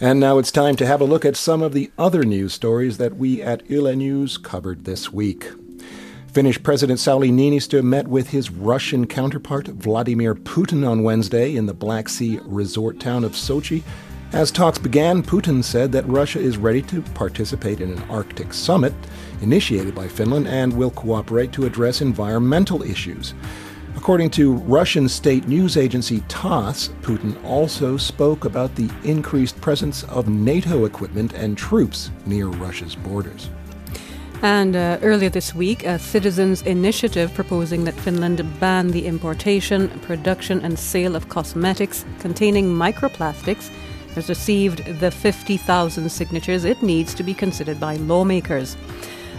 And 0.00 0.18
now 0.18 0.38
it's 0.38 0.50
time 0.50 0.76
to 0.76 0.86
have 0.86 1.02
a 1.02 1.04
look 1.04 1.26
at 1.26 1.36
some 1.36 1.60
of 1.60 1.74
the 1.74 1.90
other 1.98 2.24
news 2.24 2.54
stories 2.54 2.96
that 2.96 3.18
we 3.18 3.42
at 3.42 3.70
Yle 3.70 3.94
News 3.94 4.38
covered 4.38 4.86
this 4.86 5.12
week. 5.12 5.50
Finnish 6.32 6.62
President 6.62 6.98
Sauli 6.98 7.30
Niinistö 7.30 7.82
met 7.82 8.08
with 8.08 8.30
his 8.30 8.50
Russian 8.50 9.06
counterpart 9.06 9.68
Vladimir 9.68 10.34
Putin 10.34 10.88
on 10.88 11.02
Wednesday 11.02 11.56
in 11.56 11.66
the 11.66 11.74
Black 11.74 12.08
Sea 12.08 12.40
resort 12.44 12.98
town 12.98 13.22
of 13.22 13.32
Sochi. 13.32 13.82
As 14.32 14.50
talks 14.50 14.78
began, 14.78 15.22
Putin 15.22 15.62
said 15.62 15.92
that 15.92 16.08
Russia 16.08 16.40
is 16.40 16.56
ready 16.56 16.80
to 16.80 17.02
participate 17.02 17.82
in 17.82 17.90
an 17.90 18.02
Arctic 18.08 18.54
summit 18.54 18.94
initiated 19.42 19.94
by 19.94 20.08
Finland 20.08 20.48
and 20.48 20.72
will 20.72 20.92
cooperate 20.92 21.52
to 21.52 21.66
address 21.66 22.00
environmental 22.00 22.82
issues. 22.82 23.34
According 23.94 24.30
to 24.30 24.54
Russian 24.54 25.10
state 25.10 25.46
news 25.46 25.76
agency 25.76 26.20
TASS, 26.28 26.88
Putin 27.02 27.36
also 27.44 27.98
spoke 27.98 28.46
about 28.46 28.74
the 28.74 28.88
increased 29.04 29.60
presence 29.60 30.04
of 30.04 30.30
NATO 30.30 30.86
equipment 30.86 31.34
and 31.34 31.58
troops 31.58 32.10
near 32.24 32.46
Russia's 32.46 32.94
borders. 32.94 33.50
And 34.42 34.74
uh, 34.74 34.98
earlier 35.02 35.30
this 35.30 35.54
week, 35.54 35.86
a 35.86 36.00
citizens' 36.00 36.62
initiative 36.62 37.32
proposing 37.32 37.84
that 37.84 37.94
Finland 37.94 38.42
ban 38.58 38.88
the 38.88 39.06
importation, 39.06 39.88
production, 40.00 40.60
and 40.62 40.76
sale 40.76 41.14
of 41.14 41.28
cosmetics 41.28 42.04
containing 42.18 42.66
microplastics 42.66 43.70
has 44.16 44.28
received 44.28 44.84
the 44.98 45.12
50,000 45.12 46.10
signatures 46.10 46.64
it 46.64 46.82
needs 46.82 47.14
to 47.14 47.22
be 47.22 47.34
considered 47.34 47.78
by 47.78 47.94
lawmakers. 47.96 48.76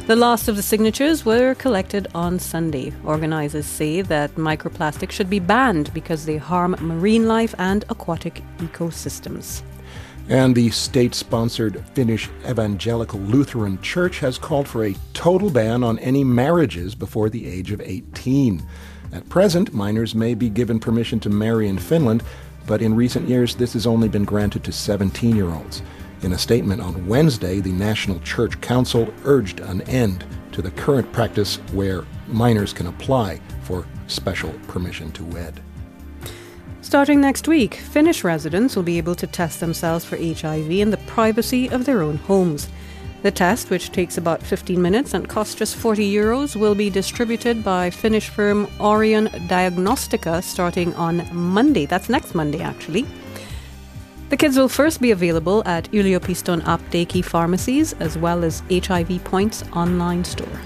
The 0.08 0.16
last 0.16 0.48
of 0.48 0.56
the 0.56 0.63
signatures 0.63 1.26
were 1.26 1.54
collected 1.56 2.08
on 2.16 2.39
Sunday. 2.39 2.94
Organizers 3.04 3.66
say 3.66 4.02
that 4.04 4.36
microplastics 4.36 5.12
should 5.12 5.30
be 5.30 5.39
banned 5.39 5.94
because 5.94 6.26
they 6.26 6.38
harm 6.38 6.78
marine 6.80 7.28
life 7.28 7.54
and 7.58 7.84
aquatic 7.89 8.42
ecosystems. 8.60 9.63
And 10.29 10.55
the 10.55 10.69
state 10.69 11.13
sponsored 11.13 11.83
Finnish 11.93 12.29
Evangelical 12.47 13.19
Lutheran 13.19 13.81
Church 13.81 14.19
has 14.19 14.38
called 14.38 14.67
for 14.67 14.86
a 14.86 14.95
total 15.13 15.49
ban 15.49 15.83
on 15.83 15.99
any 15.99 16.23
marriages 16.23 16.95
before 16.95 17.29
the 17.29 17.47
age 17.47 17.71
of 17.71 17.81
18. 17.81 18.63
At 19.12 19.27
present, 19.29 19.73
minors 19.73 20.15
may 20.15 20.33
be 20.33 20.49
given 20.49 20.79
permission 20.79 21.19
to 21.21 21.29
marry 21.29 21.67
in 21.67 21.77
Finland, 21.77 22.23
but 22.65 22.81
in 22.81 22.95
recent 22.95 23.27
years 23.27 23.55
this 23.55 23.73
has 23.73 23.86
only 23.86 24.07
been 24.07 24.23
granted 24.23 24.63
to 24.63 24.71
17 24.71 25.36
year 25.36 25.51
olds. 25.51 25.81
In 26.21 26.31
a 26.31 26.38
statement 26.38 26.81
on 26.81 27.05
Wednesday, 27.05 27.59
the 27.59 27.73
National 27.73 28.19
Church 28.21 28.59
Council 28.62 29.13
urged 29.25 29.59
an 29.59 29.81
end 29.83 30.23
to 30.53 30.62
the 30.62 30.71
current 30.71 31.12
practice 31.12 31.57
where 31.73 32.05
minors 32.27 32.71
can 32.71 32.88
apply 32.88 33.41
for 33.63 33.86
special 34.07 34.53
permission 34.67 35.12
to 35.12 35.23
wed. 35.25 35.62
Starting 36.93 37.21
next 37.21 37.47
week, 37.47 37.73
Finnish 37.73 38.23
residents 38.23 38.75
will 38.75 38.84
be 38.84 38.99
able 38.99 39.15
to 39.15 39.25
test 39.25 39.60
themselves 39.60 40.06
for 40.06 40.15
HIV 40.15 40.69
in 40.69 40.91
the 40.91 40.97
privacy 41.08 41.67
of 41.71 41.86
their 41.86 42.03
own 42.03 42.17
homes. 42.17 42.69
The 43.23 43.32
test, 43.32 43.71
which 43.71 43.91
takes 43.91 44.19
about 44.19 44.43
15 44.43 44.79
minutes 44.79 45.15
and 45.15 45.27
costs 45.27 45.56
just 45.56 45.75
40 45.75 46.13
euros, 46.13 46.56
will 46.56 46.75
be 46.75 46.91
distributed 46.91 47.63
by 47.63 47.89
Finnish 47.89 48.29
firm 48.29 48.67
Orion 48.79 49.25
Diagnostica 49.49 50.43
starting 50.43 50.93
on 50.93 51.27
Monday. 51.36 51.88
That's 51.88 52.10
next 52.10 52.36
Monday, 52.36 52.62
actually. 52.62 53.08
The 54.29 54.38
kits 54.38 54.56
will 54.56 54.69
first 54.69 55.01
be 55.01 55.10
available 55.10 55.63
at 55.65 55.91
Yliopiston 55.93 56.62
Apteekki 56.62 57.25
pharmacies 57.25 57.93
as 57.93 58.19
well 58.19 58.43
as 58.43 58.62
HIV 58.69 59.23
Point's 59.23 59.63
online 59.73 60.23
store. 60.23 60.62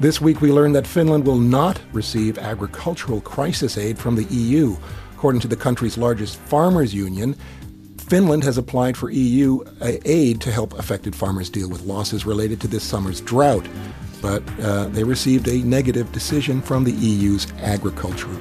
This 0.00 0.22
week, 0.22 0.40
we 0.40 0.52
learned 0.52 0.74
that 0.76 0.86
Finland 0.86 1.26
will 1.26 1.38
not 1.38 1.82
receive 1.92 2.38
agricultural 2.38 3.20
crisis 3.20 3.76
aid 3.76 3.98
from 3.98 4.16
the 4.16 4.24
EU. 4.24 4.78
According 5.20 5.42
to 5.42 5.48
the 5.48 5.56
country's 5.56 5.98
largest 5.98 6.38
farmers 6.38 6.94
union, 6.94 7.36
Finland 7.98 8.42
has 8.42 8.56
applied 8.56 8.96
for 8.96 9.10
EU 9.10 9.62
aid 9.82 10.40
to 10.40 10.50
help 10.50 10.72
affected 10.78 11.14
farmers 11.14 11.50
deal 11.50 11.68
with 11.68 11.82
losses 11.82 12.24
related 12.24 12.58
to 12.62 12.66
this 12.66 12.82
summer's 12.82 13.20
drought. 13.20 13.68
But 14.22 14.42
uh, 14.60 14.86
they 14.86 15.04
received 15.04 15.46
a 15.46 15.58
negative 15.58 16.10
decision 16.10 16.62
from 16.62 16.84
the 16.84 16.92
EU's 16.92 17.52
agriculture 17.58 18.34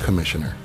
commissioner. 0.00 0.56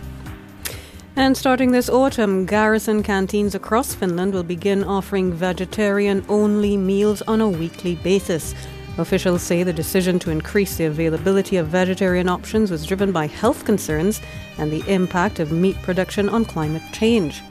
And 1.16 1.38
starting 1.38 1.72
this 1.72 1.88
autumn, 1.88 2.48
garrison 2.48 3.04
canteens 3.04 3.54
across 3.54 3.94
Finland 3.94 4.34
will 4.34 4.42
begin 4.42 4.84
offering 4.84 5.34
vegetarian 5.34 6.26
only 6.30 6.78
meals 6.78 7.22
on 7.28 7.42
a 7.42 7.48
weekly 7.48 7.94
basis. 7.94 8.56
Officials 8.98 9.42
say 9.42 9.64
the 9.64 9.74
decision 9.74 10.20
to 10.20 10.30
increase 10.30 10.78
the 10.78 10.86
availability 10.86 11.58
of 11.58 11.68
vegetarian 11.68 12.30
options 12.30 12.70
was 12.70 12.86
driven 12.86 13.12
by 13.12 13.26
health 13.26 13.66
concerns 13.66 14.22
and 14.60 14.72
the 14.72 14.84
impact 14.88 15.40
of 15.40 15.52
meat 15.52 15.76
production 15.82 16.30
on 16.30 16.46
climate 16.46 16.84
change. 16.92 17.42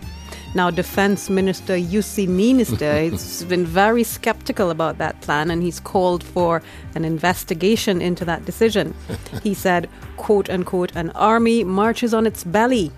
Now, 0.55 0.71
Defense 0.71 1.31
Minister 1.31 1.75
Jussi 1.75 2.29
Minister 2.29 2.93
has 3.11 3.43
been 3.45 3.67
very 3.67 4.05
skeptical 4.05 4.71
about 4.71 4.99
that 4.99 5.21
plan 5.23 5.51
and 5.51 5.63
he's 5.63 5.81
called 5.81 6.23
for 6.23 6.63
an 6.95 7.05
investigation 7.05 8.01
into 8.01 8.25
that 8.25 8.45
decision. 8.45 8.95
He 9.43 9.55
said, 9.55 9.89
quote 10.17 10.49
unquote, 10.49 10.95
an 10.95 11.11
army 11.11 11.65
marches 11.65 12.15
on 12.15 12.27
its 12.27 12.45
belly 12.45 12.93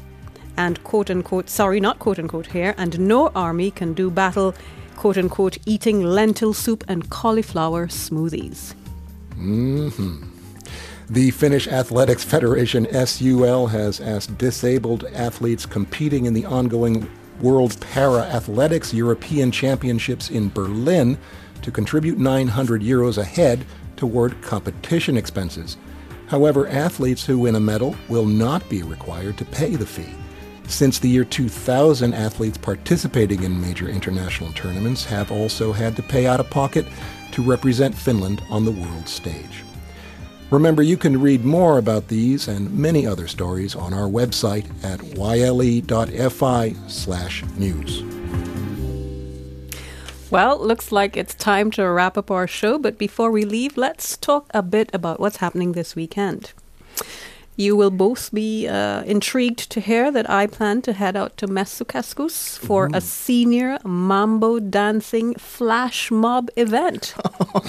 and 0.56 0.82
quote 0.84 1.10
unquote, 1.10 1.48
sorry, 1.48 1.80
not 1.80 1.98
quote 1.98 2.18
unquote 2.18 2.46
here, 2.46 2.74
and 2.76 3.00
no 3.00 3.28
army 3.28 3.70
can 3.70 3.94
do 3.94 4.10
battle, 4.10 4.54
quote 4.96 5.18
unquote, 5.18 5.58
eating 5.66 6.02
lentil 6.02 6.54
soup 6.54 6.84
and 6.88 7.10
cauliflower 7.10 7.86
smoothies. 7.86 8.74
hmm 9.34 10.24
The 11.10 11.30
Finnish 11.32 11.68
Athletics 11.68 12.24
Federation, 12.24 12.86
SUL, 13.06 13.66
has 13.66 14.00
asked 14.00 14.38
disabled 14.38 15.04
athletes 15.12 15.66
competing 15.66 16.24
in 16.24 16.34
the 16.34 16.46
ongoing 16.46 17.08
World 17.40 17.78
Para 17.80 18.22
Athletics 18.22 18.94
European 18.94 19.50
Championships 19.50 20.30
in 20.30 20.48
Berlin 20.50 21.18
to 21.62 21.70
contribute 21.70 22.18
900 22.18 22.82
euros 22.82 23.18
a 23.18 23.24
head 23.24 23.64
toward 23.96 24.40
competition 24.42 25.16
expenses. 25.16 25.76
However, 26.26 26.66
athletes 26.68 27.24
who 27.24 27.40
win 27.40 27.54
a 27.54 27.60
medal 27.60 27.96
will 28.08 28.26
not 28.26 28.68
be 28.68 28.82
required 28.82 29.36
to 29.38 29.44
pay 29.44 29.76
the 29.76 29.86
fee. 29.86 30.14
Since 30.66 30.98
the 30.98 31.08
year 31.08 31.24
2000, 31.24 32.14
athletes 32.14 32.58
participating 32.58 33.42
in 33.42 33.60
major 33.60 33.88
international 33.88 34.52
tournaments 34.52 35.04
have 35.04 35.30
also 35.30 35.72
had 35.72 35.94
to 35.96 36.02
pay 36.02 36.26
out 36.26 36.40
of 36.40 36.50
pocket 36.50 36.86
to 37.32 37.42
represent 37.42 37.94
Finland 37.94 38.42
on 38.50 38.64
the 38.64 38.72
world 38.72 39.08
stage. 39.08 39.64
Remember, 40.50 40.82
you 40.82 40.96
can 40.96 41.20
read 41.20 41.44
more 41.44 41.78
about 41.78 42.08
these 42.08 42.48
and 42.48 42.70
many 42.72 43.06
other 43.06 43.26
stories 43.26 43.74
on 43.74 43.92
our 43.92 44.08
website 44.08 44.66
at 44.84 45.02
yle.fi 45.16 46.74
slash 46.86 47.44
news. 47.56 48.02
Well, 50.30 50.58
looks 50.58 50.90
like 50.90 51.16
it's 51.16 51.34
time 51.34 51.70
to 51.72 51.88
wrap 51.88 52.18
up 52.18 52.30
our 52.30 52.46
show, 52.46 52.78
but 52.78 52.98
before 52.98 53.30
we 53.30 53.44
leave, 53.44 53.76
let's 53.76 54.16
talk 54.16 54.50
a 54.52 54.62
bit 54.62 54.90
about 54.92 55.20
what's 55.20 55.36
happening 55.36 55.72
this 55.72 55.94
weekend. 55.94 56.52
You 57.56 57.76
will 57.76 57.90
both 57.90 58.32
be 58.34 58.66
uh, 58.66 59.02
intrigued 59.04 59.70
to 59.70 59.80
hear 59.80 60.10
that 60.10 60.28
I 60.28 60.46
plan 60.48 60.82
to 60.82 60.92
head 60.92 61.16
out 61.16 61.36
to 61.36 61.46
Messukeskus 61.46 62.58
for 62.58 62.90
a 62.92 63.00
senior 63.00 63.78
mambo 63.84 64.58
dancing 64.58 65.34
flash 65.34 66.10
mob 66.10 66.50
event. 66.56 67.14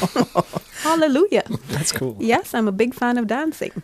Hallelujah. 0.81 1.43
That's 1.67 1.91
cool. 1.91 2.17
Yes, 2.19 2.55
I'm 2.55 2.67
a 2.67 2.71
big 2.71 2.95
fan 2.95 3.19
of 3.19 3.27
dancing. 3.27 3.83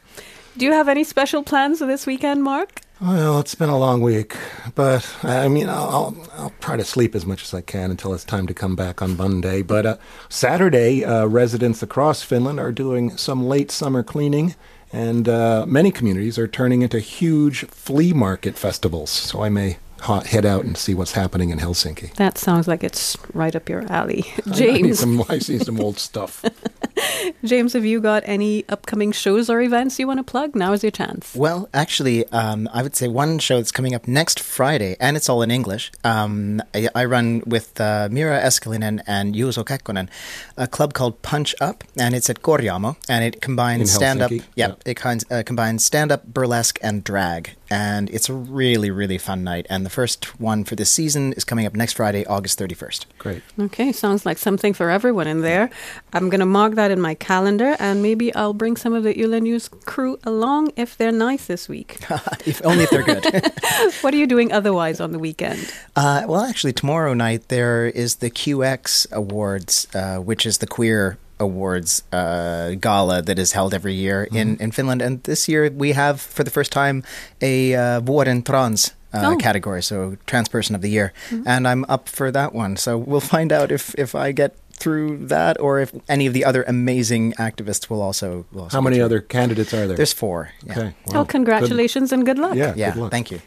Do 0.57 0.65
you 0.65 0.71
have 0.71 0.89
any 0.89 1.03
special 1.03 1.43
plans 1.43 1.79
for 1.79 1.85
this 1.85 2.07
weekend, 2.07 2.43
Mark? 2.43 2.81
Well, 2.99 3.39
it's 3.39 3.55
been 3.55 3.69
a 3.69 3.79
long 3.79 4.01
week, 4.01 4.37
but 4.75 5.11
I 5.23 5.47
mean, 5.47 5.69
I'll, 5.69 5.89
I'll, 5.89 6.27
I'll 6.33 6.53
try 6.61 6.77
to 6.77 6.83
sleep 6.83 7.15
as 7.15 7.25
much 7.25 7.41
as 7.43 7.51
I 7.51 7.61
can 7.61 7.89
until 7.89 8.13
it's 8.13 8.23
time 8.23 8.45
to 8.45 8.53
come 8.53 8.75
back 8.75 9.01
on 9.01 9.17
Monday. 9.17 9.63
But 9.63 9.85
uh, 9.87 9.97
Saturday, 10.29 11.03
uh, 11.03 11.25
residents 11.25 11.81
across 11.81 12.21
Finland 12.21 12.59
are 12.59 12.71
doing 12.71 13.17
some 13.17 13.45
late 13.47 13.71
summer 13.71 14.03
cleaning, 14.03 14.53
and 14.93 15.27
uh, 15.29 15.65
many 15.67 15.91
communities 15.91 16.37
are 16.37 16.47
turning 16.47 16.81
into 16.81 16.99
huge 16.99 17.65
flea 17.67 18.13
market 18.13 18.57
festivals. 18.57 19.09
So 19.09 19.41
I 19.41 19.49
may 19.49 19.77
ha- 20.01 20.21
head 20.21 20.45
out 20.45 20.65
and 20.65 20.77
see 20.77 20.93
what's 20.93 21.13
happening 21.13 21.49
in 21.49 21.59
Helsinki. 21.59 22.13
That 22.15 22.37
sounds 22.37 22.67
like 22.67 22.83
it's 22.83 23.17
right 23.33 23.55
up 23.55 23.69
your 23.69 23.89
alley. 23.91 24.25
I 24.45 24.49
need 24.49 24.55
James, 24.55 24.99
some, 24.99 25.23
I 25.29 25.39
see 25.39 25.59
some 25.59 25.79
old 25.79 25.97
stuff. 25.97 26.43
James, 27.43 27.73
have 27.73 27.85
you 27.85 27.99
got 28.01 28.23
any 28.25 28.65
upcoming 28.69 29.11
shows 29.11 29.49
or 29.49 29.61
events 29.61 29.99
you 29.99 30.07
want 30.07 30.19
to 30.19 30.23
plug? 30.23 30.55
Now 30.55 30.73
is 30.73 30.83
your 30.83 30.91
chance. 30.91 31.33
Well, 31.35 31.69
actually, 31.73 32.25
um, 32.27 32.69
I 32.73 32.83
would 32.83 32.95
say 32.95 33.07
one 33.07 33.39
show 33.39 33.57
that's 33.57 33.71
coming 33.71 33.93
up 33.95 34.07
next 34.07 34.39
Friday, 34.39 34.95
and 34.99 35.17
it's 35.17 35.29
all 35.29 35.41
in 35.41 35.51
English. 35.51 35.91
Um, 36.03 36.61
I, 36.73 36.89
I 36.95 37.05
run 37.05 37.43
with 37.45 37.79
uh, 37.79 38.09
Mira 38.11 38.39
Eskelinen 38.41 39.01
and 39.07 39.33
Juuso 39.35 39.63
Kekkonen, 39.63 40.09
a 40.57 40.67
club 40.67 40.93
called 40.93 41.21
Punch 41.21 41.55
Up, 41.61 41.83
and 41.97 42.13
it's 42.15 42.29
at 42.29 42.41
Korjaamo, 42.41 42.95
and 43.09 43.23
it 43.23 43.41
combines 43.41 43.91
stand 43.91 44.21
up. 44.21 44.31
Helsinki? 44.31 44.43
Yeah, 44.55 44.67
Yeah. 44.67 44.73
it 44.85 44.95
kinds, 44.95 45.25
uh, 45.31 45.43
combines 45.45 45.83
stand 45.85 46.11
up, 46.11 46.25
burlesque, 46.25 46.77
and 46.81 47.03
drag, 47.03 47.55
and 47.69 48.09
it's 48.09 48.29
a 48.29 48.33
really, 48.33 48.91
really 48.91 49.17
fun 49.17 49.43
night. 49.43 49.65
And 49.69 49.85
the 49.85 49.89
first 49.89 50.39
one 50.39 50.63
for 50.63 50.75
this 50.75 50.91
season 50.91 51.33
is 51.33 51.43
coming 51.43 51.65
up 51.65 51.73
next 51.73 51.93
Friday, 51.93 52.25
August 52.25 52.57
thirty 52.57 52.75
first. 52.75 53.05
Great. 53.17 53.41
Okay, 53.59 53.91
sounds 53.91 54.25
like 54.25 54.37
something 54.37 54.73
for 54.73 54.89
everyone 54.89 55.27
in 55.27 55.41
there. 55.41 55.69
I'm 56.13 56.29
going 56.29 56.39
to 56.41 56.45
mark 56.45 56.75
that 56.75 56.90
in 56.91 57.01
my 57.01 57.15
calendar, 57.15 57.75
and 57.79 58.01
maybe 58.03 58.33
I'll 58.35 58.53
bring 58.53 58.75
some 58.77 58.93
of 58.93 59.03
the 59.03 59.17
Yle 59.17 59.39
News 59.39 59.67
crew 59.67 60.19
along 60.23 60.71
if 60.75 60.97
they're 60.97 61.11
nice 61.11 61.45
this 61.47 61.67
week. 61.67 61.97
if 62.45 62.61
only 62.65 62.83
if 62.83 62.89
they're 62.91 63.03
good. 63.03 63.25
what 64.01 64.13
are 64.13 64.17
you 64.17 64.27
doing 64.27 64.51
otherwise 64.51 64.99
on 64.99 65.11
the 65.11 65.19
weekend? 65.19 65.73
Uh, 65.95 66.23
well, 66.27 66.41
actually, 66.41 66.73
tomorrow 66.73 67.13
night 67.13 67.47
there 67.47 67.87
is 67.87 68.15
the 68.17 68.29
QX 68.29 69.11
Awards, 69.11 69.87
uh, 69.95 70.17
which 70.17 70.45
is 70.45 70.59
the 70.59 70.67
queer 70.67 71.17
awards 71.39 72.03
uh, 72.11 72.75
gala 72.79 73.21
that 73.23 73.39
is 73.39 73.53
held 73.53 73.73
every 73.73 73.95
year 73.95 74.27
in, 74.31 74.57
in 74.57 74.71
Finland. 74.71 75.01
And 75.01 75.23
this 75.23 75.49
year 75.49 75.71
we 75.71 75.93
have, 75.93 76.21
for 76.21 76.43
the 76.43 76.51
first 76.51 76.71
time, 76.71 77.03
a 77.41 77.73
uh, 77.73 77.99
Vuoden 78.01 78.43
Trans. 78.43 78.91
Uh, 79.13 79.33
Oh. 79.33 79.35
category, 79.35 79.83
so 79.83 80.15
trans 80.25 80.47
person 80.47 80.73
of 80.73 80.81
the 80.81 80.87
year, 80.89 81.11
and 81.45 81.67
I'm 81.67 81.83
up 81.89 82.07
for 82.07 82.31
that 82.31 82.53
one. 82.55 82.77
So 82.77 82.97
we'll 82.97 83.19
find 83.19 83.51
out 83.51 83.69
if 83.69 83.93
if 83.97 84.15
I 84.15 84.31
get 84.31 84.55
through 84.81 85.27
that, 85.27 85.59
or 85.59 85.79
if 85.79 85.93
any 86.09 86.25
of 86.27 86.33
the 86.33 86.43
other 86.43 86.63
amazing 86.63 87.33
activists 87.33 87.89
will 87.89 88.01
also. 88.01 88.45
Will 88.51 88.63
also 88.63 88.77
How 88.77 88.81
many 88.81 88.99
other 88.99 89.21
candidates 89.21 89.73
are 89.73 89.87
there? 89.87 89.97
There's 89.97 90.13
four. 90.13 90.51
Yeah. 90.65 90.71
Okay. 90.71 90.95
oh, 91.09 91.19
wow. 91.19 91.23
congratulations 91.23 92.11
and 92.11 92.25
good 92.25 92.39
luck. 92.39 92.55
Yeah. 92.55 92.73
Yeah. 92.75 92.91
Good 92.93 93.01
luck. 93.01 93.11
Thank 93.11 93.31
you. 93.31 93.41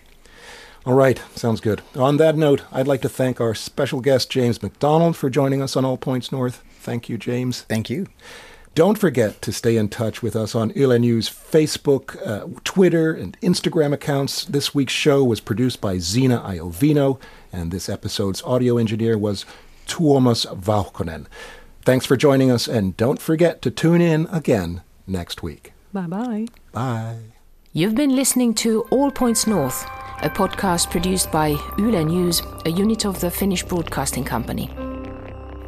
All 0.86 0.94
right, 0.94 1.20
sounds 1.34 1.60
good. 1.60 1.80
On 1.96 2.18
that 2.18 2.36
note, 2.36 2.62
I'd 2.70 2.86
like 2.86 3.00
to 3.02 3.08
thank 3.08 3.40
our 3.40 3.54
special 3.54 4.02
guest, 4.02 4.30
James 4.30 4.62
MacDonald, 4.62 5.16
for 5.16 5.30
joining 5.30 5.62
us 5.62 5.76
on 5.76 5.84
All 5.84 5.96
Points 5.96 6.30
North. 6.30 6.62
Thank 6.78 7.08
you, 7.08 7.16
James. 7.16 7.62
Thank 7.62 7.88
you. 7.88 8.06
Don't 8.74 8.98
forget 8.98 9.40
to 9.42 9.52
stay 9.52 9.76
in 9.76 9.88
touch 9.88 10.20
with 10.20 10.34
us 10.34 10.54
on 10.54 10.72
Yle 10.74 10.98
News 10.98 11.30
Facebook, 11.30 12.18
uh, 12.26 12.48
Twitter, 12.64 13.14
and 13.14 13.40
Instagram 13.40 13.94
accounts. 13.94 14.44
This 14.44 14.74
week's 14.74 14.92
show 14.92 15.24
was 15.24 15.40
produced 15.40 15.80
by 15.80 15.98
Zena 15.98 16.40
Iovino, 16.40 17.18
and 17.52 17.70
this 17.70 17.88
episode's 17.88 18.42
audio 18.42 18.76
engineer 18.76 19.16
was 19.16 19.46
Tuomas 19.86 20.46
Vauhkonen. 20.46 21.26
Thanks 21.82 22.06
for 22.06 22.16
joining 22.16 22.50
us, 22.50 22.66
and 22.66 22.96
don't 22.96 23.20
forget 23.20 23.60
to 23.62 23.70
tune 23.70 24.00
in 24.00 24.26
again 24.32 24.82
next 25.06 25.42
week. 25.42 25.72
Bye 25.92 26.06
bye. 26.06 26.46
Bye. 26.72 27.18
You've 27.72 27.94
been 27.94 28.14
listening 28.16 28.54
to 28.54 28.82
All 28.90 29.10
Points 29.10 29.46
North, 29.46 29.84
a 30.22 30.30
podcast 30.30 30.90
produced 30.90 31.30
by 31.30 31.56
Yle 31.76 32.04
News, 32.04 32.40
a 32.64 32.70
unit 32.70 33.04
of 33.04 33.20
the 33.20 33.30
Finnish 33.30 33.64
Broadcasting 33.64 34.24
Company. 34.24 34.70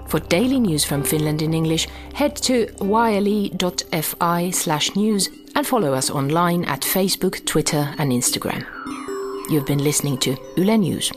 For 0.06 0.20
daily 0.20 0.60
news 0.60 0.84
from 0.84 1.02
Finland 1.02 1.42
in 1.42 1.52
English, 1.52 1.88
head 2.14 2.36
to 2.36 2.68
yle.fi 2.80 4.50
slash 4.50 4.94
news 4.94 5.28
and 5.56 5.66
follow 5.66 5.92
us 5.94 6.10
online 6.10 6.64
at 6.66 6.82
Facebook, 6.82 7.44
Twitter, 7.44 7.92
and 7.98 8.12
Instagram. 8.12 8.64
You've 9.50 9.66
been 9.66 9.82
listening 9.82 10.18
to 10.18 10.36
Yle 10.56 10.78
News. 10.78 11.12